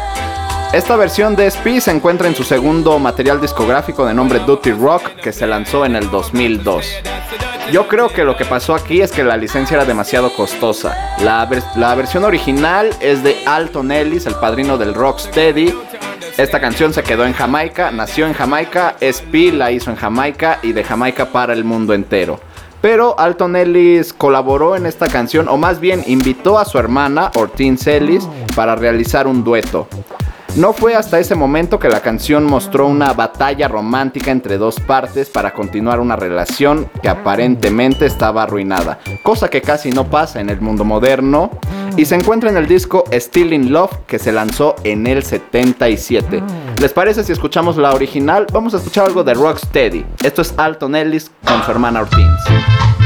Esta 0.74 0.96
versión 0.98 1.36
de 1.36 1.48
SP 1.52 1.80
se 1.80 1.92
encuentra 1.92 2.28
en 2.28 2.36
su 2.36 2.44
segundo 2.44 3.00
material 3.00 3.40
discográfico 3.40 4.06
de 4.06 4.14
nombre 4.14 4.40
Duty 4.40 4.72
Rock 4.72 5.16
que 5.22 5.32
se 5.32 5.48
lanzó 5.48 5.86
en 5.86 5.96
el 5.96 6.10
2002. 6.10 6.86
Yo 7.72 7.88
creo 7.88 8.10
que 8.10 8.24
lo 8.24 8.38
que 8.38 8.46
pasó 8.46 8.76
aquí 8.76 9.02
es 9.02 9.12
que 9.12 9.24
la 9.24 9.38
licencia 9.38 9.76
era 9.76 9.86
demasiado 9.86 10.32
costosa. 10.34 11.16
La, 11.22 11.50
la 11.76 11.96
versión 11.96 12.24
original 12.24 12.92
es 13.00 13.24
de 13.24 13.36
Alton 13.46 13.92
Ellis, 13.92 14.28
el 14.28 14.36
padrino 14.36 14.78
del 14.78 14.94
rocksteady. 14.94 15.74
Esta 16.38 16.62
canción 16.62 16.94
se 16.94 17.02
quedó 17.02 17.26
en 17.26 17.34
Jamaica, 17.34 17.90
nació 17.92 18.28
en 18.28 18.34
Jamaica, 18.34 18.96
SP 19.02 19.50
la 19.52 19.72
hizo 19.72 19.90
en 19.90 19.96
Jamaica 19.96 20.60
y 20.62 20.74
de 20.74 20.84
Jamaica 20.84 21.32
para 21.32 21.54
el 21.54 21.64
mundo 21.64 21.94
entero. 21.94 22.40
Pero 22.82 23.20
Alton 23.20 23.56
Ellis 23.56 24.14
colaboró 24.14 24.76
en 24.76 24.86
esta 24.86 25.08
canción, 25.08 25.48
o 25.48 25.58
más 25.58 25.80
bien 25.80 26.04
invitó 26.06 26.60
a 26.60 26.66
su 26.66 26.78
hermana, 26.78 27.32
Ortiz 27.34 27.88
Ellis, 27.88 28.28
para 28.56 28.76
realizar 28.76 29.26
un 29.26 29.44
dueto. 29.44 29.88
No 30.56 30.72
fue 30.72 30.96
hasta 30.96 31.20
ese 31.20 31.36
momento 31.36 31.80
que 31.80 31.90
la 31.90 32.00
canción 32.00 32.46
mostró 32.46 32.88
una 32.88 33.12
batalla 33.12 33.68
romántica 33.68 34.32
entre 34.32 34.58
dos 34.58 34.80
partes 34.80 35.30
para 35.30 35.54
continuar 35.54 36.00
una 36.00 36.16
relación 36.16 36.90
que 37.02 37.10
aparentemente 37.10 38.06
estaba 38.06 38.44
arruinada, 38.44 39.00
cosa 39.22 39.50
que 39.50 39.62
casi 39.62 39.90
no 39.90 40.06
pasa 40.06 40.40
en 40.40 40.50
el 40.50 40.62
mundo 40.62 40.86
moderno, 40.86 41.52
y 41.98 42.06
se 42.06 42.16
encuentra 42.16 42.50
en 42.50 42.56
el 42.56 42.68
disco 42.68 43.04
Still 43.12 43.52
in 43.52 43.74
Love 43.74 43.98
que 44.08 44.18
se 44.18 44.32
lanzó 44.32 44.76
en 44.86 45.08
el 45.08 45.24
77. 45.24 46.42
¿Les 46.80 46.94
parece 46.94 47.26
si 47.26 47.34
escuchamos 47.34 47.76
la 47.76 47.94
original? 47.94 48.48
Vamos 48.54 48.74
a 48.74 48.78
escuchar 48.78 49.08
algo 49.08 49.26
de 49.26 49.34
Rocksteady. 49.34 50.06
Esto 50.24 50.42
es 50.42 50.54
Alton 50.56 50.96
Ellis 50.96 51.32
con 51.46 51.64
su 51.64 51.72
hermana 51.72 52.00
Ortiz. 52.00 53.05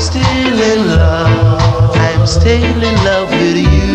still 0.00 0.22
in 0.72 0.88
love. 0.88 1.94
I'm 1.94 2.26
still 2.26 2.82
in 2.82 2.94
love 3.04 3.30
with 3.30 3.56
you. 3.58 3.89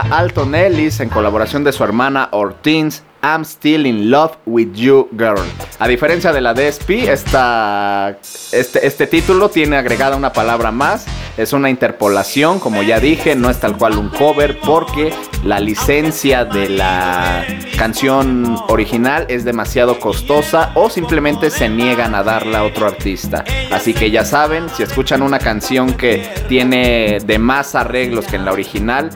Alton 0.00 0.54
Ellis 0.54 1.00
en 1.00 1.08
colaboración 1.08 1.64
de 1.64 1.72
su 1.72 1.84
hermana 1.84 2.28
Ortiz 2.32 3.02
I'm 3.22 3.44
Still 3.44 3.86
in 3.86 4.10
Love 4.10 4.36
with 4.46 4.72
You 4.74 5.08
Girl. 5.12 5.38
A 5.78 5.86
diferencia 5.86 6.32
de 6.32 6.40
la 6.40 6.54
DSP, 6.54 7.08
este, 7.08 8.86
este 8.86 9.06
título 9.06 9.48
tiene 9.48 9.76
agregada 9.76 10.16
una 10.16 10.32
palabra 10.32 10.72
más. 10.72 11.06
Es 11.36 11.52
una 11.52 11.70
interpolación, 11.70 12.58
como 12.58 12.82
ya 12.82 12.98
dije, 12.98 13.36
no 13.36 13.48
es 13.48 13.60
tal 13.60 13.78
cual 13.78 13.96
un 13.96 14.08
cover 14.08 14.58
porque 14.60 15.14
la 15.44 15.60
licencia 15.60 16.44
de 16.44 16.68
la 16.68 17.46
canción 17.78 18.58
original 18.68 19.26
es 19.28 19.44
demasiado 19.44 19.98
costosa 20.00 20.72
o 20.74 20.90
simplemente 20.90 21.50
se 21.50 21.68
niegan 21.68 22.14
a 22.14 22.22
darla 22.22 22.58
a 22.58 22.64
otro 22.64 22.86
artista. 22.86 23.44
Así 23.70 23.94
que 23.94 24.10
ya 24.10 24.24
saben, 24.24 24.68
si 24.68 24.82
escuchan 24.82 25.22
una 25.22 25.38
canción 25.38 25.94
que 25.94 26.28
tiene 26.48 27.18
de 27.24 27.38
más 27.38 27.76
arreglos 27.76 28.26
que 28.26 28.36
en 28.36 28.44
la 28.44 28.52
original, 28.52 29.10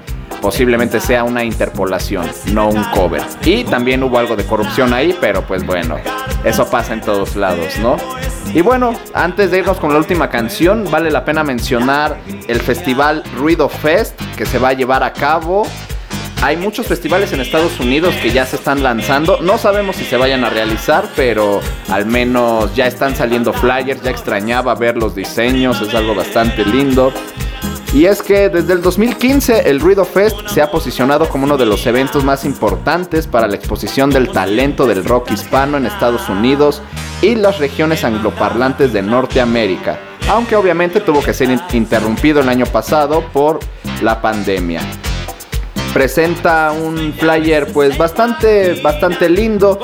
posiblemente 0.47 1.01
sea 1.01 1.25
una 1.25 1.43
interpolación, 1.43 2.25
no 2.53 2.69
un 2.69 2.85
cover. 2.95 3.21
Y 3.45 3.65
también 3.65 4.01
hubo 4.05 4.17
algo 4.17 4.37
de 4.37 4.45
corrupción 4.45 4.95
ahí, 4.95 5.13
pero 5.21 5.45
pues 5.45 5.67
bueno, 5.67 5.97
eso 6.45 6.71
pasa 6.71 6.93
en 6.93 7.01
todos 7.01 7.35
lados, 7.35 7.77
¿no? 7.81 7.97
Y 8.55 8.61
bueno, 8.61 8.95
antes 9.13 9.51
de 9.51 9.59
irnos 9.59 9.79
con 9.79 9.93
la 9.93 9.99
última 9.99 10.31
canción, 10.31 10.89
vale 10.89 11.11
la 11.11 11.25
pena 11.25 11.43
mencionar 11.43 12.17
el 12.47 12.61
festival 12.61 13.25
Ruido 13.37 13.69
Fest 13.69 14.21
que 14.37 14.47
se 14.47 14.61
va 14.61 14.69
a 14.69 14.73
llevar 14.75 15.03
a 15.03 15.13
cabo. 15.13 15.67
Hay 16.43 16.57
muchos 16.57 16.87
festivales 16.87 17.33
en 17.33 17.41
Estados 17.41 17.81
Unidos 17.81 18.15
que 18.23 18.31
ya 18.31 18.47
se 18.47 18.55
están 18.55 18.85
lanzando. 18.85 19.41
No 19.43 19.59
sabemos 19.59 19.97
si 19.97 20.05
se 20.05 20.17
vayan 20.17 20.45
a 20.45 20.51
realizar, 20.51 21.09
pero 21.17 21.61
al 21.89 22.07
menos 22.07 22.73
ya 22.77 22.87
están 22.87 23.17
saliendo 23.17 23.53
flyers. 23.53 24.01
Ya 24.01 24.13
extrañaba 24.13 24.77
ver 24.77 24.97
los 24.97 25.17
diseños, 25.17 25.81
es 25.81 25.93
algo 25.93 26.15
bastante 26.15 26.65
lindo. 26.65 27.13
Y 27.93 28.07
es 28.07 28.21
que 28.21 28.49
desde 28.49 28.75
el 28.75 28.83
2015 28.83 29.71
el 29.71 29.81
Ruido 29.81 30.05
Fest 30.05 30.49
se 30.49 30.61
ha 30.61 30.71
posicionado 30.71 31.29
como 31.29 31.45
uno 31.45 31.57
de 31.57 31.67
los 31.67 31.87
eventos 31.87 32.25
más 32.25 32.45
importantes 32.45 33.27
para 33.27 33.49
la 33.49 33.57
exposición 33.57 34.11
del 34.11 34.31
talento 34.31 34.87
del 34.87 35.05
rock 35.05 35.31
hispano 35.31 35.77
en 35.77 35.87
Estados 35.87 36.29
Unidos 36.29 36.83
y 37.23 37.35
las 37.35 37.59
regiones 37.59 38.05
angloparlantes 38.05 38.93
de 38.93 39.03
Norteamérica, 39.03 39.99
aunque 40.29 40.57
obviamente 40.57 41.01
tuvo 41.01 41.23
que 41.23 41.33
ser 41.33 41.49
interrumpido 41.73 42.41
el 42.41 42.49
año 42.49 42.67
pasado 42.67 43.23
por 43.33 43.61
la 44.03 44.21
pandemia. 44.21 44.81
Presenta 45.95 46.73
un 46.73 47.15
flyer 47.15 47.73
pues 47.73 47.97
bastante 47.97 48.83
bastante 48.83 49.31
lindo 49.31 49.81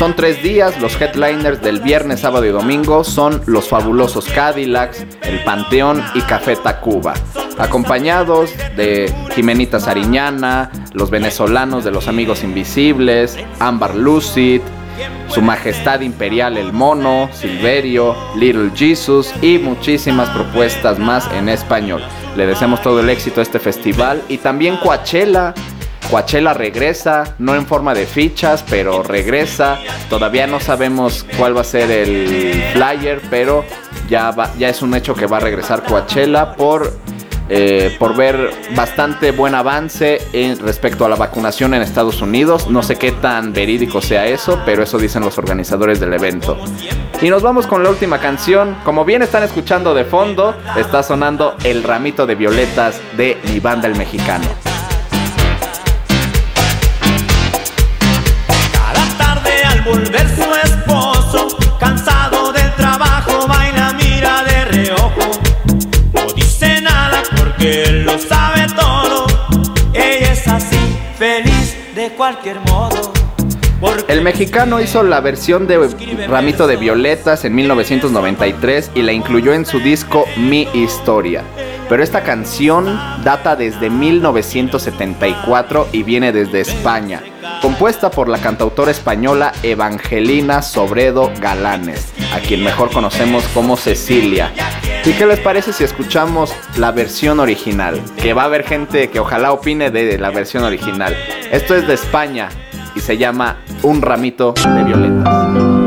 son 0.00 0.16
tres 0.16 0.42
días, 0.42 0.80
los 0.80 0.98
headliners 0.98 1.60
del 1.60 1.78
viernes, 1.80 2.20
sábado 2.20 2.46
y 2.46 2.48
domingo 2.48 3.04
son 3.04 3.42
los 3.44 3.68
fabulosos 3.68 4.24
Cadillacs, 4.28 5.04
el 5.20 5.44
Panteón 5.44 6.02
y 6.14 6.22
Café 6.22 6.56
Tacuba, 6.56 7.12
acompañados 7.58 8.50
de 8.78 9.12
Jimenita 9.34 9.78
Sariñana, 9.78 10.70
los 10.94 11.10
venezolanos 11.10 11.84
de 11.84 11.90
los 11.90 12.08
Amigos 12.08 12.42
Invisibles, 12.42 13.36
Ámbar 13.58 13.94
Lucid, 13.94 14.62
su 15.28 15.42
Majestad 15.42 16.00
Imperial 16.00 16.56
el 16.56 16.72
Mono, 16.72 17.28
Silverio, 17.34 18.16
Little 18.36 18.70
Jesus 18.74 19.34
y 19.42 19.58
muchísimas 19.58 20.30
propuestas 20.30 20.98
más 20.98 21.30
en 21.34 21.50
español. 21.50 22.02
Le 22.38 22.46
deseamos 22.46 22.80
todo 22.80 23.00
el 23.00 23.10
éxito 23.10 23.40
a 23.40 23.42
este 23.42 23.58
festival 23.58 24.22
y 24.30 24.38
también 24.38 24.78
Coachella 24.78 25.52
Coachella 26.10 26.54
regresa, 26.54 27.36
no 27.38 27.54
en 27.54 27.66
forma 27.66 27.94
de 27.94 28.04
fichas, 28.04 28.64
pero 28.68 29.04
regresa. 29.04 29.78
Todavía 30.08 30.48
no 30.48 30.58
sabemos 30.58 31.24
cuál 31.38 31.56
va 31.56 31.60
a 31.60 31.64
ser 31.64 31.88
el 31.90 32.64
flyer, 32.72 33.20
pero 33.30 33.64
ya, 34.08 34.34
ya 34.58 34.68
es 34.68 34.82
un 34.82 34.94
hecho 34.94 35.14
que 35.14 35.26
va 35.26 35.36
a 35.36 35.40
regresar 35.40 35.84
Coachella 35.84 36.56
por, 36.56 36.92
eh, 37.48 37.94
por 37.98 38.16
ver 38.16 38.50
bastante 38.74 39.30
buen 39.30 39.54
avance 39.54 40.20
en, 40.32 40.58
respecto 40.58 41.04
a 41.04 41.08
la 41.08 41.14
vacunación 41.14 41.74
en 41.74 41.82
Estados 41.82 42.20
Unidos. 42.20 42.68
No 42.68 42.82
sé 42.82 42.96
qué 42.96 43.12
tan 43.12 43.52
verídico 43.52 44.02
sea 44.02 44.26
eso, 44.26 44.60
pero 44.66 44.82
eso 44.82 44.98
dicen 44.98 45.22
los 45.22 45.38
organizadores 45.38 46.00
del 46.00 46.12
evento. 46.12 46.58
Y 47.22 47.30
nos 47.30 47.42
vamos 47.42 47.68
con 47.68 47.84
la 47.84 47.90
última 47.90 48.18
canción. 48.18 48.76
Como 48.84 49.04
bien 49.04 49.22
están 49.22 49.44
escuchando 49.44 49.94
de 49.94 50.04
fondo, 50.04 50.56
está 50.76 51.04
sonando 51.04 51.54
El 51.62 51.84
ramito 51.84 52.26
de 52.26 52.34
violetas 52.34 53.00
de 53.16 53.38
mi 53.44 53.60
banda 53.60 53.86
el 53.86 53.94
mexicano. 53.94 54.69
Él 67.70 68.04
lo 68.04 68.18
sabe 68.18 68.66
todo. 68.74 69.26
Ella 69.92 70.32
es 70.32 70.46
así, 70.48 70.78
feliz 71.18 71.76
de 71.94 72.10
cualquier 72.10 72.60
modo. 72.60 73.12
El 74.08 74.20
mexicano 74.20 74.80
hizo 74.80 75.02
la 75.02 75.20
versión 75.20 75.66
de 75.66 75.78
Ramito 76.28 76.66
de 76.66 76.76
Violetas 76.76 77.44
en 77.44 77.54
1993 77.54 78.90
y 78.94 79.02
la 79.02 79.12
incluyó 79.12 79.54
en 79.54 79.64
su 79.64 79.80
disco 79.80 80.26
Mi 80.36 80.68
Historia. 80.74 81.42
Pero 81.88 82.02
esta 82.02 82.22
canción 82.22 83.00
data 83.24 83.56
desde 83.56 83.88
1974 83.88 85.88
y 85.92 86.02
viene 86.02 86.32
desde 86.32 86.60
España, 86.60 87.22
compuesta 87.60 88.10
por 88.10 88.28
la 88.28 88.38
cantautora 88.38 88.90
española 88.90 89.52
Evangelina 89.62 90.62
Sobredo 90.62 91.30
Galanes, 91.40 92.12
a 92.34 92.40
quien 92.40 92.64
mejor 92.64 92.90
conocemos 92.90 93.44
como 93.54 93.76
Cecilia. 93.76 94.52
¿Y 95.04 95.12
qué 95.12 95.26
les 95.26 95.40
parece 95.40 95.72
si 95.72 95.84
escuchamos 95.84 96.54
la 96.76 96.92
versión 96.92 97.40
original? 97.40 98.00
Que 98.16 98.34
va 98.34 98.42
a 98.42 98.46
haber 98.46 98.64
gente 98.64 99.10
que 99.10 99.20
ojalá 99.20 99.52
opine 99.52 99.90
de 99.90 100.18
la 100.18 100.30
versión 100.30 100.64
original. 100.64 101.16
Esto 101.50 101.74
es 101.74 101.86
de 101.86 101.94
España 101.94 102.48
y 102.94 103.00
se 103.00 103.16
llama 103.16 103.58
Un 103.82 104.02
ramito 104.02 104.52
de 104.52 104.84
violetas. 104.84 105.79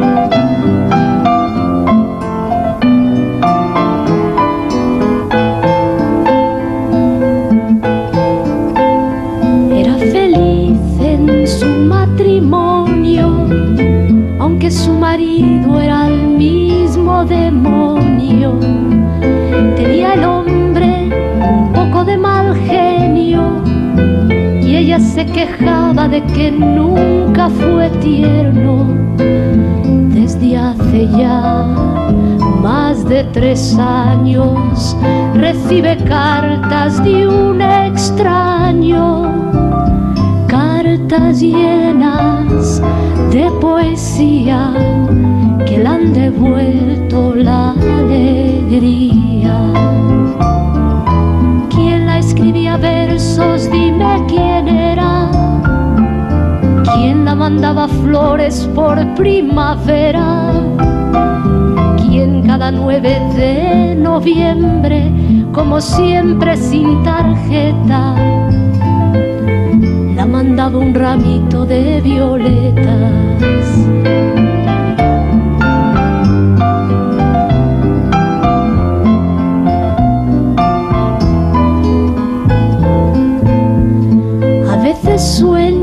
Tierno. 28.03 28.85
Desde 30.13 30.57
hace 30.57 31.07
ya 31.17 31.65
más 32.61 33.07
de 33.07 33.23
tres 33.31 33.77
años 33.77 34.95
recibe 35.33 35.97
cartas 36.05 37.03
de 37.03 37.27
un 37.27 37.61
extraño, 37.61 39.23
cartas 40.47 41.39
llenas 41.39 42.81
de 43.31 43.49
poesía 43.61 44.73
que 45.65 45.77
le 45.79 45.87
han 45.87 46.13
devuelto 46.13 47.35
la 47.35 47.71
alegría. 47.71 49.57
¿Quién 51.69 52.05
la 52.05 52.19
escribía 52.19 52.77
versos? 52.77 53.69
Dime 53.71 54.23
quién 54.27 54.67
era. 54.67 54.82
¿Quién 57.33 57.39
la 57.39 57.49
mandaba 57.49 57.87
flores 57.87 58.69
por 58.75 59.15
primavera? 59.15 60.53
¿Quién 61.97 62.43
cada 62.43 62.69
9 62.69 63.21
de 63.35 63.95
noviembre, 63.95 65.11
como 65.51 65.81
siempre 65.81 66.55
sin 66.55 67.01
tarjeta, 67.01 68.13
la 70.15 70.27
mandaba 70.27 70.77
un 70.77 70.93
ramito 70.93 71.65
de 71.65 72.01
violetas? 72.01 73.65
A 84.69 84.75
veces 84.83 85.19
sueña 85.39 85.82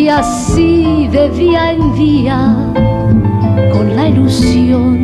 y 0.00 0.08
así 0.08 1.08
de 1.08 1.28
día 1.28 1.72
en 1.72 1.92
día 1.92 2.56
con 3.70 3.94
la 3.94 4.08
ilusión 4.08 4.94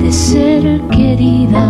de 0.00 0.10
ser 0.10 0.80
querida. 0.90 1.64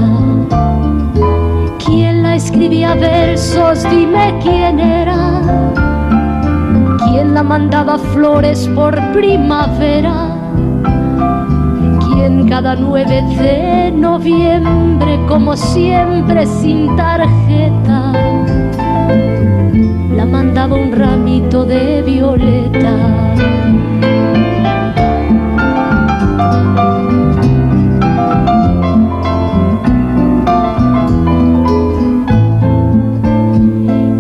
¿Quién 1.85 2.23
la 2.23 2.37
escribía 2.37 2.95
versos? 2.95 3.85
Dime 3.91 4.35
quién 4.43 4.81
era. 4.81 5.43
¿Quién 7.05 7.35
la 7.35 7.43
mandaba 7.43 7.99
flores 7.99 8.67
por 8.75 8.95
primavera? 9.13 10.29
¿Quién 12.01 12.49
cada 12.49 12.77
9 12.77 13.23
de 13.39 13.93
noviembre, 13.93 15.21
como 15.29 15.55
siempre 15.55 16.47
sin 16.47 16.97
tarjeta, 16.97 18.13
mandaba 20.27 20.77
un 20.77 20.93
ramito 20.93 21.65
de 21.65 22.03
violeta? 22.03 22.95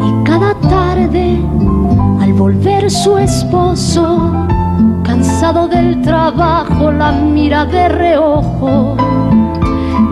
Y 0.06 0.24
cada 0.24 0.54
tarde, 0.68 1.38
al 2.20 2.32
volver 2.32 2.90
su 2.90 3.18
esposo, 3.18 4.32
cansado 5.02 5.68
del 5.68 6.02
trabajo, 6.02 6.92
la 6.92 7.12
mira 7.12 7.64
de 7.66 7.88
reojo. 7.88 8.96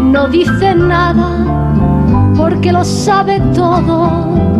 No 0.00 0.28
dice 0.28 0.74
nada 0.74 1.44
porque 2.36 2.72
lo 2.72 2.84
sabe 2.84 3.40
todo. 3.54 4.53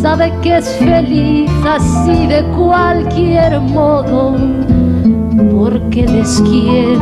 Sabe 0.00 0.32
que 0.40 0.56
es 0.56 0.66
feliz 0.76 1.50
así 1.68 2.26
de 2.26 2.42
cualquier 2.56 3.60
modo. 3.60 4.34
Porque 5.52 6.04
es 6.04 6.40
quien 6.40 6.98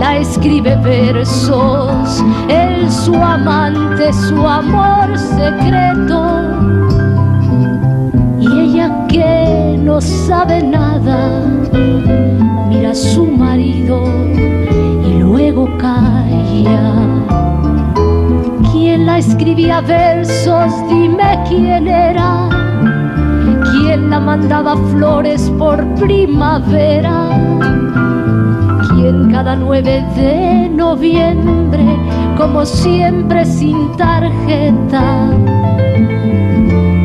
la 0.00 0.18
escribe 0.18 0.74
versos. 0.82 2.24
Él 2.48 2.90
su 2.90 3.14
amante, 3.14 4.12
su 4.12 4.44
amor 4.44 5.16
secreto. 5.16 6.40
Y 8.40 8.58
ella 8.58 9.06
que 9.06 9.78
no 9.80 10.00
sabe 10.00 10.64
nada, 10.64 11.46
mira 12.68 12.90
a 12.90 12.94
su 12.94 13.24
marido 13.24 14.02
y 15.06 15.20
luego 15.20 15.68
calla. 15.78 17.19
¿Quién 18.72 19.06
la 19.06 19.18
escribía 19.18 19.80
versos? 19.80 20.72
Dime 20.88 21.38
quién 21.48 21.88
era. 21.88 22.48
¿Quién 23.70 24.10
la 24.10 24.20
mandaba 24.20 24.76
flores 24.92 25.50
por 25.58 25.84
primavera? 25.94 27.30
¿Quién 28.88 29.30
cada 29.30 29.56
9 29.56 30.04
de 30.14 30.68
noviembre, 30.68 31.84
como 32.36 32.64
siempre 32.64 33.44
sin 33.44 33.96
tarjeta, 33.96 35.30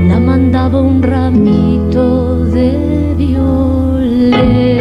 la 0.10 0.20
mandaba 0.20 0.82
un 0.82 1.02
ramito 1.02 2.46
de 2.46 3.14
violetas. 3.18 4.75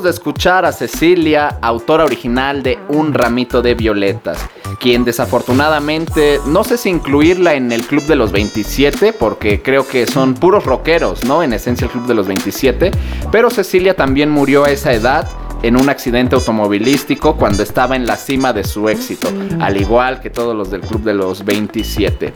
Acabamos 0.00 0.16
de 0.16 0.22
escuchar 0.22 0.64
a 0.64 0.72
Cecilia, 0.72 1.58
autora 1.60 2.04
original 2.04 2.62
de 2.62 2.78
Un 2.88 3.12
ramito 3.12 3.60
de 3.60 3.74
violetas, 3.74 4.38
quien 4.78 5.04
desafortunadamente 5.04 6.40
no 6.46 6.64
sé 6.64 6.78
si 6.78 6.88
incluirla 6.88 7.52
en 7.52 7.70
el 7.70 7.86
Club 7.86 8.04
de 8.06 8.16
los 8.16 8.32
27, 8.32 9.12
porque 9.12 9.60
creo 9.60 9.86
que 9.86 10.06
son 10.06 10.32
puros 10.32 10.64
rockeros, 10.64 11.24
¿no? 11.24 11.42
En 11.42 11.52
esencia 11.52 11.84
el 11.84 11.90
Club 11.90 12.06
de 12.06 12.14
los 12.14 12.26
27, 12.28 12.92
pero 13.30 13.50
Cecilia 13.50 13.94
también 13.94 14.30
murió 14.30 14.64
a 14.64 14.70
esa 14.70 14.94
edad 14.94 15.28
en 15.62 15.78
un 15.78 15.90
accidente 15.90 16.34
automovilístico 16.34 17.36
cuando 17.36 17.62
estaba 17.62 17.94
en 17.94 18.06
la 18.06 18.16
cima 18.16 18.54
de 18.54 18.64
su 18.64 18.88
éxito, 18.88 19.28
al 19.60 19.78
igual 19.78 20.22
que 20.22 20.30
todos 20.30 20.56
los 20.56 20.70
del 20.70 20.80
Club 20.80 21.02
de 21.02 21.12
los 21.12 21.44
27. 21.44 22.32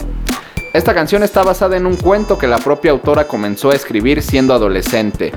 Esta 0.75 0.93
canción 0.93 1.23
está 1.23 1.43
basada 1.43 1.79
en 1.79 1.87
un 1.87 1.97
cuento 1.97 2.37
que 2.37 2.47
la 2.47 2.59
propia 2.59 2.91
autora 2.91 3.27
comenzó 3.27 3.71
a 3.71 3.75
escribir 3.75 4.21
siendo 4.21 4.53
adolescente. 4.53 5.33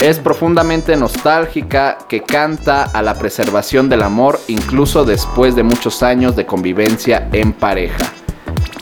Es 0.00 0.18
profundamente 0.18 0.96
nostálgica 0.96 1.98
que 2.08 2.22
canta 2.22 2.82
a 2.82 3.00
la 3.00 3.14
preservación 3.14 3.88
del 3.88 4.02
amor 4.02 4.40
incluso 4.48 5.04
después 5.04 5.54
de 5.54 5.62
muchos 5.62 6.02
años 6.02 6.36
de 6.36 6.46
convivencia 6.46 7.28
en 7.32 7.52
pareja. 7.52 8.23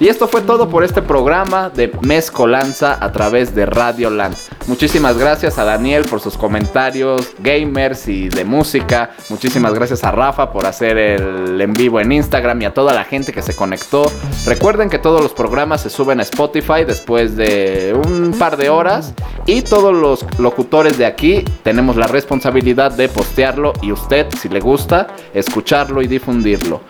Y 0.03 0.09
esto 0.09 0.27
fue 0.27 0.41
todo 0.41 0.69
por 0.69 0.83
este 0.83 1.01
programa 1.01 1.71
de 1.71 1.93
Mezcolanza 2.01 2.99
a 3.01 3.13
través 3.13 3.55
de 3.55 3.67
Radio 3.67 4.11
Land. 4.11 4.35
Muchísimas 4.67 5.17
gracias 5.17 5.61
a 5.61 5.65
Daniel 5.65 6.07
por 6.07 6.19
sus 6.19 6.37
comentarios 6.37 7.31
gamers 7.39 8.09
y 8.09 8.29
de 8.29 8.45
música. 8.45 9.13
Muchísimas 9.29 9.73
gracias 9.75 10.03
a 10.03 10.11
Rafa 10.11 10.51
por 10.51 10.67
hacer 10.67 10.99
el 10.99 11.61
en 11.61 11.73
vivo 11.73 12.01
en 12.01 12.11
Instagram 12.11 12.63
y 12.63 12.65
a 12.65 12.75
toda 12.75 12.93
la 12.95 13.05
gente 13.05 13.33
que 13.33 13.43
se 13.43 13.55
conectó. 13.55 14.11
Recuerden 14.45 14.91
que 14.91 14.99
todos 14.99 15.23
los 15.23 15.35
programas 15.35 15.83
se 15.83 15.91
suben 15.91 16.19
a 16.19 16.25
Spotify 16.25 16.85
después 16.85 17.37
de 17.37 17.95
un 17.95 18.33
par 18.37 18.57
de 18.57 18.71
horas. 18.71 19.15
Y 19.47 19.63
todos 19.63 19.95
los 19.95 20.27
locutores 20.41 20.99
de 20.99 21.07
aquí 21.07 21.45
tenemos 21.63 21.95
la 21.95 22.09
responsabilidad 22.09 22.91
de 22.91 23.09
postearlo 23.09 23.73
y 23.83 23.93
usted, 23.93 24.27
si 24.37 24.49
le 24.49 24.59
gusta, 24.59 25.07
escucharlo 25.33 26.03
y 26.03 26.09
difundirlo. 26.09 26.81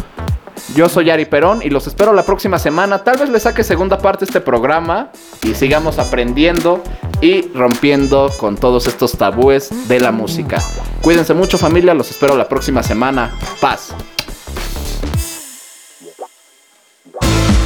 Yo 0.75 0.89
soy 0.89 1.11
Ari 1.11 1.27
Perón 1.27 1.61
y 1.63 1.71
los 1.71 1.87
espero 1.87 2.13
la 2.13 2.23
próxima 2.23 2.59
semana. 2.59 3.05
Tal 3.05 3.19
vez 3.19 3.29
le 3.29 3.39
saque 3.41 3.63
segunda 3.63 3.99
parte 3.99 4.25
este 4.25 4.41
programa 4.41 5.11
y 5.43 5.55
sigamos 5.55 5.99
aprendiendo 5.99 6.83
y 7.21 7.43
rompiendo 7.53 8.31
con 8.39 8.57
todos 8.57 8.87
estos 8.87 9.13
tabúes 9.13 9.71
de 9.89 10.01
la 10.01 10.13
música. 10.13 10.59
Cuídense 11.03 11.35
mucho 11.35 11.59
familia, 11.59 11.95
los 11.95 12.11
espero 12.11 12.37
la 12.37 12.49
próxima 12.49 12.83
semana. 12.83 13.33
Paz. 13.61 13.95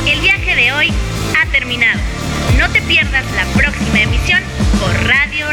El 0.06 0.20
viaje 0.20 0.56
de 0.56 0.72
hoy 0.72 0.92
ha 1.40 1.50
terminado. 1.52 2.00
No 2.58 2.70
te 2.72 2.82
pierdas 2.82 3.24
la 3.36 3.44
próxima 3.60 4.00
emisión 4.00 4.40
por 4.80 4.92
Radio 5.06 5.46